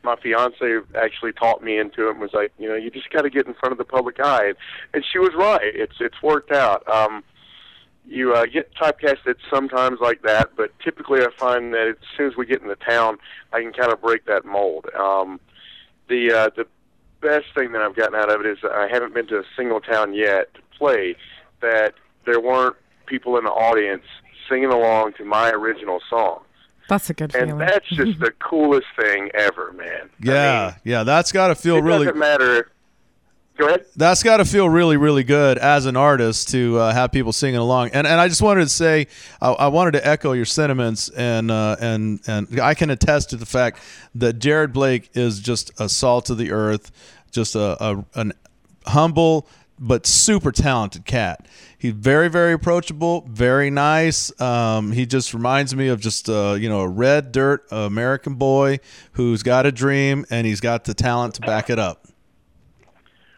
my 0.08 0.16
fiance 0.16 0.80
actually 0.96 1.34
taught 1.34 1.62
me 1.62 1.78
into 1.78 2.08
it 2.08 2.12
and 2.12 2.20
was 2.20 2.34
like, 2.34 2.52
you 2.58 2.68
know, 2.68 2.76
you 2.76 2.90
just 2.90 3.10
got 3.10 3.24
to 3.24 3.30
get 3.30 3.46
in 3.46 3.54
front 3.54 3.74
of 3.74 3.78
the 3.78 3.86
public 3.86 4.20
eye, 4.20 4.54
and 4.94 5.06
she 5.12 5.20
was 5.20 5.32
right. 5.38 5.76
It's 5.76 5.96
it's 6.00 6.22
worked 6.24 6.52
out. 6.52 6.88
Um, 6.88 7.24
you 8.06 8.34
uh, 8.34 8.46
get 8.46 8.74
typecasted 8.74 9.36
sometimes 9.54 10.00
like 10.00 10.22
that, 10.22 10.52
but 10.56 10.72
typically 10.80 11.20
I 11.22 11.28
find 11.38 11.74
that 11.74 11.90
as 11.90 11.96
soon 12.16 12.28
as 12.28 12.38
we 12.38 12.46
get 12.46 12.62
into 12.62 12.76
town, 12.78 13.18
I 13.52 13.62
can 13.62 13.74
kind 13.74 13.92
of 13.92 14.02
break 14.02 14.26
that 14.26 14.46
mold. 14.46 14.86
Um, 14.98 15.42
the 16.08 16.32
uh, 16.32 16.50
the 16.56 16.66
best 17.22 17.48
thing 17.54 17.74
that 17.74 17.82
I've 17.82 17.96
gotten 17.96 18.16
out 18.16 18.32
of 18.34 18.42
it 18.42 18.48
is 18.48 18.60
I 18.64 18.88
haven't 18.90 19.14
been 19.14 19.28
to 19.28 19.40
a 19.40 19.44
single 19.58 19.82
town 19.82 20.14
yet 20.14 20.54
to 20.54 20.62
play 20.78 21.18
that 21.62 21.96
there 22.26 22.40
weren't 22.40 22.78
people 23.08 23.38
in 23.38 23.44
the 23.44 23.52
audience 23.52 24.06
singing 24.50 24.72
along 24.72 25.14
to 25.18 25.26
my 25.26 25.50
original 25.50 26.00
song. 26.10 26.40
That's 26.90 27.10
a 27.10 27.14
good 27.14 27.36
And 27.36 27.50
feeling. 27.52 27.60
that's 27.60 27.88
just 27.90 28.20
the 28.20 28.32
coolest 28.40 28.88
thing 29.00 29.30
ever, 29.34 29.74
man. 29.74 30.10
Yeah, 30.22 30.76
yeah, 30.84 31.04
that's 31.04 31.32
got 31.32 31.48
to 31.48 31.56
feel 31.56 31.78
It 31.78 31.82
really. 31.82 32.06
doesn't 32.06 32.20
matter. 32.20 32.72
Go 33.58 33.66
ahead. 33.68 33.86
That's 33.96 34.22
got 34.22 34.38
to 34.38 34.46
feel 34.46 34.70
really, 34.70 34.98
really 34.98 35.24
good 35.24 35.58
as 35.58 35.88
an 35.88 35.98
artist 35.98 36.50
to 36.50 36.78
uh, 36.78 36.94
have 36.94 37.12
people 37.12 37.34
singing 37.34 37.60
along. 37.60 37.90
And 37.92 38.06
and 38.06 38.22
I 38.22 38.28
just 38.28 38.42
wanted 38.42 38.62
to 38.62 38.70
say, 38.70 39.08
I, 39.42 39.50
I 39.52 39.68
wanted 39.70 39.92
to 39.94 40.08
echo 40.08 40.34
your 40.34 40.46
sentiments, 40.46 41.10
and 41.10 41.50
uh, 41.50 41.76
and 41.82 42.20
and 42.28 42.60
I 42.60 42.76
can 42.76 42.92
attest 42.92 43.32
to 43.32 43.36
the 43.36 43.48
fact 43.48 43.80
that 44.14 44.34
Jared 44.34 44.74
Blake 44.74 45.10
is 45.16 45.40
just 45.40 45.72
a 45.82 45.90
salt 45.90 46.30
of 46.30 46.38
the 46.38 46.52
earth, 46.52 46.92
just 47.32 47.56
a, 47.56 47.84
a 47.84 48.06
an 48.14 48.34
humble 48.86 49.48
but 49.80 50.06
super 50.06 50.52
talented 50.52 51.06
cat. 51.06 51.48
He's 51.80 51.94
very, 51.94 52.28
very 52.28 52.54
approachable, 52.54 53.24
very 53.30 53.70
nice. 53.70 54.40
Um, 54.42 54.92
he 54.92 55.06
just 55.06 55.34
reminds 55.34 55.76
me 55.76 55.90
of 55.90 56.00
just 56.00 56.28
uh, 56.28 56.58
you 56.60 56.70
know 56.70 56.82
a 56.82 56.88
red 56.88 57.32
dirt 57.32 57.66
American 57.72 58.36
boy 58.36 58.80
who's 59.14 59.44
got 59.44 59.66
a 59.66 59.72
dream 59.72 60.26
and 60.30 60.48
he's 60.48 60.60
got 60.60 60.86
the 60.86 60.94
talent 60.96 61.36
to 61.36 61.42
back 61.42 61.70
it 61.70 61.78
up. 61.78 62.08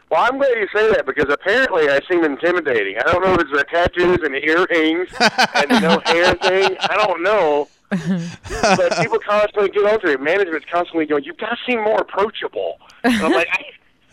Well, 0.09 0.21
I'm 0.23 0.37
glad 0.39 0.57
you 0.57 0.67
say 0.73 0.89
that 0.91 1.05
because 1.05 1.31
apparently 1.31 1.89
I 1.89 1.99
seem 2.09 2.23
intimidating. 2.23 2.97
I 2.97 3.11
don't 3.11 3.23
know 3.23 3.33
if 3.33 3.41
it's 3.41 3.51
the 3.51 3.63
tattoos 3.65 4.19
and 4.23 4.33
the 4.33 4.43
earrings 4.43 5.09
and 5.53 5.69
the 5.69 5.79
no 5.81 5.99
hair 6.05 6.33
thing. 6.35 6.77
I 6.79 6.95
don't 6.95 7.21
know. 7.21 7.67
but 7.89 8.97
people 9.01 9.19
constantly 9.19 9.69
get 9.69 9.83
onto 9.85 10.07
it. 10.07 10.21
Management's 10.21 10.65
constantly 10.71 11.05
going, 11.05 11.23
"You've 11.25 11.37
got 11.37 11.49
to 11.49 11.57
seem 11.67 11.83
more 11.83 11.99
approachable." 11.99 12.79
And 13.03 13.13
I'm 13.15 13.31
like, 13.31 13.49
I, 13.51 13.65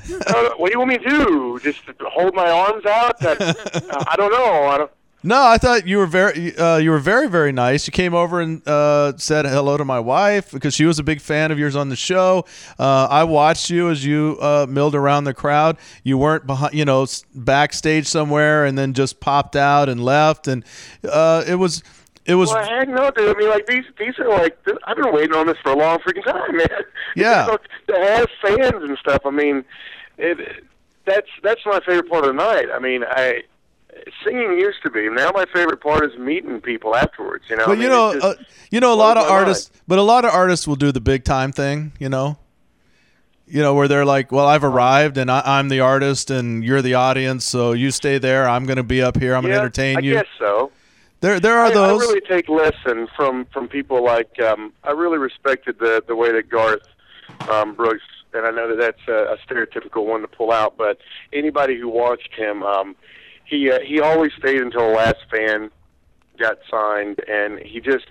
Don't 0.08 0.20
"What 0.60 0.70
do 0.70 0.72
you 0.72 0.78
want 0.78 0.90
me 0.90 0.98
to 0.98 1.08
do? 1.08 1.60
Just 1.62 1.80
hold 2.00 2.34
my 2.34 2.50
arms 2.50 2.84
out?" 2.86 3.18
That, 3.20 3.40
uh, 3.40 4.04
I 4.08 4.16
don't 4.16 4.32
know. 4.32 4.64
I 4.64 4.78
don't. 4.78 4.90
No, 5.22 5.44
I 5.44 5.58
thought 5.58 5.88
you 5.88 5.98
were 5.98 6.06
very, 6.06 6.56
uh, 6.56 6.76
you 6.76 6.90
were 6.90 7.00
very, 7.00 7.28
very 7.28 7.50
nice. 7.50 7.88
You 7.88 7.90
came 7.90 8.14
over 8.14 8.40
and 8.40 8.62
uh, 8.68 9.16
said 9.16 9.44
hello 9.44 9.76
to 9.76 9.84
my 9.84 9.98
wife 9.98 10.52
because 10.52 10.72
she 10.72 10.84
was 10.84 11.00
a 11.00 11.02
big 11.02 11.20
fan 11.20 11.50
of 11.50 11.58
yours 11.58 11.74
on 11.74 11.88
the 11.88 11.96
show. 11.96 12.44
Uh, 12.78 13.08
I 13.10 13.24
watched 13.24 13.68
you 13.68 13.90
as 13.90 14.04
you 14.04 14.38
uh, 14.40 14.66
milled 14.68 14.94
around 14.94 15.24
the 15.24 15.34
crowd. 15.34 15.78
You 16.04 16.16
weren't 16.16 16.46
behind, 16.46 16.74
you 16.74 16.84
know, 16.84 17.06
backstage 17.34 18.06
somewhere 18.06 18.66
and 18.66 18.78
then 18.78 18.92
just 18.92 19.18
popped 19.18 19.56
out 19.56 19.88
and 19.88 20.00
left. 20.00 20.46
And 20.46 20.64
uh, 21.02 21.42
it 21.48 21.56
was, 21.56 21.82
it 22.24 22.34
was, 22.34 22.50
Well, 22.52 22.64
heck 22.64 22.88
no, 22.88 23.10
dude. 23.10 23.34
I 23.34 23.38
mean, 23.40 23.48
like 23.48 23.66
these, 23.66 23.84
these 23.98 24.16
are 24.20 24.28
like 24.28 24.56
I've 24.84 24.96
been 24.96 25.12
waiting 25.12 25.34
on 25.34 25.48
this 25.48 25.56
for 25.60 25.72
a 25.72 25.76
long 25.76 25.98
freaking 26.00 26.24
time, 26.24 26.56
man. 26.56 26.68
Yeah. 27.16 27.56
To 27.88 27.94
have 27.94 28.28
fans 28.42 28.82
and 28.82 28.98
stuff. 28.98 29.22
I 29.24 29.30
mean, 29.30 29.64
it, 30.18 30.64
that's 31.04 31.28
that's 31.42 31.60
my 31.64 31.80
favorite 31.80 32.08
part 32.08 32.24
of 32.24 32.28
the 32.28 32.42
night. 32.42 32.66
I 32.72 32.78
mean, 32.78 33.04
I 33.04 33.42
singing 34.24 34.58
used 34.58 34.82
to 34.82 34.90
be. 34.90 35.08
Now 35.08 35.30
my 35.34 35.46
favorite 35.52 35.80
part 35.80 36.04
is 36.04 36.18
meeting 36.18 36.60
people 36.60 36.94
afterwards. 36.94 37.44
You 37.48 37.56
know. 37.56 37.64
I 37.64 37.68
mean, 37.70 37.82
you 37.82 37.88
know, 37.88 38.18
uh, 38.20 38.34
you 38.70 38.80
know, 38.80 38.92
a 38.92 38.94
lot 38.94 39.16
of 39.16 39.24
my 39.24 39.30
mind. 39.30 39.40
artists, 39.40 39.70
but 39.86 39.98
a 39.98 40.02
lot 40.02 40.24
of 40.24 40.32
artists 40.32 40.66
will 40.66 40.76
do 40.76 40.92
the 40.92 41.00
big 41.00 41.24
time 41.24 41.52
thing. 41.52 41.92
You 41.98 42.08
know. 42.08 42.38
You 43.48 43.62
know 43.62 43.74
where 43.74 43.86
they're 43.86 44.04
like, 44.04 44.32
"Well, 44.32 44.46
I've 44.46 44.64
arrived, 44.64 45.16
and 45.18 45.30
I, 45.30 45.40
I'm 45.44 45.68
the 45.68 45.78
artist, 45.78 46.32
and 46.32 46.64
you're 46.64 46.82
the 46.82 46.94
audience, 46.94 47.44
so 47.44 47.72
you 47.72 47.92
stay 47.92 48.18
there. 48.18 48.48
I'm 48.48 48.66
going 48.66 48.76
to 48.76 48.82
be 48.82 49.00
up 49.00 49.16
here. 49.16 49.36
I'm 49.36 49.42
going 49.42 49.54
to 49.54 49.60
entertain 49.60 49.98
I 49.98 50.00
you." 50.00 50.18
I 50.18 50.22
guess 50.22 50.30
so. 50.36 50.72
There, 51.20 51.38
there 51.38 51.56
are 51.56 51.66
I, 51.66 51.72
those. 51.72 52.02
I 52.02 52.06
really 52.06 52.20
take 52.22 52.48
lesson 52.48 53.06
from 53.14 53.44
from 53.46 53.68
people 53.68 54.04
like 54.04 54.40
um, 54.40 54.72
I 54.82 54.90
really 54.90 55.18
respected 55.18 55.78
the 55.78 56.02
the 56.08 56.16
way 56.16 56.32
that 56.32 56.48
Garth 56.48 56.88
um, 57.48 57.74
Brooks, 57.74 58.02
and 58.36 58.46
I 58.46 58.50
know 58.50 58.68
that 58.68 58.78
that's 58.78 59.08
a, 59.08 59.34
a 59.34 59.36
stereotypical 59.38 60.04
one 60.06 60.20
to 60.22 60.28
pull 60.28 60.52
out, 60.52 60.76
but 60.76 60.98
anybody 61.32 61.78
who 61.78 61.88
watched 61.88 62.32
him, 62.34 62.62
um, 62.62 62.96
he 63.44 63.70
uh, 63.70 63.80
he 63.80 64.00
always 64.00 64.32
stayed 64.38 64.60
until 64.60 64.88
the 64.88 64.94
last 64.96 65.18
fan 65.30 65.70
got 66.38 66.58
signed, 66.70 67.20
and 67.28 67.58
he 67.60 67.80
just 67.80 68.06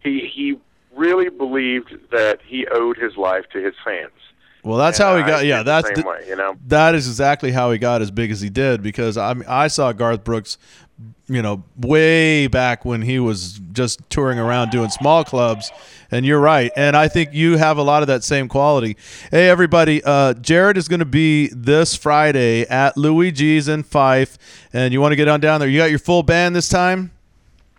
he 0.00 0.28
he 0.32 0.58
really 0.94 1.28
believed 1.28 1.94
that 2.10 2.40
he 2.46 2.66
owed 2.68 2.96
his 2.96 3.16
life 3.16 3.44
to 3.52 3.62
his 3.62 3.74
fans. 3.84 4.10
Well, 4.62 4.78
that's 4.78 4.98
And 4.98 5.08
how 5.08 5.16
he 5.18 5.22
got. 5.22 5.44
Yeah, 5.44 5.58
the 5.58 5.64
that's 5.64 5.86
same 5.88 6.02
the- 6.02 6.08
way, 6.08 6.24
you 6.26 6.34
know. 6.34 6.56
that 6.66 6.94
is 6.96 7.06
exactly 7.06 7.52
how 7.52 7.70
he 7.70 7.78
got 7.78 8.02
as 8.02 8.10
big 8.10 8.30
as 8.32 8.40
he 8.40 8.50
did 8.50 8.82
because 8.82 9.16
I 9.16 9.34
mean, 9.34 9.44
I 9.48 9.68
saw 9.68 9.92
Garth 9.92 10.24
Brooks, 10.24 10.58
you 11.28 11.42
know, 11.42 11.64
way 11.76 12.46
back 12.46 12.84
when 12.84 13.02
he 13.02 13.18
was 13.18 13.60
just 13.72 14.00
touring 14.08 14.38
around 14.38 14.70
doing 14.70 14.90
small 14.90 15.24
clubs. 15.24 15.70
And 16.10 16.24
you're 16.24 16.40
right, 16.40 16.70
and 16.76 16.96
I 16.96 17.08
think 17.08 17.32
you 17.32 17.56
have 17.56 17.78
a 17.78 17.82
lot 17.82 18.02
of 18.02 18.06
that 18.06 18.22
same 18.22 18.46
quality. 18.48 18.96
Hey, 19.30 19.48
everybody! 19.48 20.02
Uh, 20.04 20.34
Jared 20.34 20.76
is 20.76 20.86
going 20.86 21.00
to 21.00 21.04
be 21.04 21.48
this 21.48 21.96
Friday 21.96 22.62
at 22.62 22.96
Louie 22.96 23.32
G's 23.32 23.66
in 23.66 23.82
Fife, 23.82 24.38
and 24.72 24.92
you 24.92 25.00
want 25.00 25.12
to 25.12 25.16
get 25.16 25.26
on 25.26 25.40
down 25.40 25.58
there. 25.58 25.68
You 25.68 25.78
got 25.78 25.90
your 25.90 25.98
full 25.98 26.22
band 26.22 26.54
this 26.54 26.68
time. 26.68 27.10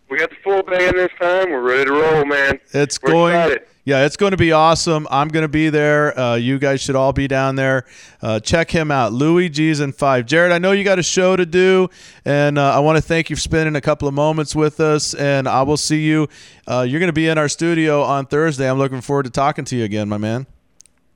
We 0.09 0.17
got 0.17 0.29
the 0.29 0.35
full 0.43 0.63
band 0.63 0.97
this 0.97 1.11
time. 1.19 1.51
We're 1.51 1.61
ready 1.61 1.85
to 1.85 1.91
roll, 1.93 2.25
man. 2.25 2.59
It's 2.73 2.99
We're 3.01 3.11
going. 3.11 3.35
excited. 3.35 3.67
Yeah, 3.87 4.05
it's 4.05 4.17
going 4.17 4.31
to 4.31 4.37
be 4.37 4.51
awesome. 4.51 5.07
I'm 5.09 5.29
going 5.29 5.45
to 5.45 5.47
be 5.47 5.69
there. 5.69 6.19
Uh, 6.19 6.35
you 6.35 6.59
guys 6.59 6.81
should 6.81 6.97
all 6.97 7.13
be 7.13 7.25
down 7.25 7.55
there. 7.55 7.85
Uh, 8.21 8.37
check 8.41 8.69
him 8.69 8.91
out, 8.91 9.13
Louie 9.13 9.47
G's 9.47 9.79
and 9.79 9.95
Fife. 9.95 10.25
Jared, 10.25 10.51
I 10.51 10.57
know 10.57 10.73
you 10.73 10.83
got 10.83 10.99
a 10.99 11.03
show 11.03 11.37
to 11.37 11.45
do, 11.45 11.87
and 12.25 12.57
uh, 12.57 12.75
I 12.75 12.79
want 12.79 12.97
to 12.97 13.01
thank 13.01 13.29
you 13.29 13.37
for 13.37 13.41
spending 13.41 13.77
a 13.77 13.79
couple 13.79 14.09
of 14.09 14.13
moments 14.13 14.53
with 14.53 14.81
us. 14.81 15.13
And 15.13 15.47
I 15.47 15.61
will 15.61 15.77
see 15.77 16.03
you. 16.03 16.27
Uh, 16.67 16.85
you're 16.85 16.99
going 16.99 17.07
to 17.07 17.13
be 17.13 17.29
in 17.29 17.37
our 17.37 17.47
studio 17.47 18.03
on 18.03 18.25
Thursday. 18.25 18.69
I'm 18.69 18.77
looking 18.77 18.99
forward 18.99 19.23
to 19.23 19.29
talking 19.29 19.63
to 19.63 19.77
you 19.77 19.85
again, 19.85 20.09
my 20.09 20.17
man. 20.17 20.47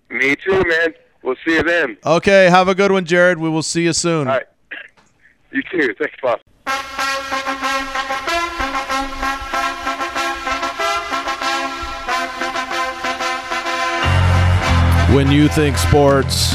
Me 0.09 0.37
too, 0.37 0.63
man. 0.65 0.93
We'll 1.23 1.35
see 1.45 1.55
you 1.55 1.63
then. 1.63 1.97
Okay, 2.05 2.49
have 2.49 2.69
a 2.69 2.75
good 2.75 2.93
one, 2.93 3.03
Jared. 3.03 3.37
We 3.37 3.49
will 3.49 3.63
see 3.63 3.83
you 3.83 3.91
soon. 3.91 4.29
All 4.29 4.35
right. 4.35 4.47
You 5.51 5.61
too. 5.63 5.93
Thanks, 5.99 6.15
boss. 6.21 7.57
When 15.15 15.31
you 15.31 15.47
think 15.47 15.77
sports 15.77 16.53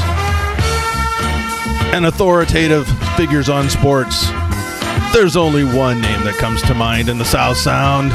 and 1.93 2.05
authoritative 2.05 2.87
figures 3.15 3.49
on 3.49 3.69
sports, 3.69 4.27
there's 5.13 5.37
only 5.37 5.63
one 5.63 6.01
name 6.01 6.23
that 6.23 6.35
comes 6.39 6.61
to 6.63 6.73
mind 6.73 7.09
in 7.09 7.17
the 7.17 7.25
South 7.25 7.57
Sound 7.57 8.11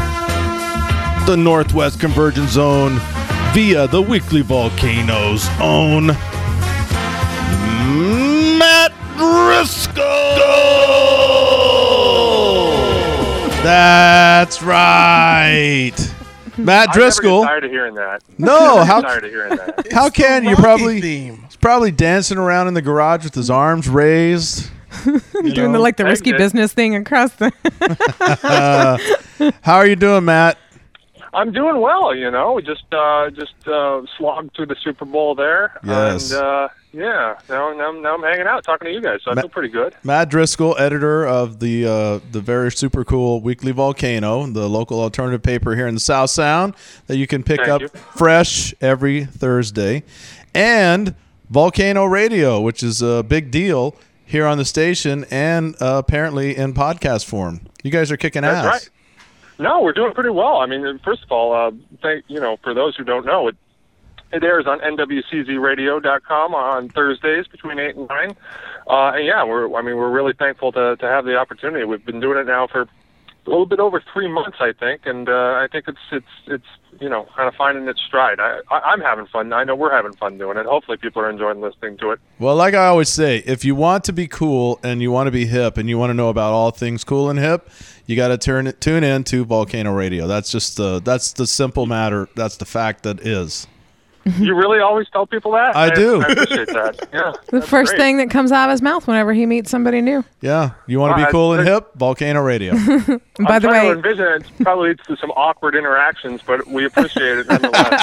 the 1.26 1.36
Northwest 1.36 2.00
Convergence 2.00 2.50
Zone 2.50 2.98
via 3.52 3.86
the 3.86 4.02
Weekly 4.02 4.40
Volcanoes 4.40 5.46
own 5.60 6.08
Matt 8.58 8.92
Driscoll. 9.16 10.02
That's 13.62 14.60
right. 14.62 15.94
Matt 16.58 16.92
Driscoll. 16.92 17.42
I'm 17.42 17.46
never 17.46 17.46
get 17.46 17.48
tired 17.48 17.64
of 17.64 17.70
hearing 17.70 17.94
that. 17.94 18.22
No, 18.38 18.84
how- 18.84 19.00
tired 19.00 19.24
of 19.24 19.30
hearing 19.30 19.56
that. 19.56 19.86
How 19.92 20.10
can 20.10 20.44
you 20.44 20.56
probably? 20.56 21.00
theme. 21.00 21.42
He's 21.44 21.56
probably 21.56 21.90
dancing 21.90 22.38
around 22.38 22.68
in 22.68 22.74
the 22.74 22.82
garage 22.82 23.24
with 23.24 23.34
his 23.34 23.50
arms 23.50 23.88
raised. 23.88 24.70
Doing 25.04 25.72
the 25.72 25.78
like 25.78 25.96
the 25.96 26.04
risky 26.04 26.32
business 26.32 26.72
thing 26.74 26.94
across 26.94 27.32
the. 27.36 27.50
Uh, 28.42 28.98
how 29.62 29.76
are 29.76 29.86
you 29.86 29.96
doing, 29.96 30.26
Matt? 30.26 30.58
I'm 31.34 31.50
doing 31.52 31.80
well, 31.80 32.14
you 32.14 32.30
know. 32.30 32.52
We 32.52 32.62
Just 32.62 32.84
uh, 32.92 33.30
just 33.30 33.54
uh, 33.66 34.02
slogged 34.18 34.54
through 34.54 34.66
the 34.66 34.76
Super 34.82 35.04
Bowl 35.04 35.34
there. 35.34 35.78
Yes. 35.84 36.30
And 36.30 36.42
uh, 36.42 36.68
yeah, 36.92 37.38
now, 37.48 37.72
now, 37.72 37.90
now 37.92 38.14
I'm 38.16 38.22
hanging 38.22 38.46
out 38.46 38.64
talking 38.64 38.86
to 38.86 38.92
you 38.92 39.00
guys, 39.00 39.20
so 39.24 39.30
I 39.30 39.34
feel 39.36 39.48
pretty 39.48 39.70
good. 39.70 39.94
Matt 40.04 40.28
Driscoll, 40.28 40.76
editor 40.78 41.26
of 41.26 41.58
the 41.60 41.86
uh, 41.86 42.20
the 42.32 42.40
very 42.42 42.70
super 42.70 43.02
cool 43.02 43.40
Weekly 43.40 43.72
Volcano, 43.72 44.46
the 44.46 44.68
local 44.68 45.00
alternative 45.00 45.42
paper 45.42 45.74
here 45.74 45.86
in 45.86 45.94
the 45.94 46.00
South 46.00 46.28
Sound 46.30 46.74
that 47.06 47.16
you 47.16 47.26
can 47.26 47.42
pick 47.42 47.60
Thank 47.60 47.70
up 47.70 47.80
you. 47.80 47.88
fresh 47.88 48.74
every 48.82 49.24
Thursday. 49.24 50.02
And 50.54 51.14
Volcano 51.48 52.04
Radio, 52.04 52.60
which 52.60 52.82
is 52.82 53.00
a 53.00 53.22
big 53.22 53.50
deal 53.50 53.96
here 54.26 54.46
on 54.46 54.58
the 54.58 54.64
station 54.66 55.24
and 55.30 55.74
uh, 55.80 56.02
apparently 56.04 56.56
in 56.56 56.74
podcast 56.74 57.24
form. 57.24 57.60
You 57.82 57.90
guys 57.90 58.10
are 58.12 58.16
kicking 58.18 58.42
That's 58.42 58.66
ass. 58.66 58.72
right. 58.72 58.90
No, 59.62 59.80
we're 59.80 59.92
doing 59.92 60.12
pretty 60.12 60.30
well. 60.30 60.56
I 60.56 60.66
mean, 60.66 60.98
first 61.04 61.22
of 61.22 61.30
all, 61.30 61.54
uh, 61.54 61.70
thank 62.02 62.24
you 62.26 62.40
know 62.40 62.56
for 62.64 62.74
those 62.74 62.96
who 62.96 63.04
don't 63.04 63.24
know, 63.24 63.46
it 63.46 63.56
it 64.32 64.42
airs 64.42 64.66
on 64.66 64.80
nwczradio.com 64.80 66.54
on 66.54 66.88
Thursdays 66.88 67.46
between 67.46 67.78
eight 67.78 67.94
and 67.94 68.08
nine. 68.08 68.36
Uh, 68.90 69.12
and 69.14 69.24
yeah, 69.24 69.44
we're 69.44 69.72
I 69.76 69.82
mean 69.82 69.96
we're 69.96 70.10
really 70.10 70.32
thankful 70.32 70.72
to 70.72 70.96
to 70.96 71.06
have 71.06 71.24
the 71.24 71.36
opportunity. 71.36 71.84
We've 71.84 72.04
been 72.04 72.18
doing 72.18 72.38
it 72.38 72.46
now 72.48 72.66
for 72.66 72.88
a 73.46 73.50
little 73.50 73.66
bit 73.66 73.80
over 73.80 74.02
three 74.12 74.28
months, 74.28 74.58
I 74.60 74.72
think, 74.72 75.02
and 75.04 75.28
uh, 75.28 75.32
I 75.32 75.66
think 75.70 75.86
it's 75.88 75.98
it's 76.12 76.26
it's 76.46 77.00
you 77.00 77.08
know 77.08 77.26
kind 77.34 77.48
of 77.48 77.54
finding 77.54 77.88
its 77.88 78.00
stride. 78.00 78.38
I, 78.38 78.60
I 78.70 78.78
I'm 78.80 79.00
having 79.00 79.26
fun. 79.26 79.52
I 79.52 79.64
know 79.64 79.74
we're 79.74 79.94
having 79.94 80.12
fun 80.12 80.38
doing 80.38 80.56
it. 80.56 80.66
Hopefully, 80.66 80.96
people 80.96 81.22
are 81.22 81.30
enjoying 81.30 81.60
listening 81.60 81.96
to 81.98 82.12
it. 82.12 82.20
Well, 82.38 82.54
like 82.54 82.74
I 82.74 82.86
always 82.86 83.08
say, 83.08 83.38
if 83.38 83.64
you 83.64 83.74
want 83.74 84.04
to 84.04 84.12
be 84.12 84.28
cool 84.28 84.78
and 84.82 85.02
you 85.02 85.10
want 85.10 85.26
to 85.26 85.32
be 85.32 85.46
hip 85.46 85.76
and 85.76 85.88
you 85.88 85.98
want 85.98 86.10
to 86.10 86.14
know 86.14 86.28
about 86.28 86.52
all 86.52 86.70
things 86.70 87.02
cool 87.04 87.28
and 87.30 87.38
hip, 87.38 87.68
you 88.06 88.14
got 88.14 88.28
to 88.28 88.38
turn 88.38 88.72
tune 88.80 89.04
in 89.04 89.24
to 89.24 89.44
Volcano 89.44 89.92
Radio. 89.92 90.26
That's 90.26 90.50
just 90.50 90.76
the 90.76 91.00
that's 91.00 91.32
the 91.32 91.46
simple 91.46 91.86
matter. 91.86 92.28
That's 92.36 92.56
the 92.56 92.66
fact 92.66 93.02
that 93.02 93.26
is. 93.26 93.66
You 94.24 94.54
really 94.54 94.78
always 94.80 95.08
tell 95.10 95.26
people 95.26 95.52
that? 95.52 95.74
I 95.76 95.90
do. 95.94 96.22
I 96.22 96.28
appreciate 96.28 96.68
that. 96.68 97.08
Yeah. 97.12 97.32
The 97.52 97.60
first 97.60 97.90
great. 97.92 98.00
thing 98.00 98.16
that 98.16 98.30
comes 98.30 98.50
out 98.50 98.68
of 98.68 98.72
his 98.72 98.80
mouth 98.82 99.06
whenever 99.06 99.32
he 99.34 99.44
meets 99.46 99.70
somebody 99.70 100.00
new. 100.00 100.24
Yeah, 100.40 100.70
you 100.86 100.98
want 101.00 101.18
to 101.18 101.24
be 101.26 101.30
cool 101.30 101.52
and 101.52 101.66
hip? 101.68 101.90
Volcano 101.96 102.40
Radio. 102.40 102.74
And 103.38 103.46
by 103.48 103.54
I'm 103.56 103.62
the 103.62 103.68
trying 103.68 103.88
way, 103.88 103.92
to 103.94 103.96
envision 103.96 104.26
it 104.26 104.44
probably 104.62 104.90
leads 104.90 105.02
to 105.04 105.16
some 105.16 105.30
awkward 105.30 105.74
interactions, 105.74 106.42
but 106.46 106.66
we 106.66 106.84
appreciate 106.84 107.38
it 107.38 107.46
nonetheless. 107.48 107.96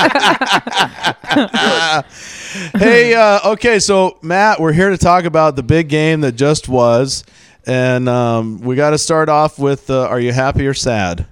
hey, 2.73 3.13
uh, 3.13 3.51
okay, 3.51 3.77
so 3.77 4.17
Matt, 4.23 4.59
we're 4.59 4.73
here 4.73 4.89
to 4.89 4.97
talk 4.97 5.25
about 5.25 5.55
the 5.55 5.61
big 5.63 5.87
game 5.87 6.21
that 6.21 6.31
just 6.31 6.67
was, 6.67 7.23
and 7.67 8.09
um, 8.09 8.59
we 8.61 8.75
got 8.75 8.89
to 8.91 8.97
start 8.97 9.29
off 9.29 9.59
with: 9.59 9.89
uh, 9.91 10.07
Are 10.07 10.19
you 10.19 10.33
happy 10.33 10.65
or 10.65 10.73
sad? 10.73 11.27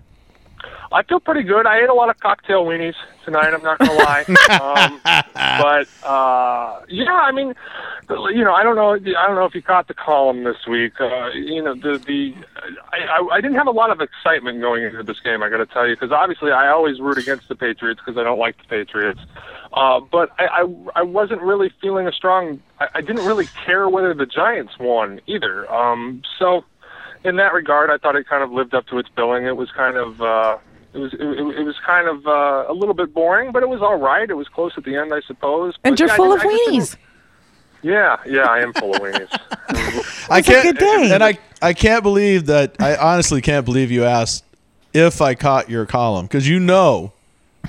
I 0.91 1.03
feel 1.03 1.19
pretty 1.19 1.43
good. 1.43 1.65
I 1.65 1.79
ate 1.79 1.89
a 1.89 1.93
lot 1.93 2.09
of 2.09 2.19
cocktail 2.19 2.65
weenies 2.65 2.95
tonight. 3.25 3.53
I'm 3.53 3.61
not 3.61 3.77
gonna 3.79 3.93
lie, 3.93 4.23
um, 4.61 5.01
but 5.03 5.87
uh, 6.07 6.81
yeah, 6.87 7.11
I 7.11 7.31
mean, 7.31 7.53
you 8.09 8.43
know, 8.43 8.53
I 8.53 8.63
don't 8.63 8.75
know. 8.75 8.93
I 8.93 9.27
don't 9.27 9.35
know 9.35 9.45
if 9.45 9.53
you 9.53 9.61
caught 9.61 9.87
the 9.87 9.93
column 9.93 10.43
this 10.43 10.65
week. 10.67 10.93
Uh, 10.99 11.29
you 11.33 11.61
know, 11.61 11.75
the 11.75 11.97
the 11.97 12.35
I, 12.91 13.19
I, 13.19 13.27
I 13.33 13.41
didn't 13.41 13.57
have 13.57 13.67
a 13.67 13.71
lot 13.71 13.91
of 13.91 13.99
excitement 14.01 14.61
going 14.61 14.83
into 14.83 15.03
this 15.03 15.19
game. 15.19 15.43
I 15.43 15.49
got 15.49 15.57
to 15.57 15.65
tell 15.65 15.87
you, 15.87 15.95
because 15.95 16.11
obviously 16.11 16.51
I 16.51 16.69
always 16.69 16.99
root 16.99 17.17
against 17.17 17.49
the 17.49 17.55
Patriots 17.55 17.99
because 18.03 18.17
I 18.17 18.23
don't 18.23 18.39
like 18.39 18.57
the 18.57 18.67
Patriots. 18.67 19.19
Uh, 19.73 19.99
but 19.99 20.31
I, 20.39 20.63
I 20.63 21.01
I 21.01 21.01
wasn't 21.03 21.41
really 21.41 21.71
feeling 21.81 22.07
a 22.07 22.11
strong. 22.11 22.61
I, 22.79 22.87
I 22.95 23.01
didn't 23.01 23.25
really 23.25 23.47
care 23.65 23.89
whether 23.89 24.13
the 24.13 24.25
Giants 24.25 24.79
won 24.79 25.19
either. 25.27 25.69
Um, 25.71 26.21
so 26.39 26.63
in 27.23 27.35
that 27.37 27.53
regard, 27.53 27.89
I 27.89 27.97
thought 27.97 28.15
it 28.15 28.27
kind 28.27 28.43
of 28.43 28.51
lived 28.51 28.73
up 28.73 28.87
to 28.87 28.99
its 28.99 29.09
billing. 29.09 29.45
It 29.45 29.57
was 29.57 29.69
kind 29.71 29.97
of 29.97 30.21
uh, 30.21 30.57
it 30.97 31.01
was 31.01 31.13
it, 31.13 31.59
it 31.59 31.63
was 31.63 31.75
kind 31.85 32.07
of 32.07 32.25
uh, 32.27 32.65
a 32.67 32.73
little 32.73 32.93
bit 32.95 33.13
boring, 33.13 33.51
but 33.51 33.63
it 33.63 33.69
was 33.69 33.81
all 33.81 33.95
right. 33.97 34.29
It 34.29 34.33
was 34.35 34.47
close 34.49 34.73
at 34.77 34.83
the 34.83 34.95
end, 34.95 35.13
I 35.13 35.21
suppose. 35.21 35.75
and 35.83 35.93
But 35.93 35.99
you're 35.99 36.09
yeah, 36.09 36.15
full 36.15 36.33
of 36.33 36.41
I 36.41 36.43
just 36.43 36.69
weenies. 36.71 36.97
Yeah, 37.83 38.17
yeah, 38.25 38.41
I 38.49 38.59
am 38.61 38.73
full 38.73 38.95
of 38.95 39.01
weenies. 39.01 39.29
I 40.29 40.41
can't, 40.41 40.63
good 40.63 40.77
day. 40.79 41.11
and 41.13 41.23
I 41.23 41.37
I 41.61 41.73
can't 41.73 42.03
believe 42.03 42.47
that. 42.47 42.75
I 42.79 42.95
honestly 42.95 43.41
can't 43.41 43.65
believe 43.65 43.91
you 43.91 44.03
asked 44.03 44.43
if 44.93 45.21
I 45.21 45.35
caught 45.35 45.69
your 45.69 45.85
column 45.85 46.25
because 46.25 46.47
you 46.49 46.59
know, 46.59 47.13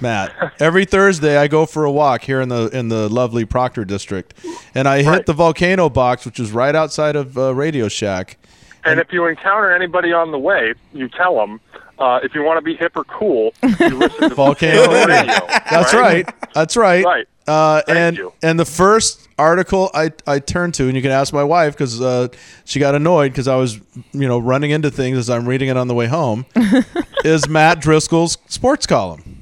Matt. 0.00 0.32
Every 0.60 0.84
Thursday 0.86 1.36
I 1.36 1.46
go 1.48 1.66
for 1.66 1.84
a 1.84 1.90
walk 1.92 2.22
here 2.22 2.40
in 2.40 2.48
the 2.48 2.68
in 2.76 2.88
the 2.88 3.08
lovely 3.08 3.44
Proctor 3.44 3.84
district, 3.84 4.34
and 4.74 4.88
I 4.88 4.98
hit 5.02 5.06
Right. 5.08 5.26
the 5.26 5.34
volcano 5.34 5.88
box, 5.90 6.24
which 6.24 6.40
is 6.40 6.52
right 6.52 6.74
outside 6.74 7.14
of 7.16 7.36
uh, 7.36 7.54
Radio 7.54 7.88
Shack. 7.88 8.38
and 8.84 8.98
if 9.00 9.12
you 9.12 9.26
encounter 9.26 9.70
anybody 9.72 10.12
on 10.12 10.30
the 10.30 10.38
way, 10.38 10.72
you 10.94 11.08
tell 11.08 11.36
them. 11.36 11.60
Uh, 11.98 12.20
if 12.22 12.34
you 12.34 12.42
want 12.42 12.58
to 12.58 12.62
be 12.62 12.76
hip 12.76 12.96
or 12.96 13.04
cool, 13.04 13.52
you 13.80 13.88
listen 13.88 14.28
to 14.28 14.34
Volcano 14.34 14.82
Radio. 14.90 15.06
Radio. 15.06 15.34
That's 15.70 15.92
right. 15.94 16.52
That's 16.54 16.76
right. 16.76 17.04
Right. 17.04 17.28
Uh, 17.46 17.82
Thank 17.86 17.98
and 17.98 18.16
you. 18.18 18.32
and 18.42 18.60
the 18.60 18.64
first 18.64 19.26
article 19.38 19.90
I, 19.94 20.12
I 20.26 20.38
turned 20.38 20.74
to, 20.74 20.84
and 20.84 20.94
you 20.94 21.00
can 21.02 21.10
ask 21.10 21.32
my 21.32 21.44
wife 21.44 21.72
because 21.72 22.00
uh, 22.00 22.28
she 22.64 22.78
got 22.78 22.94
annoyed 22.94 23.32
because 23.32 23.48
I 23.48 23.56
was 23.56 23.80
you 24.12 24.28
know 24.28 24.38
running 24.38 24.70
into 24.70 24.90
things 24.90 25.16
as 25.16 25.30
I'm 25.30 25.48
reading 25.48 25.68
it 25.68 25.76
on 25.76 25.88
the 25.88 25.94
way 25.94 26.06
home, 26.06 26.44
is 27.24 27.48
Matt 27.48 27.80
Driscoll's 27.80 28.36
sports 28.48 28.86
column. 28.86 29.37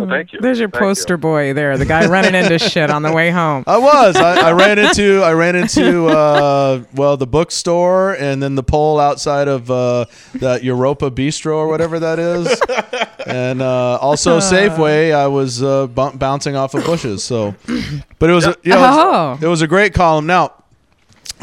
Well, 0.00 0.08
thank 0.08 0.32
you. 0.32 0.40
There's 0.40 0.58
your 0.58 0.68
Thank 0.68 0.80
you. 0.80 0.86
poster 0.88 1.16
boy 1.16 1.52
there, 1.52 1.76
the 1.76 1.84
guy 1.84 2.06
running 2.06 2.34
into 2.34 2.58
shit 2.70 2.88
on 2.90 3.02
the 3.02 3.12
way 3.12 3.30
home. 3.30 3.64
I 3.66 3.76
was. 3.78 4.16
I, 4.16 4.48
I 4.48 4.52
ran 4.52 4.78
into. 4.78 5.20
I 5.22 5.32
ran 5.32 5.56
into. 5.56 6.06
Uh, 6.06 6.82
well, 6.94 7.16
the 7.16 7.26
bookstore, 7.26 8.14
and 8.14 8.42
then 8.42 8.54
the 8.54 8.62
pole 8.62 8.98
outside 8.98 9.46
of 9.48 9.70
uh, 9.70 10.06
that 10.36 10.64
Europa 10.64 11.10
Bistro 11.10 11.54
or 11.56 11.68
whatever 11.68 11.98
that 12.00 12.18
is, 12.18 12.60
and 13.26 13.60
uh, 13.60 13.96
also 13.98 14.38
Safeway. 14.38 15.14
I 15.14 15.26
was 15.26 15.62
uh, 15.62 15.86
bu- 15.86 16.16
bouncing 16.16 16.56
off 16.56 16.74
of 16.74 16.84
bushes. 16.84 17.22
So, 17.22 17.54
but 18.18 18.30
it 18.30 18.32
was. 18.32 18.46
A, 18.46 18.56
you 18.62 18.70
know, 18.72 18.78
it 18.78 18.80
was- 18.80 18.96
Oh. 18.98 19.38
it 19.42 19.48
was 19.48 19.62
a 19.62 19.66
great 19.66 19.92
column. 19.94 20.26
Now, 20.26 20.52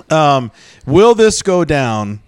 um, 0.09 0.51
will 0.85 1.15
this 1.15 1.41
go 1.41 1.63
down? 1.65 2.21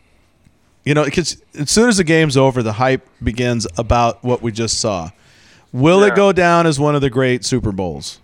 You 0.86 0.94
know, 0.94 1.06
because 1.06 1.42
as 1.60 1.70
soon 1.70 1.90
as 1.90 1.98
the 1.98 2.04
game's 2.04 2.36
over, 2.38 2.64
the 2.64 2.74
hype 2.74 3.08
begins 3.24 3.68
about 3.78 4.24
what 4.24 4.42
we 4.42 4.52
just 4.52 4.80
saw. 4.80 5.10
Will 5.72 6.02
Yeah. 6.02 6.08
it 6.08 6.16
go 6.16 6.32
down 6.32 6.66
as 6.68 6.80
one 6.80 6.96
of 6.96 7.02
the 7.02 7.10
great 7.10 7.46
Super 7.46 7.72
Bowls? 7.72 8.20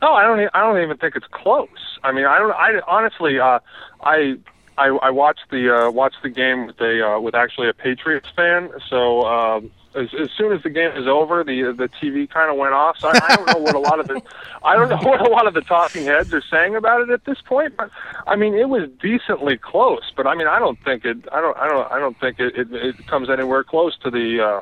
No, 0.00 0.12
I 0.14 0.24
don't. 0.24 0.50
I 0.52 0.60
don't 0.60 0.82
even 0.82 0.96
think 0.96 1.14
it's 1.14 1.26
close. 1.30 1.68
I 2.02 2.10
mean, 2.12 2.24
I 2.24 2.38
don't. 2.38 2.50
I 2.52 2.80
honestly, 2.88 3.38
uh, 3.38 3.60
I, 4.02 4.36
I, 4.76 4.86
I 4.88 5.10
watched 5.10 5.44
the 5.50 5.72
uh, 5.72 5.90
watched 5.92 6.22
the 6.24 6.28
game 6.28 6.66
with 6.66 6.80
a 6.80 7.06
uh, 7.16 7.20
with 7.20 7.36
actually 7.36 7.68
a 7.68 7.72
Patriots 7.72 8.28
fan. 8.34 8.70
So 8.88 9.22
um, 9.22 9.70
as, 9.94 10.08
as 10.18 10.30
soon 10.36 10.52
as 10.52 10.62
the 10.62 10.70
game 10.70 10.90
is 10.96 11.06
over, 11.06 11.44
the 11.44 11.74
the 11.76 11.88
TV 11.88 12.28
kind 12.28 12.50
of 12.50 12.56
went 12.56 12.74
off. 12.74 12.98
So 12.98 13.08
I, 13.08 13.20
I 13.22 13.36
don't 13.36 13.46
know 13.46 13.58
what 13.58 13.74
a 13.74 13.78
lot 13.78 14.00
of 14.00 14.08
the 14.08 14.20
I 14.64 14.76
don't 14.76 14.88
know 14.88 15.08
what 15.08 15.20
a 15.20 15.30
lot 15.30 15.46
of 15.46 15.54
the 15.54 15.60
talking 15.60 16.04
heads 16.04 16.32
are 16.32 16.42
saying 16.50 16.76
about 16.76 17.02
it 17.02 17.10
at 17.10 17.24
this 17.24 17.40
point. 17.44 17.76
But 17.76 17.90
I 18.26 18.36
mean, 18.36 18.54
it 18.54 18.68
was 18.68 18.88
decently 19.00 19.56
close. 19.56 20.10
But 20.16 20.26
I 20.26 20.34
mean, 20.34 20.46
I 20.46 20.58
don't 20.58 20.78
think 20.84 21.04
it. 21.04 21.18
I 21.32 21.40
don't. 21.40 21.56
I 21.56 21.68
don't. 21.68 21.92
I 21.92 21.98
don't 21.98 22.18
think 22.18 22.40
it. 22.40 22.56
It, 22.56 22.72
it 22.72 23.06
comes 23.06 23.28
anywhere 23.30 23.64
close 23.64 23.96
to 23.98 24.10
the. 24.10 24.42
Uh, 24.42 24.60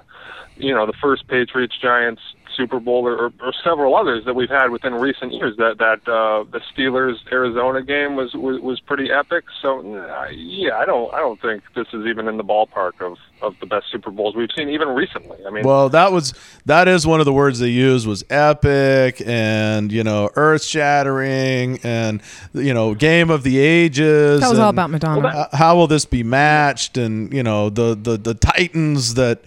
you 0.57 0.75
know 0.75 0.87
the 0.87 0.93
first 1.01 1.27
Patriots 1.27 1.75
Giants 1.81 2.21
Super 2.61 2.79
Bowl 2.81 3.07
or, 3.09 3.17
or, 3.17 3.33
or 3.41 3.53
several 3.65 3.97
others 3.97 4.25
that 4.27 4.35
we've 4.35 4.51
had 4.51 4.71
within 4.71 4.95
recent 4.95 5.33
years. 5.33 5.57
That 5.57 5.79
that 5.79 6.01
uh, 6.07 6.45
the 6.51 6.61
Steelers 6.71 7.17
Arizona 7.33 7.81
game 7.83 8.17
was, 8.17 8.35
was 8.35 8.61
was 8.61 8.79
pretty 8.81 9.11
epic. 9.11 9.45
So 9.63 9.81
uh, 9.97 10.27
yeah, 10.31 10.77
I 10.77 10.85
don't 10.85 11.13
I 11.15 11.19
don't 11.19 11.41
think 11.41 11.63
this 11.75 11.87
is 11.93 12.05
even 12.07 12.29
in 12.29 12.37
the 12.37 12.45
ballpark 12.45 13.01
of 13.01 13.17
of 13.43 13.55
the 13.61 13.67
best 13.67 13.87
Super 13.91 14.11
Bowls 14.11 14.37
we've 14.37 14.51
seen 14.55 14.69
even 14.69 14.89
recently. 14.89 15.39
I 15.47 15.51
mean, 15.51 15.65
Well, 15.65 15.89
that 15.89 16.13
was 16.13 16.35
that 16.67 16.87
is 16.89 17.07
one 17.07 17.21
of 17.21 17.25
the 17.27 17.33
words 17.33 17.59
they 17.59 17.69
used 17.69 18.07
was 18.07 18.23
epic 18.29 19.23
and 19.25 19.91
you 19.91 20.05
know 20.05 20.29
earth 20.37 20.63
shattering 20.63 21.79
and 21.83 22.21
you 22.53 22.75
know 22.75 22.95
game 22.95 23.31
of 23.31 23.43
the 23.43 23.59
ages. 23.59 24.41
That 24.43 24.51
was 24.51 24.59
all 24.59 24.69
about 24.69 24.91
Madonna. 24.91 25.49
h- 25.53 25.59
How 25.59 25.75
will 25.77 25.87
this 25.87 26.05
be 26.05 26.23
matched? 26.23 26.99
And 26.99 27.33
you 27.33 27.43
know 27.43 27.71
the 27.71 27.95
the 27.95 28.19
the 28.19 28.35
titans 28.35 29.15
that 29.15 29.41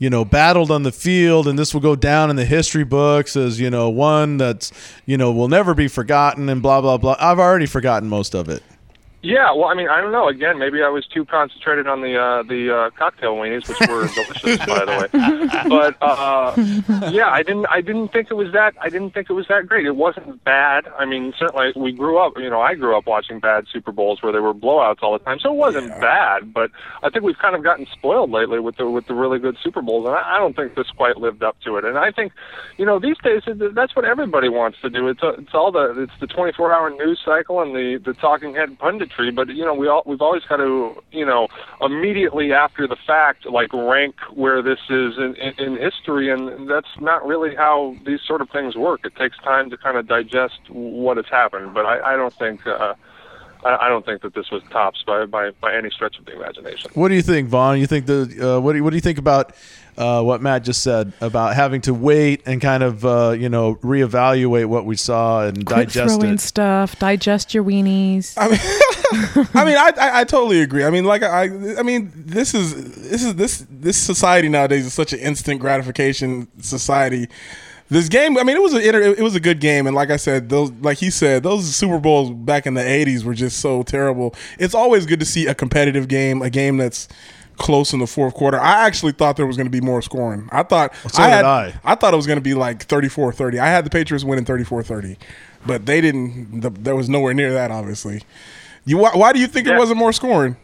you 0.00 0.10
know 0.10 0.24
battled 0.24 0.72
on 0.72 0.82
the 0.82 0.90
field, 0.90 1.46
and 1.46 1.56
this 1.56 1.72
will 1.72 1.80
go 1.80 1.94
down 1.94 2.30
in 2.30 2.34
the 2.34 2.44
history 2.44 2.82
books 2.82 3.36
as 3.36 3.60
you 3.60 3.70
know 3.70 3.88
one 3.88 4.38
that's 4.38 4.72
you 5.06 5.16
know 5.16 5.30
will 5.30 5.46
never 5.46 5.74
be 5.74 5.86
forgotten 5.86 6.48
and 6.48 6.60
blah 6.60 6.80
blah 6.80 6.98
blah. 6.98 7.14
I've 7.20 7.38
already 7.38 7.66
forgotten 7.66 8.08
most 8.08 8.34
of 8.34 8.48
it. 8.48 8.64
Yeah, 9.22 9.52
well, 9.52 9.66
I 9.66 9.74
mean, 9.74 9.88
I 9.88 10.00
don't 10.00 10.12
know. 10.12 10.28
Again, 10.28 10.58
maybe 10.58 10.82
I 10.82 10.88
was 10.88 11.06
too 11.06 11.26
concentrated 11.26 11.86
on 11.86 12.00
the 12.00 12.16
uh, 12.16 12.42
the 12.42 12.74
uh, 12.74 12.90
cocktail 12.98 13.36
weenies, 13.36 13.68
which 13.68 13.78
were 13.86 14.08
delicious, 14.14 14.64
by 14.64 14.84
the 14.86 14.96
way. 14.96 15.68
But 15.68 15.96
uh, 16.00 17.10
yeah, 17.10 17.28
I 17.28 17.42
didn't 17.42 17.66
I 17.66 17.82
didn't 17.82 18.08
think 18.08 18.28
it 18.30 18.34
was 18.34 18.52
that 18.52 18.74
I 18.80 18.88
didn't 18.88 19.12
think 19.12 19.28
it 19.28 19.34
was 19.34 19.46
that 19.48 19.66
great. 19.66 19.84
It 19.84 19.96
wasn't 19.96 20.42
bad. 20.44 20.88
I 20.98 21.04
mean, 21.04 21.34
certainly 21.38 21.72
we 21.76 21.92
grew 21.92 22.18
up. 22.18 22.32
You 22.38 22.48
know, 22.48 22.62
I 22.62 22.74
grew 22.74 22.96
up 22.96 23.06
watching 23.06 23.40
bad 23.40 23.66
Super 23.70 23.92
Bowls 23.92 24.22
where 24.22 24.32
there 24.32 24.42
were 24.42 24.54
blowouts 24.54 25.02
all 25.02 25.12
the 25.12 25.22
time, 25.22 25.38
so 25.38 25.52
it 25.52 25.56
wasn't 25.56 25.88
bad. 26.00 26.54
But 26.54 26.70
I 27.02 27.10
think 27.10 27.22
we've 27.22 27.38
kind 27.38 27.54
of 27.54 27.62
gotten 27.62 27.86
spoiled 27.92 28.30
lately 28.30 28.58
with 28.58 28.78
the 28.78 28.88
with 28.88 29.06
the 29.06 29.14
really 29.14 29.38
good 29.38 29.58
Super 29.62 29.82
Bowls, 29.82 30.06
and 30.06 30.14
I, 30.14 30.36
I 30.36 30.38
don't 30.38 30.56
think 30.56 30.76
this 30.76 30.88
quite 30.96 31.18
lived 31.18 31.42
up 31.42 31.60
to 31.64 31.76
it. 31.76 31.84
And 31.84 31.98
I 31.98 32.10
think, 32.10 32.32
you 32.78 32.86
know, 32.86 32.98
these 32.98 33.18
days 33.22 33.42
that's 33.74 33.94
what 33.94 34.06
everybody 34.06 34.48
wants 34.48 34.78
to 34.80 34.88
do. 34.88 35.08
It's 35.08 35.22
a, 35.22 35.30
it's 35.30 35.52
all 35.52 35.70
the 35.70 36.04
it's 36.04 36.12
the 36.20 36.26
24 36.26 36.72
hour 36.72 36.88
news 36.88 37.20
cycle 37.22 37.60
and 37.60 37.74
the 37.74 38.00
the 38.02 38.14
talking 38.14 38.54
head 38.54 38.78
punditry. 39.10 39.34
But 39.34 39.48
you 39.48 39.64
know, 39.64 39.74
we 39.74 39.88
all 39.88 40.02
we've 40.06 40.20
always 40.20 40.42
got 40.44 40.56
to 40.56 41.02
you 41.12 41.24
know 41.24 41.48
immediately 41.80 42.52
after 42.52 42.86
the 42.86 42.96
fact 43.06 43.46
like 43.46 43.72
rank 43.72 44.14
where 44.32 44.62
this 44.62 44.78
is 44.88 45.16
in, 45.18 45.34
in, 45.36 45.54
in 45.58 45.76
history, 45.76 46.30
and 46.30 46.68
that's 46.68 46.88
not 47.00 47.26
really 47.26 47.54
how 47.54 47.96
these 48.04 48.20
sort 48.26 48.40
of 48.40 48.50
things 48.50 48.76
work. 48.76 49.00
It 49.04 49.16
takes 49.16 49.36
time 49.38 49.70
to 49.70 49.76
kind 49.76 49.96
of 49.96 50.06
digest 50.06 50.58
what 50.68 51.16
has 51.16 51.26
happened. 51.26 51.74
But 51.74 51.86
I, 51.86 52.14
I 52.14 52.16
don't 52.16 52.34
think. 52.34 52.66
Uh, 52.66 52.94
I, 53.64 53.76
I 53.86 53.88
don't 53.88 54.06
think 54.06 54.22
that 54.22 54.34
this 54.34 54.50
was 54.50 54.62
tops 54.70 55.02
by, 55.06 55.26
by 55.26 55.50
by 55.60 55.74
any 55.74 55.90
stretch 55.90 56.18
of 56.18 56.24
the 56.24 56.34
imagination. 56.34 56.90
What 56.94 57.08
do 57.08 57.14
you 57.14 57.22
think, 57.22 57.48
Vaughn? 57.48 57.78
You 57.78 57.86
think 57.86 58.06
the 58.06 58.56
uh, 58.56 58.60
what 58.60 58.72
do 58.72 58.78
you, 58.78 58.84
what 58.84 58.90
do 58.90 58.96
you 58.96 59.02
think 59.02 59.18
about 59.18 59.52
uh, 59.96 60.22
what 60.22 60.40
Matt 60.40 60.64
just 60.64 60.82
said 60.82 61.12
about 61.20 61.54
having 61.54 61.82
to 61.82 61.92
wait 61.94 62.42
and 62.46 62.60
kind 62.60 62.82
of 62.82 63.04
uh, 63.04 63.34
you 63.38 63.48
know 63.48 63.74
reevaluate 63.76 64.66
what 64.66 64.86
we 64.86 64.96
saw 64.96 65.46
and 65.46 65.66
Quit 65.66 65.88
digest 65.88 66.20
throwing 66.20 66.34
it? 66.34 66.40
stuff. 66.40 66.98
Digest 66.98 67.52
your 67.54 67.64
weenies. 67.64 68.34
I 68.38 68.48
mean, 68.48 68.58
I 69.54 69.64
mean, 69.64 69.76
I, 69.76 69.92
I, 69.98 70.20
I 70.20 70.24
totally 70.24 70.60
agree. 70.60 70.84
I 70.84 70.90
mean, 70.90 71.04
like, 71.04 71.22
I, 71.22 71.44
I 71.78 71.82
mean, 71.82 72.12
this 72.14 72.54
is 72.54 72.74
this 73.08 73.24
is 73.24 73.34
this 73.34 73.66
this 73.70 73.96
society 73.96 74.48
nowadays 74.48 74.86
is 74.86 74.94
such 74.94 75.12
an 75.12 75.18
instant 75.18 75.60
gratification 75.60 76.48
society. 76.60 77.28
This 77.88 78.08
game, 78.08 78.38
I 78.38 78.44
mean, 78.44 78.56
it 78.56 78.62
was 78.62 78.72
a 78.72 78.78
it 79.18 79.22
was 79.22 79.34
a 79.34 79.40
good 79.40 79.58
game, 79.58 79.88
and 79.88 79.96
like 79.96 80.10
I 80.10 80.16
said, 80.16 80.48
those 80.48 80.70
like 80.70 80.98
he 80.98 81.10
said, 81.10 81.42
those 81.42 81.74
Super 81.74 81.98
Bowls 81.98 82.30
back 82.30 82.66
in 82.66 82.74
the 82.74 82.82
'80s 82.82 83.24
were 83.24 83.34
just 83.34 83.58
so 83.58 83.82
terrible. 83.82 84.34
It's 84.60 84.74
always 84.74 85.06
good 85.06 85.18
to 85.18 85.26
see 85.26 85.48
a 85.48 85.54
competitive 85.56 86.06
game, 86.06 86.40
a 86.40 86.50
game 86.50 86.76
that's 86.76 87.08
close 87.56 87.92
in 87.92 87.98
the 87.98 88.06
fourth 88.06 88.34
quarter. 88.34 88.58
I 88.60 88.86
actually 88.86 89.12
thought 89.12 89.36
there 89.36 89.46
was 89.46 89.56
going 89.56 89.66
to 89.66 89.70
be 89.70 89.80
more 89.80 90.02
scoring. 90.02 90.48
I 90.52 90.62
thought 90.62 90.94
so 91.10 91.22
I 91.22 91.28
had 91.28 91.44
I. 91.44 91.74
I 91.84 91.94
thought 91.96 92.14
it 92.14 92.16
was 92.16 92.26
going 92.26 92.38
to 92.38 92.42
be 92.42 92.54
like 92.54 92.86
34-30. 92.86 93.58
I 93.58 93.66
had 93.66 93.84
the 93.84 93.90
Patriots 93.90 94.24
winning 94.24 94.44
34-30, 94.44 95.16
but 95.66 95.86
they 95.86 96.00
didn't. 96.00 96.60
The, 96.60 96.70
there 96.70 96.96
was 96.96 97.08
nowhere 97.08 97.34
near 97.34 97.52
that, 97.52 97.70
obviously. 97.72 98.22
You 98.84 98.98
why, 98.98 99.10
why 99.14 99.32
do 99.32 99.38
you 99.40 99.46
think 99.46 99.66
Yeah. 99.66 99.74
it 99.74 99.78
wasn't 99.78 99.98
more 99.98 100.12
scoring? 100.12 100.56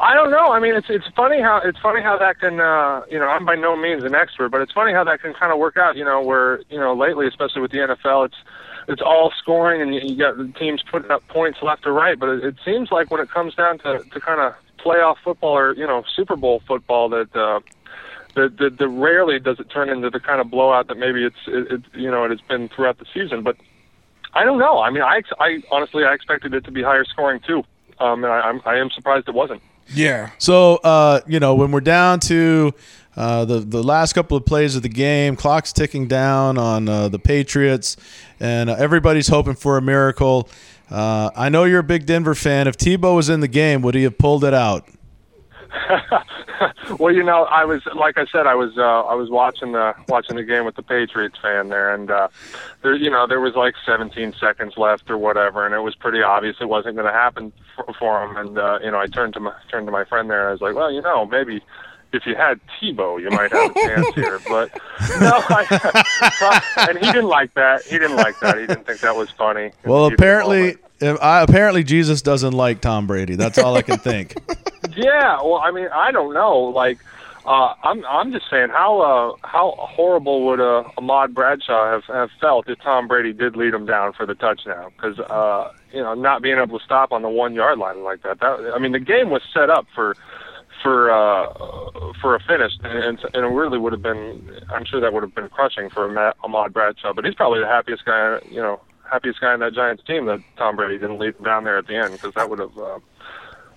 I 0.00 0.14
don't 0.14 0.30
know. 0.30 0.50
I 0.52 0.58
mean, 0.58 0.74
it's 0.74 0.88
it's 0.90 1.06
funny 1.14 1.40
how 1.40 1.60
it's 1.64 1.78
funny 1.78 2.00
how 2.02 2.18
that 2.18 2.40
can 2.40 2.58
uh, 2.60 3.02
you 3.10 3.18
know 3.18 3.26
I'm 3.28 3.44
by 3.44 3.54
no 3.54 3.76
means 3.76 4.02
an 4.04 4.14
expert, 4.14 4.48
but 4.48 4.60
it's 4.60 4.72
funny 4.72 4.92
how 4.92 5.04
that 5.04 5.20
can 5.22 5.32
kind 5.34 5.52
of 5.52 5.58
work 5.58 5.76
out. 5.76 5.96
You 5.96 6.04
know, 6.04 6.20
where 6.20 6.60
you 6.70 6.78
know 6.78 6.92
lately, 6.94 7.26
especially 7.28 7.62
with 7.62 7.70
the 7.70 7.78
NFL, 7.78 8.26
it's 8.26 8.34
it's 8.88 9.02
all 9.02 9.32
scoring 9.38 9.80
and 9.80 9.94
you, 9.94 10.00
you 10.00 10.16
got 10.16 10.36
the 10.36 10.48
teams 10.58 10.82
putting 10.90 11.10
up 11.12 11.26
points 11.28 11.58
left 11.62 11.86
or 11.86 11.92
right. 11.92 12.18
But 12.18 12.30
it, 12.30 12.44
it 12.44 12.54
seems 12.64 12.90
like 12.90 13.12
when 13.12 13.20
it 13.20 13.30
comes 13.30 13.54
down 13.54 13.78
to 13.80 14.00
to 14.12 14.20
kind 14.20 14.40
of 14.40 14.54
playoff 14.84 15.16
football 15.22 15.56
or 15.56 15.74
you 15.76 15.86
know 15.86 16.02
Super 16.16 16.34
Bowl 16.34 16.62
football, 16.66 17.08
that 17.10 17.36
uh, 17.36 17.60
the, 18.34 18.48
that 18.58 18.78
that 18.78 18.88
rarely 18.88 19.38
does 19.38 19.60
it 19.60 19.70
turn 19.70 19.88
into 19.88 20.10
the 20.10 20.18
kind 20.18 20.40
of 20.40 20.50
blowout 20.50 20.88
that 20.88 20.98
maybe 20.98 21.22
it's 21.24 21.36
it, 21.46 21.70
it 21.70 21.82
you 21.94 22.10
know 22.10 22.24
it 22.24 22.30
has 22.30 22.40
been 22.40 22.68
throughout 22.70 22.98
the 22.98 23.06
season. 23.14 23.42
But 23.42 23.56
I 24.34 24.44
don't 24.44 24.58
know. 24.58 24.80
I 24.80 24.90
mean, 24.90 25.02
I 25.02 25.22
I 25.38 25.62
honestly 25.70 26.04
I 26.04 26.14
expected 26.14 26.54
it 26.54 26.64
to 26.64 26.70
be 26.70 26.82
higher 26.82 27.04
scoring 27.04 27.40
too. 27.46 27.64
Um, 27.98 28.24
and 28.24 28.32
I, 28.32 28.40
I'm 28.40 28.60
I 28.64 28.76
am 28.76 28.90
surprised 28.90 29.28
it 29.28 29.34
wasn't. 29.34 29.62
Yeah. 29.94 30.30
So 30.38 30.76
uh, 30.76 31.20
you 31.26 31.40
know 31.40 31.54
when 31.54 31.70
we're 31.70 31.80
down 31.80 32.20
to 32.20 32.72
uh, 33.16 33.44
the 33.44 33.60
the 33.60 33.82
last 33.82 34.14
couple 34.14 34.36
of 34.36 34.46
plays 34.46 34.74
of 34.76 34.82
the 34.82 34.88
game, 34.88 35.36
clock's 35.36 35.72
ticking 35.72 36.08
down 36.08 36.58
on 36.58 36.88
uh, 36.88 37.08
the 37.08 37.18
Patriots, 37.18 37.96
and 38.40 38.70
uh, 38.70 38.76
everybody's 38.78 39.28
hoping 39.28 39.54
for 39.54 39.76
a 39.76 39.82
miracle. 39.82 40.48
Uh, 40.90 41.30
I 41.34 41.48
know 41.48 41.64
you're 41.64 41.80
a 41.80 41.84
big 41.84 42.06
Denver 42.06 42.34
fan. 42.34 42.68
If 42.68 42.76
Tebow 42.76 43.16
was 43.16 43.28
in 43.28 43.40
the 43.40 43.48
game, 43.48 43.82
would 43.82 43.94
he 43.94 44.02
have 44.02 44.18
pulled 44.18 44.44
it 44.44 44.54
out? 44.54 44.86
well, 46.98 47.14
you 47.14 47.22
know, 47.22 47.44
I 47.44 47.64
was 47.64 47.82
like 47.94 48.18
I 48.18 48.26
said, 48.26 48.46
I 48.46 48.54
was 48.54 48.76
uh, 48.76 48.82
I 48.82 49.14
was 49.14 49.30
watching 49.30 49.72
the 49.72 49.94
watching 50.08 50.36
the 50.36 50.42
game 50.42 50.64
with 50.64 50.76
the 50.76 50.82
Patriots 50.82 51.38
fan 51.40 51.68
there, 51.68 51.94
and 51.94 52.10
uh, 52.10 52.28
there, 52.82 52.94
you 52.94 53.10
know, 53.10 53.26
there 53.26 53.40
was 53.40 53.54
like 53.54 53.74
17 53.86 54.34
seconds 54.38 54.74
left 54.76 55.10
or 55.10 55.18
whatever, 55.18 55.64
and 55.64 55.74
it 55.74 55.80
was 55.80 55.94
pretty 55.94 56.22
obvious 56.22 56.56
it 56.60 56.68
wasn't 56.68 56.96
going 56.96 57.06
to 57.06 57.12
happen 57.12 57.52
for, 57.76 57.92
for 57.94 58.24
him. 58.24 58.36
And 58.36 58.58
uh, 58.58 58.78
you 58.82 58.90
know, 58.90 58.98
I 58.98 59.06
turned 59.06 59.34
to 59.34 59.40
my 59.40 59.54
turned 59.70 59.86
to 59.86 59.92
my 59.92 60.04
friend 60.04 60.30
there, 60.30 60.40
and 60.40 60.48
I 60.48 60.52
was 60.52 60.60
like, 60.60 60.74
well, 60.74 60.90
you 60.92 61.02
know, 61.02 61.26
maybe. 61.26 61.62
If 62.14 62.26
you 62.26 62.34
had 62.36 62.60
Tebow, 62.78 63.18
you 63.18 63.30
might 63.30 63.50
have 63.52 63.70
a 63.70 63.74
chance 63.74 64.14
here, 64.14 64.38
but 64.46 64.70
no. 65.18 65.32
I, 65.48 66.62
and 66.90 66.98
he 66.98 67.06
didn't 67.06 67.30
like 67.30 67.54
that. 67.54 67.84
He 67.84 67.98
didn't 67.98 68.18
like 68.18 68.38
that. 68.40 68.58
He 68.58 68.66
didn't 68.66 68.86
think 68.86 69.00
that 69.00 69.16
was 69.16 69.30
funny. 69.30 69.70
Well, 69.86 70.10
heat 70.10 70.12
of 70.12 70.18
the 70.18 70.22
apparently, 70.22 70.60
moment. 70.60 70.80
if 71.00 71.22
I, 71.22 71.40
apparently 71.40 71.84
Jesus 71.84 72.20
doesn't 72.20 72.52
like 72.52 72.82
Tom 72.82 73.06
Brady. 73.06 73.36
That's 73.36 73.56
all 73.56 73.78
I 73.78 73.80
can 73.80 73.96
think. 73.98 74.34
Yeah, 74.96 75.42
well, 75.42 75.60
I 75.62 75.70
mean, 75.70 75.88
I 75.94 76.10
don't 76.12 76.34
know. 76.34 76.58
Like, 76.58 76.98
uh, 77.44 77.74
I'm 77.82 78.04
I'm 78.06 78.32
just 78.32 78.48
saying, 78.50 78.68
how 78.70 79.00
uh, 79.00 79.46
how 79.46 79.74
horrible 79.78 80.46
would 80.46 80.60
uh, 80.60 80.84
Ahmad 80.96 81.34
Bradshaw 81.34 81.90
have, 81.90 82.04
have 82.04 82.30
felt 82.40 82.68
if 82.68 82.78
Tom 82.80 83.08
Brady 83.08 83.32
did 83.32 83.56
lead 83.56 83.74
him 83.74 83.86
down 83.86 84.12
for 84.12 84.26
the 84.26 84.34
touchdown? 84.34 84.92
Because 84.96 85.18
uh, 85.18 85.72
you 85.92 86.02
know, 86.02 86.14
not 86.14 86.42
being 86.42 86.58
able 86.58 86.78
to 86.78 86.84
stop 86.84 87.10
on 87.12 87.22
the 87.22 87.28
one 87.28 87.54
yard 87.54 87.78
line 87.78 88.04
like 88.04 88.22
that. 88.22 88.40
That 88.40 88.72
I 88.74 88.78
mean, 88.78 88.92
the 88.92 89.00
game 89.00 89.30
was 89.30 89.42
set 89.52 89.70
up 89.70 89.86
for 89.94 90.16
for 90.82 91.10
uh, 91.10 92.12
for 92.20 92.34
a 92.34 92.40
finish, 92.40 92.72
and, 92.82 93.18
and 93.18 93.44
it 93.44 93.48
really 93.48 93.78
would 93.78 93.92
have 93.92 94.02
been. 94.02 94.60
I'm 94.70 94.84
sure 94.84 95.00
that 95.00 95.12
would 95.12 95.22
have 95.22 95.34
been 95.34 95.48
crushing 95.48 95.90
for 95.90 96.06
Ahmad 96.44 96.72
Bradshaw. 96.72 97.12
But 97.12 97.24
he's 97.24 97.34
probably 97.34 97.60
the 97.60 97.66
happiest 97.66 98.04
guy, 98.04 98.38
you 98.50 98.60
know, 98.60 98.80
happiest 99.10 99.40
guy 99.40 99.54
in 99.54 99.60
that 99.60 99.74
Giants 99.74 100.02
team 100.04 100.26
that 100.26 100.40
Tom 100.56 100.76
Brady 100.76 100.98
didn't 100.98 101.18
lead 101.18 101.34
him 101.36 101.44
down 101.44 101.64
there 101.64 101.78
at 101.78 101.86
the 101.86 101.96
end 101.96 102.12
because 102.12 102.34
that 102.34 102.48
would 102.48 102.58
have. 102.58 102.76
Uh, 102.78 102.98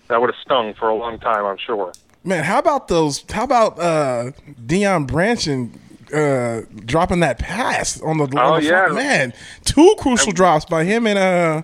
that 0.08 0.20
would 0.22 0.30
have 0.30 0.40
stung 0.42 0.74
for 0.74 0.90
a 0.90 0.96
long 0.96 1.20
time, 1.20 1.46
I'm 1.46 1.58
sure. 1.58 1.92
Man, 2.24 2.44
how 2.44 2.60
about 2.60 2.88
those? 2.88 3.24
How 3.30 3.44
about 3.44 3.80
uh, 3.80 4.32
Deion 4.66 5.06
Branch 5.08 5.46
and 5.48 5.80
uh, 6.14 6.62
dropping 6.86 7.20
that 7.20 7.38
pass 7.40 8.02
on 8.02 8.18
the, 8.18 8.28
Oh, 8.40 8.54
on 8.54 8.62
the 8.62 8.68
yeah. 8.68 8.84
front? 8.86 8.96
man? 8.96 9.34
Two 9.64 9.96
crucial 10.00 10.32
drops 10.32 10.66
by 10.66 10.84
him 10.86 11.06
and 11.08 11.20
uh, 11.20 11.62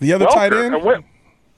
the 0.00 0.12
other 0.12 0.26
tight 0.26 0.52
end. 0.52 0.82
when, 0.84 1.04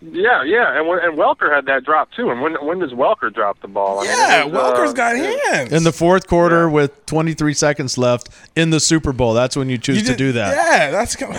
yeah, 0.01 0.43
yeah, 0.45 0.77
and 0.79 0.87
when, 0.87 0.99
and 1.01 1.17
Welker 1.19 1.53
had 1.53 1.65
that 1.67 1.85
drop 1.85 2.13
too. 2.13 2.31
And 2.31 2.43
when 2.43 2.55
when 2.65 2.79
does 2.79 2.93
Welker 2.93 3.33
drop 3.33 3.61
the 3.61 3.69
ball? 3.69 4.01
I 4.01 4.05
yeah, 4.05 4.41
it 4.45 4.53
was, 4.53 4.63
Welker's 4.63 4.91
uh, 4.91 4.93
got 4.93 5.17
hands. 5.17 5.73
In 5.73 5.83
the 5.83 5.93
fourth 5.93 6.27
quarter, 6.27 6.69
with 6.69 7.07
23 7.07 7.55
seconds 7.55 7.97
left 7.97 8.29
in 8.55 8.69
the 8.71 8.81
Super 8.81 9.13
Bowl, 9.15 9.33
that's 9.35 9.57
when 9.57 9.69
you 9.71 9.79
choose 9.79 10.03
You 10.03 10.05
to 10.09 10.17
do 10.17 10.33
that. 10.33 10.55
Yeah, 10.55 10.91
that's 10.91 11.17
kind 11.17 11.35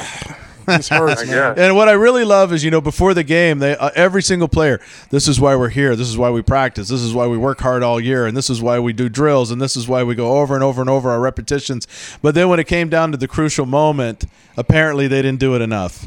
this 0.65 0.89
hurts, 0.89 1.25
man. 1.27 1.55
And 1.57 1.75
what 1.75 1.87
I 1.89 1.93
really 1.93 2.23
love 2.23 2.51
is, 2.53 2.63
you 2.63 2.71
know, 2.71 2.81
before 2.81 3.13
the 3.13 3.23
game, 3.23 3.59
they 3.59 3.75
uh, 3.77 3.89
every 3.95 4.21
single 4.21 4.47
player. 4.47 4.79
This 5.09 5.27
is 5.27 5.39
why 5.39 5.55
we're 5.55 5.69
here. 5.69 5.95
This 5.95 6.07
is 6.07 6.17
why 6.17 6.29
we 6.29 6.41
practice. 6.41 6.87
This 6.89 7.01
is 7.01 7.13
why 7.13 7.27
we 7.27 7.37
work 7.37 7.59
hard 7.61 7.83
all 7.83 7.99
year, 7.99 8.25
and 8.25 8.35
this 8.35 8.49
is 8.49 8.61
why 8.61 8.79
we 8.79 8.93
do 8.93 9.09
drills, 9.09 9.51
and 9.51 9.61
this 9.61 9.75
is 9.75 9.87
why 9.87 10.03
we 10.03 10.15
go 10.15 10.37
over 10.39 10.55
and 10.55 10.63
over 10.63 10.81
and 10.81 10.89
over 10.89 11.09
our 11.09 11.19
repetitions. 11.19 11.87
But 12.21 12.35
then 12.35 12.49
when 12.49 12.59
it 12.59 12.67
came 12.67 12.89
down 12.89 13.11
to 13.11 13.17
the 13.17 13.27
crucial 13.27 13.65
moment, 13.65 14.25
apparently 14.57 15.07
they 15.07 15.21
didn't 15.21 15.39
do 15.39 15.55
it 15.55 15.61
enough. 15.61 16.05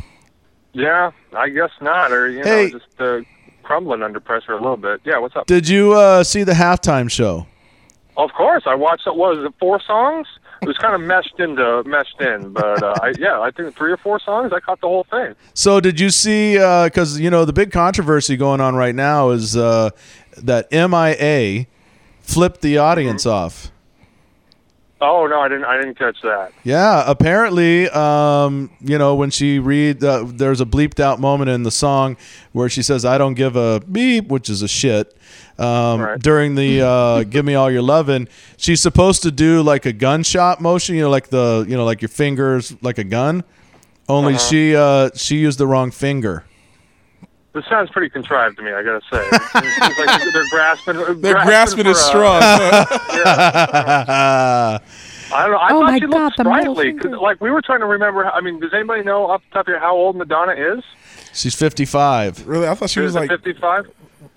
Yeah, 0.73 1.11
I 1.37 1.49
guess 1.49 1.71
not, 1.81 2.13
or 2.13 2.29
you 2.31 2.43
Hey. 2.45 2.71
know, 2.71 2.79
just 2.79 3.01
uh, 3.01 3.21
crumbling 3.63 4.03
under 4.03 4.21
pressure 4.21 4.53
a 4.53 4.61
little 4.61 4.77
bit. 4.77 5.01
Yeah, 5.05 5.19
what's 5.19 5.35
up? 5.37 5.47
Did 5.47 5.69
you 5.69 5.93
uh, 5.95 6.23
see 6.25 6.43
the 6.45 6.53
halftime 6.53 7.11
show? 7.11 7.47
Of 8.17 8.31
course, 8.33 8.65
I 8.67 8.75
watched. 8.75 9.07
What 9.07 9.17
was 9.17 9.45
it? 9.47 9.55
Four 9.61 9.81
songs. 9.87 10.27
It 10.63 10.67
was 10.67 10.79
kind 10.79 10.95
of 10.95 11.01
meshed 11.01 11.39
into 11.39 11.83
meshed 11.87 12.21
in, 12.21 12.53
but 12.53 12.83
uh, 12.83 12.95
I, 13.03 13.15
yeah, 13.19 13.41
I 13.41 13.51
think 13.51 13.77
three 13.77 13.93
or 13.93 13.97
four 13.97 14.19
songs. 14.21 14.53
I 14.53 14.61
caught 14.61 14.81
the 14.81 14.89
whole 14.89 15.05
thing. 15.05 15.35
So 15.55 15.81
did 15.81 16.01
you 16.01 16.11
see? 16.11 16.55
Because 16.55 17.19
you 17.21 17.31
know 17.31 17.45
the 17.45 17.53
big 17.53 17.71
controversy 17.73 18.37
going 18.37 18.61
on 18.61 18.75
right 18.75 18.95
now 18.95 19.31
is 19.31 19.57
uh, 19.57 19.91
that 20.37 20.71
MIA 20.73 21.67
flipped 22.23 22.61
the 22.61 22.79
audience 22.79 23.25
off. 23.25 23.71
Oh 25.01 25.27
no, 25.29 25.41
I 25.41 25.49
didn't. 25.49 25.65
I 25.65 25.77
didn't 25.77 25.97
catch 25.97 26.21
that. 26.23 26.51
Yeah, 26.65 27.05
apparently, 27.07 27.89
um, 27.91 28.69
you 28.81 28.99
know, 28.99 29.15
when 29.15 29.31
she 29.31 29.61
read, 29.61 30.03
uh, 30.03 30.25
there's 30.27 30.61
a 30.61 30.65
bleeped 30.67 30.99
out 30.99 31.21
moment 31.21 31.51
in 31.51 31.63
the 31.63 31.71
song 31.71 32.17
where 32.53 32.69
she 32.69 32.83
says, 32.83 33.05
"I 33.05 33.17
don't 33.17 33.35
give 33.35 33.55
a 33.55 33.79
beep," 33.81 34.27
which 34.29 34.51
is 34.51 34.61
a 34.63 34.69
shit. 34.69 35.17
Um, 35.57 36.01
Right. 36.01 36.19
During 36.21 36.57
the 36.57 36.83
uh, 36.83 37.23
"Give 37.31 37.45
Me 37.45 37.55
All 37.55 37.71
Your 37.71 37.83
Lovin'," 37.83 38.29
she's 38.57 38.81
supposed 38.81 39.23
to 39.23 39.31
do 39.31 39.63
like 39.63 39.87
a 39.87 39.93
gunshot 39.93 40.61
motion, 40.61 40.97
you 40.97 41.03
know, 41.03 41.11
like 41.11 41.29
the, 41.29 41.65
you 41.69 41.77
know, 41.77 41.85
like 41.85 42.03
your 42.03 42.09
fingers, 42.09 42.75
like 42.83 42.99
a 42.99 43.05
gun. 43.05 43.45
Only 44.09 44.35
Uh-huh. 44.35 44.43
she, 44.49 44.75
uh, 44.75 45.11
she 45.15 45.37
used 45.37 45.59
the 45.59 45.67
wrong 45.67 45.91
finger. 45.93 46.45
This 47.59 47.69
sounds 47.69 47.91
pretty 47.91 48.09
contrived 48.09 48.57
to 48.59 48.63
me. 48.63 48.71
I 48.73 48.83
gotta 48.85 49.01
say. 49.11 49.19
It 49.19 49.43
seems 49.43 49.99
like 50.07 50.33
they're 50.33 50.49
grasping. 50.51 51.21
They're 51.21 51.43
grasping 51.43 51.85
for, 51.85 51.91
at 51.91 51.97
uh, 51.97 51.99
straws. 51.99 52.43
I 55.31 55.43
don't 55.43 55.51
know. 55.51 55.59
I 55.59 55.69
Oh 55.73 55.81
thought 55.81 55.91
my 55.91 55.99
she 55.99 56.07
God, 56.07 56.11
looked 56.23 56.37
the 56.37 56.45
middle 56.45 56.75
sprightly. 56.77 56.93
'cause, 56.95 57.03
finger. 57.03 57.19
like 57.19 57.41
we 57.41 57.51
were 57.51 57.61
trying 57.63 57.81
to 57.81 57.87
remember. 57.87 58.27
I 58.27 58.41
mean, 58.41 58.61
does 58.61 58.73
anybody 58.73 59.03
know 59.03 59.29
off 59.31 59.43
the 59.51 59.55
top 59.55 59.67
of 59.67 59.73
your 59.73 59.81
how 59.81 59.95
old 59.97 60.17
Madonna 60.17 60.53
is? 60.53 60.85
she's 61.35 61.55
55. 61.55 62.47
really, 62.47 62.67
I 62.69 62.75
thought 62.75 62.91
she 62.91 63.01
was 63.01 63.11
Is 63.11 63.17
like, 63.17 63.29
55? 63.31 63.91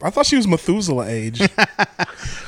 I 0.04 0.10
thought 0.10 0.26
she 0.26 0.36
was 0.36 0.48
Methuselah 0.48 1.08
age. 1.08 1.42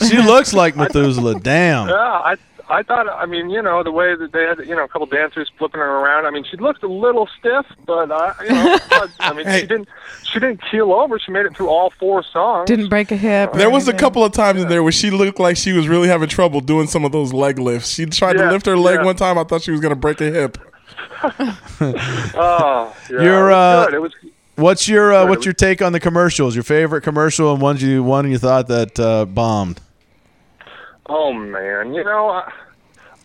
She 0.07 0.17
looks 0.17 0.53
like 0.53 0.75
Methuselah. 0.83 1.39
Damn. 1.39 1.87
Yeah, 1.87 1.95
I 1.95 2.35
I 2.69 2.81
thought. 2.83 3.07
I 3.09 3.25
mean, 3.25 3.49
you 3.49 3.61
know, 3.61 3.83
the 3.83 3.91
way 3.91 4.15
that 4.15 4.31
they 4.31 4.43
had, 4.43 4.59
you 4.67 4.75
know, 4.75 4.83
a 4.83 4.87
couple 4.87 5.05
dancers 5.07 5.51
flipping 5.57 5.79
her 5.79 5.99
around. 5.99 6.25
I 6.25 6.31
mean, 6.31 6.43
she 6.43 6.57
looked 6.57 6.81
a 6.83 6.87
little 6.87 7.27
stiff, 7.39 7.65
but 7.85 8.09
uh, 8.09 8.33
you 8.41 8.49
know, 8.49 8.77
but, 8.89 9.09
I 9.19 9.33
mean, 9.33 9.45
Hey. 9.45 9.61
she 9.61 9.67
didn't 9.67 9.87
she 10.23 10.39
didn't 10.39 10.61
keel 10.71 10.93
over. 10.93 11.19
She 11.19 11.31
made 11.31 11.45
it 11.45 11.55
through 11.55 11.69
all 11.69 11.89
four 11.91 12.23
songs. 12.23 12.67
Didn't 12.67 12.89
break 12.89 13.11
a 13.11 13.17
hip. 13.17 13.53
There 13.53 13.69
was 13.69 13.87
a 13.87 13.93
couple 13.93 14.23
of 14.23 14.31
times 14.31 14.61
in 14.61 14.69
there 14.69 14.81
where 14.81 14.91
she 14.91 15.11
looked 15.11 15.39
like 15.39 15.57
she 15.57 15.73
was 15.73 15.87
really 15.87 16.07
having 16.07 16.29
trouble 16.29 16.61
doing 16.61 16.87
some 16.87 17.03
of 17.05 17.11
those 17.11 17.33
leg 17.33 17.59
lifts. 17.59 17.89
She 17.89 18.05
tried 18.05 18.33
to 18.33 18.49
lift 18.49 18.65
her 18.65 18.77
leg 18.77 18.99
yeah. 18.99 19.05
one 19.05 19.15
time. 19.15 19.37
I 19.37 19.43
thought 19.43 19.61
she 19.61 19.71
was 19.71 19.81
going 19.81 19.91
to 19.91 19.95
break 19.95 20.21
a 20.21 20.31
hip. 20.31 20.57
Oh, 22.35 22.95
yeah, 23.09 23.21
You're, 23.21 23.51
uh. 23.51 23.87
It 23.91 24.01
was. 24.01 24.13
What's 24.55 24.87
your 24.87 25.13
uh, 25.13 25.27
what's 25.27 25.45
your 25.45 25.53
take 25.53 25.81
on 25.81 25.93
the 25.93 25.99
commercials? 25.99 26.53
Your 26.53 26.63
favorite 26.63 27.01
commercial 27.01 27.51
and 27.53 27.61
ones 27.61 27.81
you 27.81 28.03
one 28.03 28.29
you 28.29 28.37
thought 28.37 28.67
that 28.67 28.99
uh, 28.99 29.25
bombed? 29.25 29.81
Oh 31.07 31.33
man, 31.33 31.93
you 31.93 32.03
know, 32.03 32.29
I, 32.29 32.51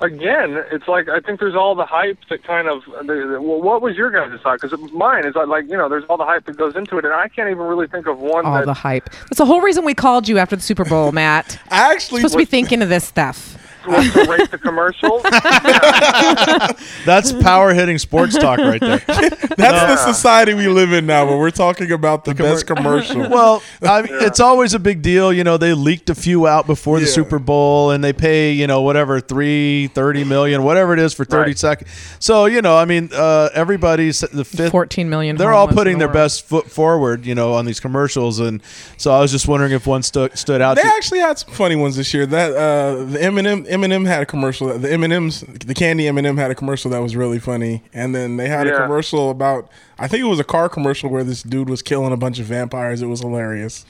again, 0.01 0.63
it's 0.73 0.89
like 0.89 1.09
I 1.09 1.21
think 1.21 1.41
there's 1.41 1.55
all 1.55 1.75
the 1.75 1.87
hype 1.87 2.19
that 2.31 2.43
kind 2.43 2.69
of. 2.69 2.85
The, 2.85 3.03
the, 3.33 3.41
well, 3.41 3.61
what 3.63 3.83
was 3.83 3.97
your 3.97 4.11
guys' 4.11 4.41
thought? 4.41 4.61
Because 4.61 4.79
mine 4.93 5.25
is 5.27 5.35
like 5.35 5.69
you 5.69 5.77
know, 5.77 5.89
there's 5.89 6.05
all 6.09 6.17
the 6.17 6.25
hype 6.25 6.45
that 6.47 6.57
goes 6.57 6.75
into 6.77 6.99
it, 6.99 7.05
and 7.05 7.15
I 7.15 7.29
can't 7.29 7.51
even 7.51 7.63
really 7.63 7.87
think 7.87 8.07
of 8.07 8.19
one 8.19 8.47
All 8.47 8.55
that. 8.57 8.67
the 8.67 8.75
hype. 8.75 9.11
That's 9.11 9.39
the 9.39 9.47
whole 9.47 9.61
reason 9.61 9.85
we 9.85 9.95
called 9.95 10.29
you 10.29 10.39
after 10.39 10.57
the 10.57 10.63
Super 10.63 10.85
Bowl, 10.85 11.13
Matt. 11.21 11.61
I 11.71 11.93
actually 11.93 12.21
supposed 12.21 12.35
to 12.35 12.39
be 12.39 12.45
thinking 12.45 12.83
of 12.83 12.89
this 12.89 13.05
stuff. 13.05 13.57
Was 13.89 14.13
to 14.13 14.25
rate 14.31 14.51
the 14.51 14.59
commercials. 14.59 15.23
That's 17.05 17.33
power 17.33 17.73
hitting 17.75 17.99
sports 17.99 18.37
talk 18.37 18.59
right 18.59 18.81
there. 18.81 18.99
That's 19.07 19.57
the 19.57 19.97
society 20.13 20.55
we 20.55 20.69
live 20.69 20.93
in 20.93 21.07
now, 21.07 21.27
where 21.27 21.37
we're 21.39 21.51
talking 21.51 21.91
about 21.93 22.25
the, 22.25 22.35
best 22.35 22.67
commercial. 22.67 23.29
Well, 23.39 23.63
I 23.83 24.03
mean, 24.03 24.13
it's 24.23 24.41
always 24.41 24.75
a 24.75 24.79
big 24.79 25.03
deal. 25.03 25.33
You 25.33 25.45
know, 25.45 25.57
they 25.59 25.75
leaked 25.75 26.09
a 26.11 26.15
few 26.15 26.47
out 26.47 26.67
before 26.67 26.99
the 26.99 27.07
Yeah. 27.07 27.13
Super 27.13 27.39
Bowl, 27.39 27.91
and 27.91 28.03
they 28.03 28.13
pay 28.13 28.53
you 28.53 28.67
know 28.67 28.83
whatever 28.83 29.21
three, 29.21 29.89
thirty 29.89 30.25
million, 30.25 30.63
whatever 30.63 30.93
it 30.93 30.99
is 30.99 31.15
for 31.15 31.25
thirty 31.25 31.51
Right. 31.51 31.59
seconds. 31.59 31.91
So 32.19 32.47
you 32.47 32.63
know, 32.63 32.77
I 32.77 32.85
mean, 32.85 33.11
uh, 33.15 33.51
everybody's 33.55 34.21
the 34.21 34.45
fifth. 34.45 34.71
14 34.73 35.09
million. 35.09 35.37
They're 35.37 35.53
all 35.53 35.69
putting 35.69 35.99
their 35.99 36.09
world. 36.09 36.15
best 36.15 36.47
foot 36.47 36.71
forward, 36.71 37.27
you 37.27 37.35
know, 37.35 37.55
on 37.55 37.65
these 37.67 37.81
commercials, 37.81 38.39
and 38.41 38.63
so 38.97 39.13
I 39.13 39.21
was 39.21 39.31
just 39.31 39.47
wondering 39.49 39.73
if 39.73 39.87
one 39.87 40.03
stood 40.03 40.37
stood 40.39 40.61
out. 40.63 40.77
They 40.77 40.83
to- 40.83 40.89
actually 40.89 41.21
had 41.21 41.39
some 41.39 41.53
funny 41.53 41.77
ones 41.77 41.97
this 41.97 42.13
year. 42.15 42.27
That 42.27 42.53
uh, 42.53 43.05
the 43.05 43.19
Eminem 43.19 43.67
Eminem 43.83 44.07
had 44.07 44.23
a 44.23 44.27
commercial. 44.27 44.77
The 44.79 44.93
M 44.93 45.03
and 45.05 45.13
M's 45.13 45.41
the 45.41 45.75
candy 45.75 46.09
M&M 46.09 46.37
had 46.37 46.51
a 46.51 46.55
commercial 46.55 46.91
that 46.91 46.99
was 47.01 47.15
really 47.17 47.39
funny, 47.39 47.83
and 47.93 48.15
then 48.15 48.37
they 48.37 48.49
had 48.49 48.67
a 48.67 48.71
commercial 48.85 49.31
about 49.31 49.69
I 49.99 50.09
think 50.09 50.23
it 50.23 50.29
was 50.29 50.41
a 50.41 50.45
car 50.45 50.69
commercial 50.69 51.11
where 51.11 51.25
this 51.25 51.43
dude 51.43 51.69
was 51.69 51.83
killing 51.83 52.13
a 52.13 52.17
bunch 52.17 52.39
of 52.39 52.47
vampires. 52.47 53.03
It 53.03 53.07
was 53.07 53.21
hilarious. 53.21 53.85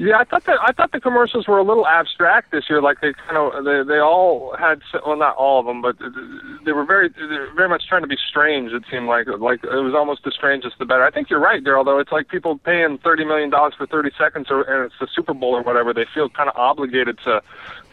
Yeah, 0.00 0.16
I 0.18 0.22
thought 0.22 0.44
that 0.44 0.58
I 0.62 0.70
thought 0.70 0.92
the 0.92 1.00
commercials 1.00 1.48
were 1.48 1.58
a 1.58 1.64
little 1.64 1.84
abstract 1.84 2.52
this 2.52 2.70
year. 2.70 2.80
Like 2.80 3.00
they 3.00 3.12
kind 3.14 3.36
of 3.36 3.64
they 3.64 3.82
they 3.82 3.98
all 3.98 4.54
had 4.56 4.78
s- 4.94 5.00
well 5.04 5.16
not 5.16 5.34
all 5.34 5.58
of 5.58 5.66
them, 5.66 5.82
but 5.82 5.96
they 6.64 6.70
were 6.70 6.84
very 6.84 7.08
they 7.08 7.24
were 7.24 7.50
very 7.56 7.68
much 7.68 7.88
trying 7.88 8.02
to 8.02 8.06
be 8.06 8.16
strange. 8.30 8.70
It 8.72 8.84
seemed 8.88 9.08
like 9.08 9.26
like 9.26 9.64
it 9.64 9.70
was 9.82 9.94
almost 9.96 10.22
the 10.22 10.30
strangest 10.30 10.78
the 10.78 10.84
better. 10.86 11.02
I 11.02 11.10
think 11.10 11.30
you're 11.30 11.40
right, 11.40 11.64
Daryl. 11.64 11.84
Though 11.84 11.98
it's 11.98 12.12
like 12.12 12.28
people 12.28 12.58
paying 12.58 12.98
thirty 12.98 13.24
million 13.24 13.50
dollars 13.50 13.74
for 13.76 13.88
thirty 13.88 14.12
seconds, 14.16 14.52
or 14.52 14.62
and 14.62 14.84
it's 14.86 14.94
the 15.00 15.08
Super 15.12 15.34
Bowl 15.34 15.56
or 15.56 15.62
whatever. 15.62 15.92
They 15.92 16.06
feel 16.14 16.28
kind 16.28 16.48
of 16.48 16.54
obligated 16.56 17.18
to 17.24 17.42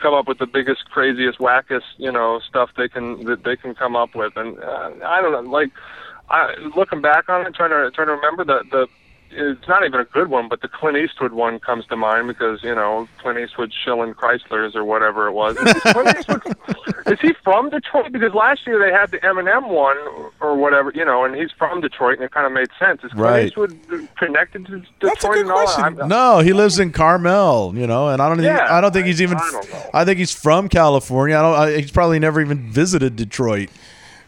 come 0.01 0.13
up 0.13 0.27
with 0.27 0.39
the 0.39 0.47
biggest, 0.47 0.85
craziest, 0.85 1.39
wackest 1.39 1.83
you 1.97 2.11
know 2.11 2.39
stuff 2.47 2.69
they 2.77 2.87
can 2.87 3.25
that 3.25 3.43
they 3.43 3.55
can 3.55 3.75
come 3.75 3.95
up 3.95 4.15
with. 4.15 4.33
And 4.35 4.59
uh, 4.59 4.91
I 5.05 5.21
don't 5.21 5.31
know, 5.31 5.49
like 5.49 5.71
I, 6.29 6.55
looking 6.75 7.01
back 7.01 7.29
on 7.29 7.45
it, 7.45 7.53
trying 7.53 7.71
to 7.71 7.91
trying 7.91 8.07
to 8.07 8.13
remember 8.13 8.43
the 8.43 8.63
the 8.71 8.87
it's 9.35 9.67
not 9.67 9.85
even 9.85 9.99
a 9.99 10.05
good 10.05 10.29
one, 10.29 10.47
but 10.49 10.61
the 10.61 10.67
Clint 10.67 10.97
Eastwood 10.97 11.33
one 11.33 11.59
comes 11.59 11.85
to 11.87 11.95
mind 11.95 12.27
because 12.27 12.63
you 12.63 12.73
know 12.73 13.07
Clint 13.19 13.37
Eastwood 13.39 13.71
shilling 13.83 14.13
Chryslers 14.13 14.75
or 14.75 14.83
whatever 14.83 15.27
it 15.27 15.33
was. 15.33 15.57
Is, 15.57 15.73
Clint 15.81 16.17
Eastwood, 16.17 16.43
is 17.07 17.19
he 17.21 17.33
from 17.43 17.69
Detroit? 17.69 18.11
Because 18.11 18.33
last 18.33 18.65
year 18.65 18.79
they 18.79 18.91
had 18.91 19.11
the 19.11 19.17
Eminem 19.19 19.67
one 19.69 19.97
or 20.41 20.55
whatever, 20.55 20.91
you 20.95 21.03
know, 21.05 21.25
and 21.25 21.35
he's 21.35 21.51
from 21.57 21.81
Detroit, 21.81 22.15
and 22.15 22.23
it 22.23 22.31
kind 22.31 22.45
of 22.45 22.51
made 22.53 22.69
sense. 22.79 23.03
Is 23.03 23.11
Clint 23.11 23.19
Right. 23.25 23.45
Eastwood 23.47 23.79
connected 24.17 24.65
to 24.67 24.77
That's 25.01 25.23
a 25.23 25.27
Detroit 25.27 25.33
good 25.33 25.41
and 25.41 25.51
all? 25.51 25.63
question. 25.65 25.99
I'm- 25.99 26.07
no, 26.07 26.39
he 26.39 26.53
lives 26.53 26.79
in 26.79 26.91
Carmel, 26.91 27.73
you 27.75 27.87
know, 27.87 28.09
and 28.09 28.21
I 28.21 28.29
don't. 28.29 28.41
Yeah, 28.41 28.57
think, 28.57 28.69
I 28.71 28.81
don't 28.81 28.91
think 28.93 29.07
he's 29.07 29.21
even. 29.21 29.37
I 29.37 29.49
don't 29.51 29.69
know. 29.71 29.89
I 29.93 30.05
think 30.05 30.19
he's 30.19 30.33
from 30.33 30.69
California. 30.69 31.37
I 31.37 31.41
don't. 31.41 31.55
I, 31.55 31.77
he's 31.81 31.91
probably 31.91 32.19
never 32.19 32.39
even 32.41 32.71
visited 32.71 33.15
Detroit. 33.15 33.69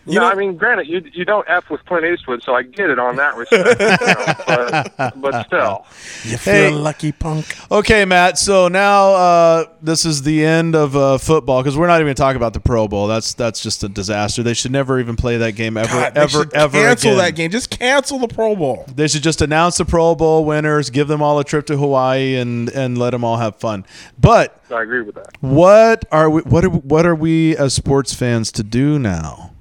No, 0.07 0.25
I 0.25 0.35
mean, 0.35 0.55
granted, 0.57 0.87
you 0.87 1.01
you 1.13 1.25
don't 1.25 1.47
f 1.49 1.69
with 1.69 1.85
Clint 1.85 2.05
Eastwood, 2.05 2.41
so 2.43 2.55
I 2.55 2.63
get 2.63 2.89
it 2.89 2.97
on 2.99 3.15
that 3.17 3.35
respect. 3.35 3.79
you 3.79 3.87
know, 3.87 4.83
but, 4.97 5.13
but 5.21 5.45
still, 5.47 5.85
You 6.23 6.37
feel 6.37 6.53
Hey. 6.53 6.69
lucky, 6.71 7.11
punk. 7.11 7.45
Okay, 7.71 8.05
Matt. 8.05 8.37
So 8.37 8.67
now 8.67 9.09
uh, 9.13 9.65
this 9.81 10.05
is 10.05 10.23
the 10.23 10.43
end 10.45 10.75
of 10.75 10.95
uh, 10.95 11.17
football 11.17 11.61
because 11.61 11.77
we're 11.77 11.87
not 11.87 11.95
even 11.95 12.05
going 12.07 12.15
to 12.15 12.21
talk 12.21 12.35
about 12.35 12.53
the 12.53 12.59
Pro 12.59 12.87
Bowl. 12.87 13.07
That's 13.07 13.33
that's 13.33 13.61
just 13.61 13.83
a 13.83 13.89
disaster. 13.89 14.43
They 14.43 14.53
should 14.53 14.71
never 14.71 14.99
even 14.99 15.15
play 15.15 15.37
that 15.37 15.53
game 15.53 15.77
ever, 15.77 15.87
God, 15.89 16.17
ever, 16.17 16.29
should 16.29 16.53
ever 16.53 16.77
cancel 16.77 17.11
again. 17.11 17.25
that 17.25 17.31
game. 17.35 17.51
Just 17.51 17.69
cancel 17.69 18.19
the 18.19 18.27
Pro 18.27 18.55
Bowl. 18.55 18.85
They 18.93 19.07
should 19.07 19.23
just 19.23 19.41
announce 19.41 19.77
the 19.77 19.85
Pro 19.85 20.15
Bowl 20.15 20.45
winners, 20.45 20.89
give 20.89 21.07
them 21.07 21.21
all 21.21 21.39
a 21.39 21.43
trip 21.43 21.65
to 21.67 21.77
Hawaii, 21.77 22.35
and 22.35 22.69
and 22.69 22.97
let 22.97 23.11
them 23.11 23.23
all 23.23 23.37
have 23.37 23.55
fun. 23.57 23.85
But 24.19 24.59
I 24.71 24.81
agree 24.83 25.01
with 25.01 25.15
that. 25.15 25.29
what 25.41 26.05
are 26.11 26.29
we? 26.29 26.41
What 26.41 26.63
are 26.65 26.69
what 26.69 27.05
are 27.05 27.15
we 27.15 27.55
as 27.57 27.73
sports 27.73 28.13
fans 28.13 28.51
to 28.53 28.63
do 28.63 28.97
now? 28.99 29.51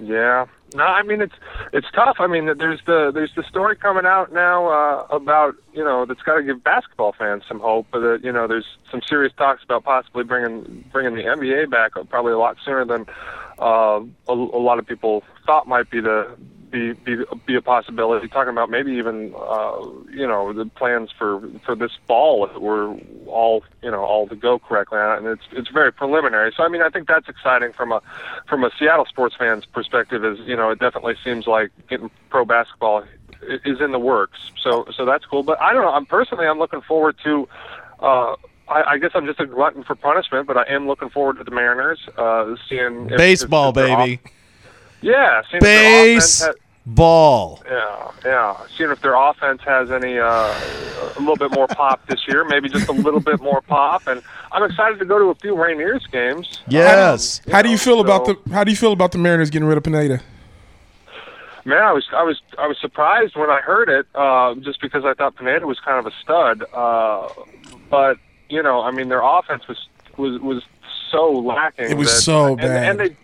Yeah. 0.00 0.46
No, 0.74 0.84
I 0.84 1.02
mean 1.02 1.20
it's 1.20 1.34
it's 1.72 1.86
tough. 1.92 2.16
I 2.20 2.26
mean 2.26 2.46
there's 2.46 2.80
the 2.86 3.10
there's 3.12 3.34
the 3.34 3.42
story 3.42 3.76
coming 3.76 4.06
out 4.06 4.32
now 4.32 4.68
uh, 4.68 5.06
about 5.10 5.56
you 5.72 5.82
know 5.82 6.06
that's 6.06 6.22
got 6.22 6.36
to 6.36 6.42
give 6.42 6.62
basketball 6.62 7.12
fans 7.12 7.42
some 7.48 7.60
hope. 7.60 7.86
But 7.90 8.00
that 8.00 8.20
you 8.22 8.32
know 8.32 8.46
there's 8.46 8.66
some 8.90 9.00
serious 9.06 9.32
talks 9.36 9.62
about 9.64 9.84
possibly 9.84 10.24
bringing 10.24 10.84
bringing 10.92 11.14
the 11.14 11.24
NBA 11.24 11.70
back 11.70 11.96
uh, 11.96 12.04
probably 12.04 12.32
a 12.32 12.38
lot 12.38 12.56
sooner 12.64 12.84
than 12.84 13.06
uh, 13.58 14.00
a, 14.28 14.32
a 14.32 14.62
lot 14.62 14.78
of 14.78 14.86
people 14.86 15.24
thought 15.44 15.66
might 15.66 15.90
be 15.90 16.00
the 16.00 16.36
be 16.70 16.92
be 16.92 17.24
be 17.46 17.54
a 17.56 17.60
possibility. 17.62 18.28
Talking 18.28 18.52
about 18.52 18.70
maybe 18.70 18.92
even 18.92 19.34
uh, 19.36 19.80
you 20.10 20.26
know 20.26 20.52
the 20.52 20.66
plans 20.66 21.10
for 21.16 21.42
for 21.64 21.74
this 21.74 21.92
fall 22.06 22.44
if 22.46 22.52
it 22.54 22.62
were 22.62 22.96
all 23.26 23.64
you 23.82 23.90
know 23.90 24.04
all 24.04 24.28
to 24.28 24.36
go 24.36 24.58
correctly, 24.58 24.98
and 25.00 25.26
it's 25.26 25.42
it's 25.52 25.68
very 25.70 25.92
preliminary. 25.92 26.52
So 26.56 26.62
I 26.62 26.68
mean 26.68 26.82
I 26.82 26.88
think 26.90 27.08
that's 27.08 27.28
exciting 27.28 27.72
from 27.72 27.92
a 27.92 28.00
from 28.48 28.64
a 28.64 28.70
Seattle 28.78 29.06
sports 29.06 29.34
fan's 29.36 29.64
perspective. 29.66 30.24
Is 30.24 30.38
you 30.40 30.56
know 30.56 30.70
it 30.70 30.78
definitely 30.78 31.16
seems 31.24 31.46
like 31.46 31.70
getting 31.88 32.10
pro 32.30 32.44
basketball 32.44 33.04
is 33.64 33.80
in 33.80 33.92
the 33.92 33.98
works. 33.98 34.38
So 34.62 34.86
so 34.96 35.04
that's 35.04 35.24
cool. 35.24 35.42
But 35.42 35.60
I 35.60 35.72
don't 35.72 35.82
know. 35.82 35.92
I'm 35.92 36.06
personally 36.06 36.46
I'm 36.46 36.58
looking 36.58 36.80
forward 36.82 37.16
to. 37.24 37.48
Uh, 38.00 38.36
I, 38.68 38.92
I 38.92 38.98
guess 38.98 39.10
I'm 39.14 39.26
just 39.26 39.40
a 39.40 39.46
glutton 39.46 39.82
for 39.82 39.96
punishment, 39.96 40.46
but 40.46 40.56
I 40.56 40.62
am 40.68 40.86
looking 40.86 41.10
forward 41.10 41.38
to 41.38 41.44
the 41.44 41.50
Mariners 41.50 41.98
uh, 42.16 42.54
seeing 42.68 43.10
if- 43.10 43.18
Baseball, 43.18 43.70
if 43.70 43.74
their 43.74 43.88
off- 43.90 43.98
baby. 44.06 44.20
Yeah, 45.02 45.42
seeing 45.50 45.58
if 45.58 45.62
their 45.62 46.02
offense 46.16 46.42
ha- 46.42 46.52
Baseball. 46.86 47.62
yeah, 47.66 48.10
yeah. 48.24 48.56
Seeing 48.76 48.90
if 48.90 49.00
their 49.00 49.14
offense 49.14 49.60
has 49.64 49.90
any 49.90 50.18
uh, 50.18 50.26
a 51.16 51.20
little 51.20 51.36
bit 51.36 51.52
more 51.52 51.68
pop 51.68 52.04
this 52.08 52.26
year, 52.26 52.44
maybe 52.44 52.68
just 52.68 52.88
a 52.88 52.92
little 52.92 53.20
bit 53.20 53.40
more 53.40 53.60
pop. 53.60 54.06
And 54.06 54.22
I'm 54.50 54.64
excited 54.64 54.98
to 54.98 55.04
go 55.04 55.18
to 55.18 55.26
a 55.26 55.34
few 55.36 55.54
Rainiers 55.54 56.10
games. 56.10 56.60
Yes. 56.68 57.40
How 57.50 57.62
do 57.62 57.68
you 57.68 57.78
feel 57.78 58.00
about 58.00 58.24
the 58.24 58.36
How 58.52 58.64
do 58.64 58.70
you 58.70 58.76
feel 58.76 58.92
about 58.92 59.12
the 59.12 59.18
Mariners 59.18 59.50
getting 59.50 59.68
rid 59.68 59.78
of 59.78 59.84
Pineda? 59.84 60.20
Man, 61.64 61.78
I 61.82 61.92
was 61.92 62.06
I 62.12 62.22
was 62.22 62.40
I 62.58 62.66
was 62.66 62.78
surprised 62.80 63.36
when 63.36 63.50
I 63.50 63.60
heard 63.60 63.88
it, 63.90 64.06
uh, 64.14 64.54
just 64.56 64.80
because 64.80 65.04
I 65.04 65.12
thought 65.14 65.36
Pineda 65.36 65.66
was 65.66 65.78
kind 65.80 65.98
of 65.98 66.06
a 66.06 66.16
stud. 66.22 66.64
Uh, 66.72 67.28
but 67.90 68.16
you 68.48 68.62
know, 68.62 68.80
I 68.80 68.90
mean, 68.90 69.10
their 69.10 69.22
offense 69.22 69.68
was 69.68 69.78
was 70.16 70.40
was 70.40 70.62
so 71.10 71.30
lacking. 71.30 71.90
It 71.90 71.96
was 71.98 72.08
that- 72.08 72.22
so 72.22 72.46
and, 72.48 72.56
bad. 72.58 72.90
and 72.90 73.00
they. 73.00 73.16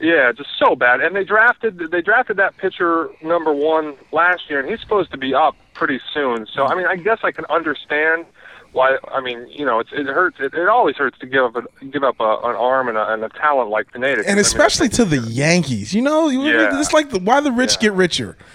Yeah, 0.00 0.30
just 0.32 0.50
so 0.58 0.76
bad. 0.76 1.00
And 1.00 1.14
they 1.16 1.24
drafted 1.24 1.78
they 1.90 2.00
drafted 2.02 2.36
that 2.36 2.56
pitcher 2.56 3.10
number 3.22 3.52
one 3.52 3.94
last 4.12 4.42
year, 4.48 4.60
and 4.60 4.68
he's 4.68 4.80
supposed 4.80 5.10
to 5.10 5.18
be 5.18 5.34
up 5.34 5.56
pretty 5.74 6.00
soon. 6.14 6.46
So 6.54 6.66
I 6.66 6.74
mean, 6.76 6.86
I 6.86 6.96
guess 6.96 7.18
I 7.24 7.32
can 7.32 7.44
understand 7.46 8.24
why. 8.72 8.98
I 9.12 9.20
mean, 9.20 9.46
you 9.48 9.64
know, 9.64 9.80
it's, 9.80 9.90
it 9.92 10.06
hurts. 10.06 10.36
It, 10.38 10.54
it 10.54 10.68
always 10.68 10.94
hurts 10.96 11.18
to 11.18 11.26
give 11.26 11.42
up 11.44 11.56
a, 11.56 11.84
give 11.86 12.04
up 12.04 12.20
a, 12.20 12.24
an 12.44 12.54
arm 12.54 12.88
and 12.88 12.96
a, 12.96 13.12
and 13.12 13.24
a 13.24 13.28
talent 13.30 13.70
like 13.70 13.92
Pineda. 13.92 14.16
'cause, 14.16 14.26
I 14.26 14.28
And 14.28 14.36
mean, 14.36 14.42
especially 14.42 14.88
to 14.90 15.04
the 15.04 15.18
Yankees. 15.18 15.92
You 15.92 16.02
know, 16.02 16.28
Yeah. 16.28 16.78
it's 16.78 16.92
like 16.92 17.10
the, 17.10 17.18
why 17.18 17.40
the 17.40 17.50
rich 17.52 17.80
get 17.80 17.92
richer. 17.92 18.36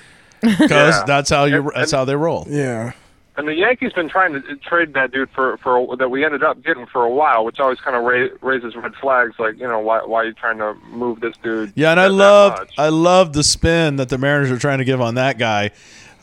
Because 0.41 0.95
Yeah. 0.97 1.03
that's 1.05 1.29
how 1.29 1.45
you. 1.45 1.57
And- 1.57 1.71
that's 1.75 1.91
and- 1.93 1.99
how 1.99 2.05
they 2.05 2.15
roll. 2.15 2.45
Yeah. 2.49 2.91
And 3.35 3.47
the 3.47 3.55
Yankees 3.55 3.93
been 3.93 4.09
trying 4.09 4.33
to 4.33 4.55
trade 4.57 4.93
that 4.93 5.11
dude 5.11 5.29
for 5.31 5.57
for 5.57 5.97
that 5.97 6.09
we 6.09 6.23
ended 6.23 6.43
up 6.43 6.63
getting 6.63 6.85
for 6.85 7.03
a 7.03 7.09
while, 7.09 7.43
which 7.45 7.59
always 7.59 7.79
kind 7.79 7.95
of 7.95 8.03
ra- 8.03 8.37
raises 8.41 8.75
red 8.75 8.93
flags. 8.95 9.33
Like 9.39 9.57
you 9.57 9.67
know 9.67 9.79
why 9.79 10.03
why 10.03 10.21
are 10.21 10.25
you 10.25 10.33
trying 10.33 10.59
to 10.59 10.75
move 10.89 11.19
this 11.19 11.35
dude? 11.41 11.73
Yeah, 11.75 11.91
and 11.91 11.99
I 11.99 12.09
that 12.09 12.13
love? 12.13 12.69
I 12.77 12.89
love 12.89 13.33
the 13.33 13.43
spin 13.43 13.95
that 13.95 14.09
the 14.09 14.19
Mariners 14.19 14.51
are 14.51 14.59
trying 14.59 14.77
to 14.79 14.85
give 14.85 15.01
on 15.01 15.15
that 15.15 15.39
guy. 15.39 15.71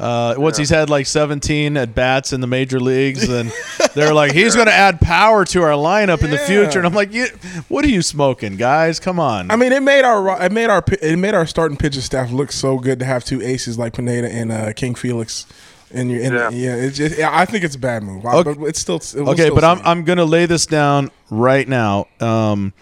Uh, 0.00 0.34
once 0.38 0.56
he's 0.56 0.70
had 0.70 0.88
like 0.88 1.04
17 1.04 1.76
at 1.76 1.94
bats 1.94 2.32
in 2.32 2.40
the 2.40 2.46
major 2.46 2.80
leagues, 2.80 3.28
and 3.28 3.52
they're 3.94 4.14
like, 4.14 4.32
he's 4.32 4.54
going 4.54 4.66
to 4.66 4.72
add 4.72 4.98
power 4.98 5.44
to 5.44 5.62
our 5.62 5.72
lineup 5.72 6.22
in 6.24 6.30
the 6.30 6.38
future. 6.38 6.78
And 6.78 6.86
I'm 6.86 6.94
like, 6.94 7.12
you, 7.12 7.26
what 7.68 7.84
are 7.84 7.88
you 7.88 8.00
smoking, 8.00 8.56
guys? 8.56 8.98
Come 8.98 9.20
on. 9.20 9.50
I 9.50 9.56
mean, 9.56 9.72
it 9.72 9.82
made 9.82 10.04
our 10.04 10.42
it 10.42 10.52
made 10.52 10.70
our 10.70 10.82
it 11.02 11.18
made 11.18 11.34
our 11.34 11.44
starting 11.44 11.76
pitching 11.76 12.00
staff 12.00 12.30
look 12.30 12.50
so 12.50 12.78
good 12.78 12.98
to 13.00 13.04
have 13.04 13.24
two 13.24 13.42
aces 13.42 13.78
like 13.78 13.92
Pineda 13.92 14.32
and 14.32 14.50
uh, 14.50 14.72
King 14.72 14.94
Felix. 14.94 15.46
And 15.92 16.10
you 16.10 16.22
and 16.22 16.34
Yeah. 16.34 16.50
yeah, 16.50 16.74
it's 16.76 16.96
just, 16.96 17.18
yeah, 17.18 17.30
I 17.32 17.44
think 17.44 17.64
it's 17.64 17.74
a 17.74 17.78
bad 17.78 18.02
move. 18.02 18.24
Okay. 18.24 18.54
But 18.54 18.68
it's 18.68 18.78
still 18.78 18.96
it 18.96 19.14
okay, 19.16 19.42
still 19.44 19.54
but 19.54 19.64
I'm. 19.64 19.80
I'm 19.84 20.04
going 20.04 20.18
to 20.18 20.24
lay 20.24 20.46
this 20.46 20.66
down 20.66 21.10
right 21.30 21.66
now. 21.66 22.06
Um, 22.20 22.72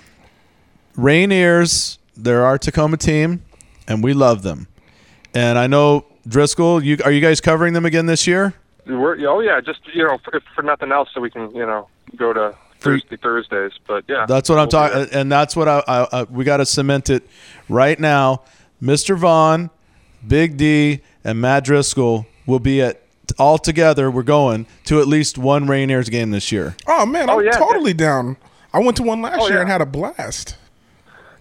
Rainiers, 0.97 1.99
they're 2.17 2.45
our 2.45 2.59
Tacoma 2.59 2.97
team, 2.97 3.45
and 3.87 4.03
we 4.03 4.13
love 4.13 4.43
them. 4.43 4.69
And 5.35 5.59
I 5.59 5.67
know 5.67 6.05
Driscoll. 6.27 6.83
You 6.83 6.99
are 7.05 7.11
you 7.13 7.21
guys 7.21 7.41
covering 7.41 7.73
them 7.73 7.87
again 7.87 8.07
this 8.07 8.27
year? 8.27 8.55
We're, 8.87 9.19
oh 9.29 9.41
yeah, 9.41 9.61
just 9.61 9.81
you 9.95 10.05
know 10.05 10.19
for, 10.25 10.41
for 10.55 10.63
nothing 10.63 10.93
else, 10.93 11.09
so 11.15 11.21
we 11.21 11.31
can 11.31 11.55
you 11.55 11.65
know 11.67 11.89
go 12.17 12.33
to 12.33 12.55
Thursday 12.81 13.17
Thursdays. 13.17 13.73
But 13.87 14.05
yeah, 14.09 14.27
That's 14.27 14.49
what 14.49 14.59
I'm 14.59 14.69
we'll 14.71 14.89
be 14.89 15.05
talking, 15.05 15.19
and 15.19 15.31
that's 15.31 15.55
what 15.57 15.69
I, 15.69 15.83
I, 15.87 16.21
I 16.21 16.23
we 16.25 16.45
got 16.45 16.59
to 16.59 16.67
cement 16.67 17.11
it 17.11 17.27
right 17.69 17.99
now. 17.99 18.43
Mr. 18.83 19.17
Vaughn, 19.17 19.71
Big 20.27 20.57
D, 20.57 21.01
and 21.25 21.41
Matt 21.41 21.65
Driscoll 21.65 22.27
will 22.49 22.59
be 22.59 22.83
at 22.83 23.01
all 23.39 23.59
together. 23.59 24.11
We're 24.11 24.23
going 24.25 24.67
to 24.87 25.01
at 25.01 25.07
least 25.07 25.39
one 25.39 25.67
Rainiers 25.69 26.11
game 26.11 26.31
this 26.33 26.51
year. 26.51 26.75
oh 26.89 27.07
man, 27.07 27.31
Oh, 27.31 27.39
I'm 27.39 27.45
yeah. 27.45 27.53
totally 27.53 27.95
down. 27.95 28.37
I 28.75 28.81
went 28.81 28.97
to 28.97 29.03
one 29.05 29.23
last 29.23 29.39
Oh, 29.41 29.47
year 29.47 29.57
yeah. 29.57 29.61
and 29.63 29.71
had 29.71 29.81
a 29.81 29.87
blast. 29.87 30.57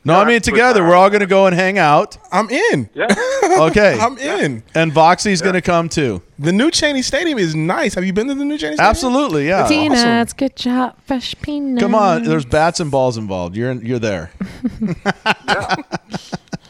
No, 0.06 0.18
I 0.18 0.24
mean 0.24 0.40
together. 0.40 0.84
We're 0.84 0.96
all 0.96 1.10
going 1.10 1.20
to 1.20 1.26
go 1.28 1.48
and 1.48 1.56
hang 1.56 1.78
out. 1.78 2.18
I'm 2.32 2.50
in. 2.50 2.90
Yeah. 2.94 3.08
Okay. 3.48 3.98
I'm 4.00 4.18
in. 4.18 4.62
And 4.76 4.92
Voxy's 4.92 5.42
going 5.42 5.54
to 5.56 5.62
come 5.62 5.90
too. 5.90 6.22
The 6.38 6.52
new 6.52 6.70
Cheney 6.70 7.02
Stadium 7.02 7.38
is 7.40 7.56
nice. 7.56 7.94
Have 7.96 8.04
you 8.06 8.14
been 8.14 8.28
to 8.28 8.36
the 8.36 8.44
new 8.46 8.58
Cheney 8.58 8.76
Stadium? 8.76 8.90
Absolutely, 8.90 9.48
yeah. 9.48 9.68
Peanuts, 9.68 10.34
good 10.34 10.56
job. 10.56 10.96
fresh 11.06 11.34
peanuts. 11.42 11.82
Come 11.82 11.96
on, 11.96 12.24
there's 12.24 12.46
bats 12.46 12.80
and 12.82 12.92
balls 12.92 13.18
involved. 13.18 13.56
You're 13.56 13.72
you're 13.74 14.00
there. 14.00 14.32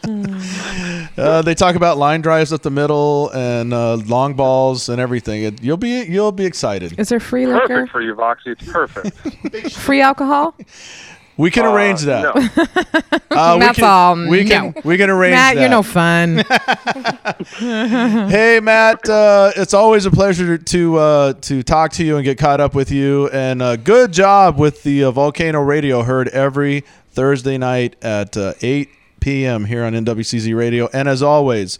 uh, 1.18 1.42
they 1.42 1.54
talk 1.56 1.76
about 1.76 1.98
line 1.98 2.22
drives 2.22 2.54
up 2.54 2.62
the 2.62 2.70
middle 2.72 3.30
and 3.32 3.74
uh, 3.74 3.96
long 3.96 4.34
balls 4.36 4.88
and 4.90 5.02
everything. 5.02 5.44
It, 5.44 5.62
you'll 5.64 5.78
be 5.78 6.04
you'll 6.04 6.32
be 6.32 6.46
excited. 6.46 6.98
Is 7.00 7.10
there 7.10 7.20
free 7.20 7.46
liquor? 7.46 7.68
Perfect 7.68 7.92
for 7.92 8.02
you, 8.02 8.16
Voxy. 8.16 8.48
It's 8.48 8.72
perfect. 8.72 9.74
Free 9.78 10.02
alcohol? 10.02 10.56
We 11.38 11.52
can 11.52 11.66
Uh, 11.66 11.74
arrange 11.74 12.02
that. 12.02 12.24
no. 12.36 12.64
Uh, 13.38 13.56
we 13.60 13.74
can, 13.76 13.84
all. 13.84 14.16
We 14.30 14.46
can 14.46 14.74
No. 14.76 14.82
we 14.84 14.98
can 14.98 15.10
arrange 15.12 15.34
Matt, 15.36 15.56
that. 15.56 15.62
you're 15.62 15.70
no 15.70 15.84
fun. 15.84 16.38
hey 18.30 18.60
Matt, 18.62 19.08
uh, 19.08 19.52
it's 19.56 19.76
always 19.76 20.08
a 20.08 20.12
pleasure 20.12 20.58
to 20.58 20.98
uh, 20.98 21.34
to 21.42 21.62
talk 21.62 21.92
to 21.94 22.04
you 22.04 22.16
and 22.16 22.26
get 22.26 22.40
caught 22.40 22.60
up 22.60 22.74
with 22.74 22.90
you. 22.92 23.28
And 23.30 23.62
uh, 23.62 23.76
good 23.76 24.12
job 24.12 24.58
with 24.58 24.82
the 24.82 25.04
uh, 25.04 25.12
Volcano 25.12 25.62
Radio, 25.62 26.02
heard 26.02 26.30
every 26.30 26.84
Thursday 27.12 27.60
night 27.60 27.96
at 28.02 28.36
uh, 28.36 28.54
8 28.62 28.90
p.m. 29.28 29.66
here 29.66 29.84
on 29.84 29.92
NWCZ 29.92 30.56
Radio. 30.56 30.88
And 30.94 31.10
as 31.10 31.22
always, 31.22 31.80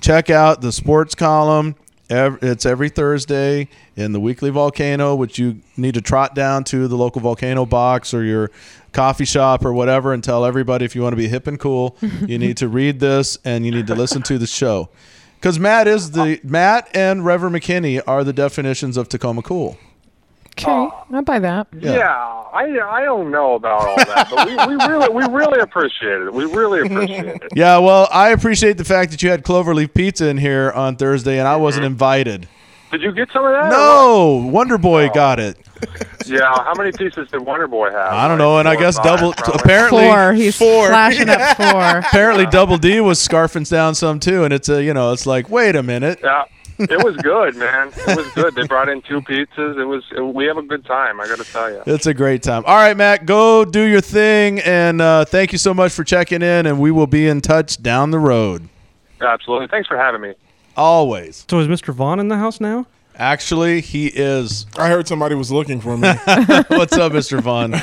check 0.00 0.28
out 0.28 0.60
the 0.60 0.72
sports 0.72 1.14
column. 1.14 1.76
It's 2.10 2.66
every 2.66 2.88
Thursday 2.88 3.68
in 3.94 4.10
the 4.10 4.18
weekly 4.18 4.50
Volcano, 4.50 5.14
which 5.14 5.38
you 5.38 5.60
need 5.76 5.94
to 5.94 6.00
trot 6.00 6.34
down 6.34 6.64
to 6.64 6.88
the 6.88 6.96
local 6.96 7.20
Volcano 7.20 7.64
box 7.64 8.12
or 8.12 8.24
your 8.24 8.50
coffee 8.90 9.24
shop 9.24 9.64
or 9.64 9.72
whatever 9.72 10.12
and 10.12 10.24
tell 10.24 10.44
everybody 10.44 10.84
if 10.84 10.96
you 10.96 11.02
want 11.02 11.12
to 11.12 11.16
be 11.16 11.28
hip 11.28 11.46
and 11.46 11.60
cool, 11.60 11.96
you 12.26 12.40
need 12.40 12.56
to 12.56 12.66
read 12.66 12.98
this 12.98 13.38
and 13.44 13.64
you 13.64 13.70
need 13.70 13.86
to 13.86 13.94
listen 13.94 14.22
to 14.22 14.36
the 14.36 14.46
show. 14.48 14.88
Because 15.36 15.60
Matt 15.60 15.86
is 15.86 16.12
the 16.12 16.40
Matt 16.42 16.88
and 16.94 17.22
Reverend 17.22 17.54
McKinney 17.54 18.00
are 18.06 18.24
the 18.24 18.32
definitions 18.32 18.96
of 18.96 19.10
Tacoma 19.10 19.42
cool. 19.42 19.76
Okay, 20.56 20.70
uh, 20.70 20.90
I 21.12 21.20
buy 21.22 21.40
that. 21.40 21.66
Yeah. 21.76 22.12
I 22.52 22.78
I 22.88 23.02
don't 23.02 23.32
know 23.32 23.54
about 23.54 23.88
all 23.88 23.96
that, 23.96 24.28
but 24.30 24.46
we, 24.46 24.76
we 24.76 24.84
really 24.86 25.08
we 25.08 25.34
really 25.34 25.60
appreciate 25.60 26.22
it. 26.22 26.32
We 26.32 26.44
really 26.44 26.82
appreciate 26.82 27.26
it. 27.26 27.42
Yeah, 27.54 27.78
well, 27.78 28.08
I 28.12 28.30
appreciate 28.30 28.78
the 28.78 28.84
fact 28.84 29.10
that 29.10 29.22
you 29.22 29.30
had 29.30 29.44
Cloverleaf 29.44 29.94
Pizza 29.94 30.28
in 30.28 30.38
here 30.38 30.70
on 30.70 30.96
Thursday 30.96 31.38
and 31.38 31.48
I 31.48 31.54
mm-hmm. 31.54 31.62
wasn't 31.62 31.86
invited. 31.86 32.48
Did 32.92 33.02
you 33.02 33.10
get 33.10 33.28
some 33.32 33.44
of 33.44 33.50
that? 33.50 33.70
No, 33.70 34.48
Wonder 34.52 34.78
Boy 34.78 35.08
oh. 35.08 35.12
got 35.12 35.40
it. 35.40 35.58
Yeah. 36.26 36.42
How 36.42 36.74
many 36.76 36.92
pieces 36.92 37.28
did 37.28 37.40
Wonder 37.40 37.66
Boy 37.66 37.90
have? 37.90 38.12
I 38.12 38.28
don't 38.28 38.38
know, 38.38 38.58
and 38.58 38.68
I 38.68 38.76
guess 38.76 38.96
double. 39.00 39.32
probably. 39.32 39.60
Apparently, 39.60 40.04
Four. 40.04 40.32
He's 40.32 40.56
four. 40.56 40.88
flashing 40.88 41.28
up 41.28 41.56
four. 41.56 41.98
apparently 41.98 42.46
Double 42.46 42.78
D 42.78 43.00
was 43.00 43.18
scarfing 43.18 43.68
down 43.68 43.96
some 43.96 44.20
too, 44.20 44.44
and 44.44 44.54
it's 44.54 44.68
a 44.68 44.82
you 44.82 44.94
know 44.94 45.12
it's 45.12 45.26
like 45.26 45.50
wait 45.50 45.74
a 45.74 45.82
minute. 45.82 46.20
Yeah. 46.22 46.44
It 46.78 47.04
was 47.04 47.16
good, 47.16 47.56
man. 47.56 47.92
It 48.08 48.16
was 48.16 48.28
good. 48.32 48.54
They 48.54 48.66
brought 48.66 48.88
in 48.88 49.02
two 49.02 49.20
pizzas. 49.20 49.78
It 49.78 49.84
was. 49.84 50.34
we 50.34 50.46
have 50.46 50.56
a 50.56 50.62
good 50.62 50.84
time. 50.84 51.20
I 51.20 51.28
got 51.28 51.38
to 51.38 51.44
tell 51.44 51.70
you. 51.70 51.82
It's 51.86 52.06
a 52.06 52.14
great 52.14 52.42
time. 52.42 52.64
All 52.66 52.76
right, 52.76 52.96
Matt, 52.96 53.26
go 53.26 53.64
do 53.64 53.82
your 53.82 54.00
thing, 54.00 54.60
and 54.60 55.00
uh, 55.00 55.24
thank 55.24 55.52
you 55.52 55.58
so 55.58 55.72
much 55.72 55.92
for 55.92 56.04
checking 56.04 56.42
in, 56.42 56.66
and 56.66 56.80
we 56.80 56.90
will 56.90 57.06
be 57.06 57.28
in 57.28 57.40
touch 57.40 57.82
down 57.82 58.10
the 58.10 58.18
road. 58.18 58.68
Absolutely. 59.20 59.68
Thanks 59.68 59.88
for 59.88 59.96
having 59.96 60.20
me. 60.20 60.34
Always. 60.76 61.46
So 61.48 61.60
is 61.60 61.68
Mr. 61.68 61.94
Vaughn 61.94 62.18
in 62.18 62.28
the 62.28 62.36
house 62.36 62.60
now? 62.60 62.86
Actually, 63.16 63.80
he 63.80 64.08
is. 64.08 64.66
I 64.76 64.88
heard 64.88 65.06
somebody 65.06 65.36
was 65.36 65.52
looking 65.52 65.80
for 65.80 65.96
me. 65.96 66.08
What's 66.68 66.96
up, 66.96 67.12
Mr. 67.12 67.40
Vaughn? 67.40 67.72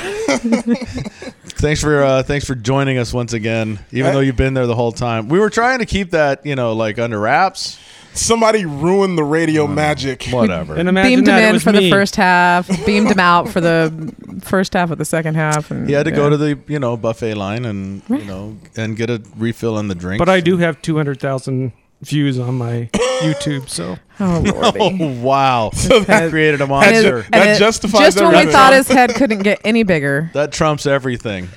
thanks 1.56 1.80
for 1.80 2.02
uh, 2.02 2.22
thanks 2.22 2.44
for 2.44 2.54
joining 2.54 2.98
us 2.98 3.14
once 3.14 3.32
again, 3.32 3.78
even 3.92 4.12
though 4.12 4.20
you've 4.20 4.36
been 4.36 4.52
there 4.52 4.66
the 4.66 4.74
whole 4.74 4.92
time. 4.92 5.28
We 5.28 5.38
were 5.38 5.48
trying 5.48 5.78
to 5.78 5.86
keep 5.86 6.10
that 6.10 6.44
you 6.44 6.54
know 6.54 6.74
like 6.74 6.98
under 6.98 7.18
wraps. 7.18 7.78
Somebody 8.14 8.64
ruined 8.64 9.16
the 9.18 9.24
radio 9.24 9.66
magic. 9.66 10.24
Whatever. 10.28 10.74
And 10.76 10.88
imagine 10.88 11.10
Beamed 11.10 11.28
him 11.28 11.34
that 11.34 11.42
it 11.44 11.48
in 11.48 11.52
was 11.54 11.62
for 11.62 11.72
the 11.72 11.90
first 11.90 12.16
half, 12.16 12.68
beamed 12.86 13.10
him 13.10 13.20
out 13.20 13.48
for 13.48 13.60
the 13.60 14.14
first 14.42 14.74
half 14.74 14.90
of 14.90 14.98
the 14.98 15.04
second 15.04 15.34
half. 15.34 15.70
And, 15.70 15.86
He 15.88 15.94
had 15.94 16.04
to 16.04 16.10
yeah. 16.10 16.16
go 16.16 16.30
to 16.30 16.36
the 16.36 16.58
you 16.68 16.78
know 16.78 16.96
buffet 16.96 17.34
line 17.34 17.64
and 17.64 18.02
you 18.08 18.24
know 18.24 18.56
and 18.76 18.96
get 18.96 19.10
a 19.10 19.22
refill 19.36 19.78
in 19.78 19.88
the 19.88 19.94
drink. 19.94 20.18
But 20.18 20.28
I 20.28 20.40
do 20.40 20.56
have 20.58 20.80
200,000 20.82 21.72
views 22.02 22.38
on 22.38 22.58
my 22.58 22.88
YouTube, 23.22 23.68
so. 23.68 23.96
Oh, 24.20 24.42
Lordy. 24.44 24.78
Oh 24.80 25.20
wow! 25.22 25.70
that- 25.72 26.04
that 26.06 26.30
created 26.30 26.60
a 26.60 26.64
And 26.64 26.70
monster. 26.70 27.18
it- 27.18 27.24
and 27.26 27.34
that 27.34 27.56
it- 27.56 27.58
justifies 27.58 28.00
Just 28.00 28.20
when 28.20 28.28
we 28.30 28.34
everything. 28.34 28.52
thought 28.52 28.72
his 28.72 28.88
head 28.88 29.14
couldn't 29.14 29.42
get 29.42 29.60
any 29.64 29.82
bigger. 29.84 30.30
that 30.34 30.52
trumps 30.52 30.86
everything. 30.86 31.48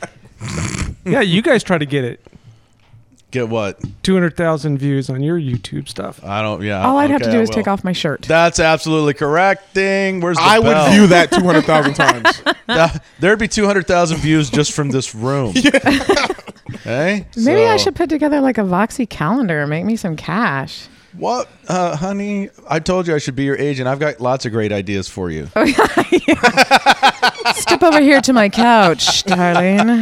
Yeah, 1.06 1.22
you 1.22 1.42
guys 1.42 1.64
try 1.64 1.78
to 1.78 1.86
get 1.86 2.04
it. 2.04 2.26
Get 3.36 3.50
what? 3.50 3.82
200,000 4.04 4.78
views 4.78 5.10
on 5.10 5.22
your 5.22 5.38
YouTube 5.38 5.90
stuff. 5.90 6.24
I 6.24 6.42
don't. 6.42 6.62
Yeah. 6.62 6.88
All 6.88 6.98
I'd 7.00 7.10
have 7.10 7.20
okay, 7.22 7.32
to 7.32 7.36
do 7.36 7.40
I 7.40 7.44
is 7.44 7.50
take 7.50 7.68
off 7.68 7.84
my 7.84 7.92
shirt. 7.92 8.22
That's 8.22 8.62
absolutely 8.62 9.14
correct. 9.14 9.74
Ding. 9.74 10.22
Where's 10.22 10.38
the 10.38 10.44
I 10.44 10.62
bell? 10.62 10.86
would 10.90 10.94
view 10.96 11.08
that 11.08 11.32
200,000 11.34 11.94
times. 11.96 12.42
That- 12.68 13.04
There'd 13.20 13.38
be 13.38 13.50
two 13.50 13.66
hundred 13.66 13.88
thousand 13.88 14.20
views 14.20 14.50
just 14.50 14.72
from 14.72 14.90
this 14.90 15.14
room. 15.14 15.54
Hey. 16.84 17.26
Maybe 17.36 17.66
I 17.66 17.76
So- 17.78 17.84
should 17.86 17.96
put 17.96 18.10
together 18.10 18.40
like 18.42 18.58
a 18.58 18.62
Voxy 18.62 19.08
calendar 19.10 19.62
and 19.62 19.70
make 19.70 19.84
me 19.86 19.96
some 19.98 20.16
cash. 20.16 20.88
What, 21.14 21.48
uh, 21.68 21.96
honey? 21.96 22.50
I 22.70 22.80
told 22.80 23.08
you 23.08 23.16
I 23.16 23.20
should 23.20 23.36
be 23.36 23.44
your 23.44 23.58
agent. 23.58 23.88
I've 23.88 24.00
got 24.00 24.20
lots 24.20 24.46
of 24.46 24.52
great 24.52 24.72
ideas 24.72 25.08
for 25.10 25.30
you. 25.32 25.48
Step 27.56 27.84
over 27.84 28.02
here 28.02 28.20
to 28.22 28.34
my 28.34 28.50
couch, 28.50 29.24
darling. 29.24 30.02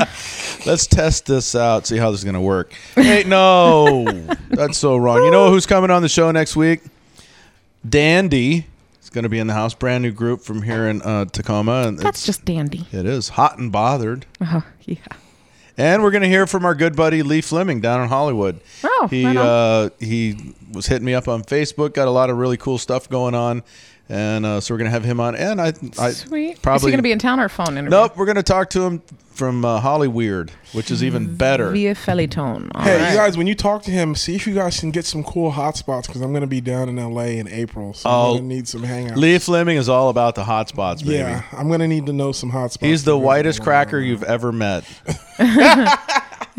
Let's 0.65 0.87
test 0.87 1.25
this 1.25 1.55
out. 1.55 1.85
See 1.87 1.97
how 1.97 2.11
this 2.11 2.21
is 2.21 2.23
gonna 2.23 2.41
work. 2.41 2.73
Hey, 2.95 3.23
no, 3.25 4.05
that's 4.49 4.77
so 4.77 4.95
wrong. 4.95 5.23
You 5.23 5.31
know 5.31 5.49
who's 5.49 5.65
coming 5.65 5.91
on 5.91 6.01
the 6.01 6.09
show 6.09 6.31
next 6.31 6.55
week? 6.55 6.81
Dandy 7.87 8.65
is 9.01 9.09
gonna 9.09 9.29
be 9.29 9.39
in 9.39 9.47
the 9.47 9.53
house. 9.53 9.73
Brand 9.73 10.03
new 10.03 10.11
group 10.11 10.41
from 10.41 10.61
here 10.61 10.87
in 10.87 11.01
uh, 11.01 11.25
Tacoma, 11.25 11.87
and 11.87 11.99
That's 11.99 12.19
it's, 12.19 12.25
just 12.25 12.45
dandy. 12.45 12.87
it 12.91 13.05
is 13.05 13.29
hot 13.29 13.57
and 13.57 13.71
bothered. 13.71 14.25
Oh, 14.41 14.65
yeah. 14.83 14.95
And 15.75 16.03
we're 16.03 16.11
going 16.11 16.21
to 16.21 16.29
hear 16.29 16.45
from 16.45 16.65
our 16.65 16.75
good 16.75 16.95
buddy 16.95 17.23
Lee 17.23 17.41
Fleming 17.41 17.81
down 17.81 17.99
in 18.03 18.07
Hollywood. 18.07 18.59
Oh, 18.83 19.07
he 19.09 19.25
right 19.25 19.35
uh, 19.35 19.89
he 19.99 20.53
was 20.71 20.85
hitting 20.85 21.03
me 21.05 21.15
up 21.15 21.27
on 21.27 21.41
Facebook. 21.43 21.95
Got 21.95 22.07
a 22.07 22.11
lot 22.11 22.29
of 22.29 22.37
really 22.37 22.57
cool 22.57 22.77
stuff 22.77 23.09
going 23.09 23.33
on, 23.33 23.63
and 24.09 24.45
uh, 24.45 24.59
so 24.61 24.73
we're 24.73 24.77
going 24.79 24.85
to 24.89 24.91
have 24.91 25.03
him 25.03 25.19
on. 25.19 25.35
And 25.35 25.59
I, 25.61 25.73
I 25.99 26.11
Sweet. 26.11 26.51
Is 26.53 26.59
probably 26.59 26.87
he 26.87 26.91
going 26.91 26.97
to 26.99 27.03
be 27.03 27.11
in 27.11 27.19
town 27.19 27.39
or 27.39 27.49
phone 27.49 27.77
interview? 27.77 27.89
nope. 27.89 28.17
We're 28.17 28.25
going 28.25 28.35
to 28.35 28.43
talk 28.43 28.69
to 28.71 28.81
him 28.83 29.01
from 29.31 29.65
uh, 29.65 29.79
Holly 29.79 30.07
Weird, 30.07 30.51
which 30.73 30.91
is 30.91 31.03
even 31.03 31.35
better. 31.35 31.71
Via 31.71 31.95
Felitone. 31.95 32.69
All 32.75 32.81
Hey, 32.83 32.99
right. 33.01 33.09
you 33.11 33.17
guys, 33.17 33.35
when 33.37 33.47
you 33.47 33.55
talk 33.55 33.81
to 33.83 33.91
him, 33.91 34.13
see 34.13 34.35
if 34.35 34.45
you 34.45 34.53
guys 34.53 34.79
can 34.79 34.91
get 34.91 35.05
some 35.05 35.23
cool 35.23 35.51
hotspots 35.53 36.05
because 36.05 36.21
I'm 36.21 36.31
going 36.31 36.41
to 36.41 36.47
be 36.47 36.61
down 36.61 36.87
in 36.89 36.97
LA 36.97 37.23
in 37.39 37.47
April. 37.47 37.93
So 37.95 38.09
Oh, 38.09 38.13
I'm 38.13 38.37
going 38.37 38.49
to 38.49 38.55
need 38.55 38.67
some 38.67 38.81
hangouts. 38.83 39.15
Lee 39.15 39.39
Fleming 39.39 39.77
is 39.77 39.89
all 39.89 40.09
about 40.09 40.35
the 40.35 40.43
hot 40.43 40.69
spots, 40.69 41.01
baby. 41.01 41.15
yeah, 41.15 41.43
I'm 41.51 41.67
going 41.67 41.79
to 41.79 41.87
need 41.87 42.05
to 42.05 42.13
know 42.13 42.31
some 42.31 42.51
hotspots. 42.51 42.85
He's 42.85 43.05
the 43.05 43.17
whitest 43.17 43.59
visit. 43.59 43.63
cracker 43.63 43.99
you've 43.99 44.23
ever 44.23 44.51
met. 44.51 44.83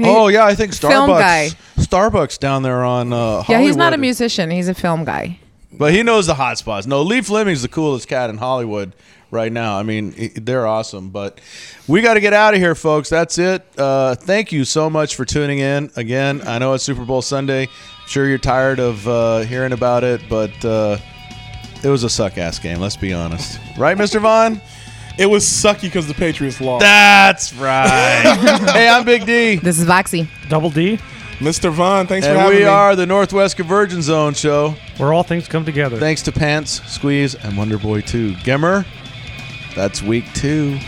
oh 0.01 0.29
yeah, 0.29 0.45
I 0.45 0.55
think 0.55 0.75
Film 0.75 1.09
guy. 1.11 1.51
Starbucks. 1.77 1.85
Starbucks 2.11 2.39
down 2.39 2.63
there 2.63 2.83
on 2.85 3.13
uh, 3.13 3.45
Yeah, 3.49 3.61
he's 3.61 3.77
not 3.77 3.93
a 3.95 3.99
musician. 3.99 4.51
He's 4.51 4.69
a 4.69 4.75
film 4.75 5.05
guy. 5.05 5.39
But 5.77 5.93
he 5.93 6.03
knows 6.03 6.27
the 6.27 6.35
hot 6.35 6.59
spots. 6.59 6.87
No, 6.87 7.03
Lee 7.03 7.21
Fleming's 7.21 7.63
the 7.63 7.69
coolest 7.69 8.09
cat 8.09 8.31
in 8.31 8.39
Hollywood 8.39 8.95
right 9.31 9.53
now. 9.53 9.79
I 9.79 9.83
mean, 9.83 10.33
they're 10.37 10.67
awesome. 10.67 11.11
But 11.11 11.41
we 11.87 12.01
got 12.01 12.15
to 12.15 12.21
get 12.21 12.33
out 12.33 12.55
of 12.55 12.61
here, 12.61 12.75
folks. 12.75 13.11
That's 13.11 13.37
it. 13.39 13.63
Uh, 13.77 14.15
thank 14.15 14.53
you 14.53 14.65
so 14.65 14.89
much 14.89 15.17
for 15.17 15.25
tuning 15.25 15.59
in. 15.59 15.91
Again, 15.97 16.41
I 16.47 16.59
know 16.59 16.73
it's 16.73 16.85
Super 16.85 17.05
Bowl 17.05 17.21
Sunday. 17.21 17.69
sure 18.07 18.27
you're 18.27 18.39
tired 18.39 18.79
of 18.79 19.07
uh, 19.07 19.41
hearing 19.41 19.73
about 19.73 20.05
it, 20.05 20.23
but 20.31 20.65
uh, 20.65 20.97
it 21.83 21.89
was 21.89 22.05
a 22.05 22.09
suck 22.09 22.39
ass 22.39 22.59
game. 22.59 22.79
Let's 22.79 22.97
be 22.97 23.13
honest. 23.13 23.59
Right, 23.77 23.99
Mr. 23.99 24.21
Vaughn? 24.21 24.61
It 25.17 25.27
was 25.27 25.45
sucky 25.45 25.83
because 25.83 26.09
the 26.09 26.15
Patriots 26.15 26.61
lost. 26.61 26.81
That's 26.81 27.53
right. 27.55 28.23
hey, 28.73 28.89
I'm 28.89 29.05
Big 29.05 29.25
D. 29.25 29.57
This 29.57 29.79
is 29.79 29.87
Voxy. 29.87 30.27
Double 30.49 30.71
D, 30.71 30.99
Mr. 31.39 31.71
Vaughn, 31.73 32.07
thanks 32.07 32.27
for 32.27 32.33
And 32.33 32.41
having 32.41 32.59
we 32.59 32.63
me. 32.65 32.69
are 32.69 32.95
the 32.97 33.07
Northwest 33.07 33.57
Convergence 33.57 34.05
Zone 34.05 34.35
show. 34.35 34.75
where 34.99 35.13
all 35.13 35.23
things 35.25 35.49
come 35.49 35.65
together. 35.65 35.99
Thanks 35.99 36.23
to 36.23 36.33
Pants, 36.33 36.81
Squeeze, 36.87 37.35
and 37.35 37.57
Wonder 37.57 37.77
Boy 37.79 38.01
2. 38.01 38.35
Gemmer, 38.37 38.87
that's 39.75 40.01
week 40.03 40.25
two. 40.35 40.79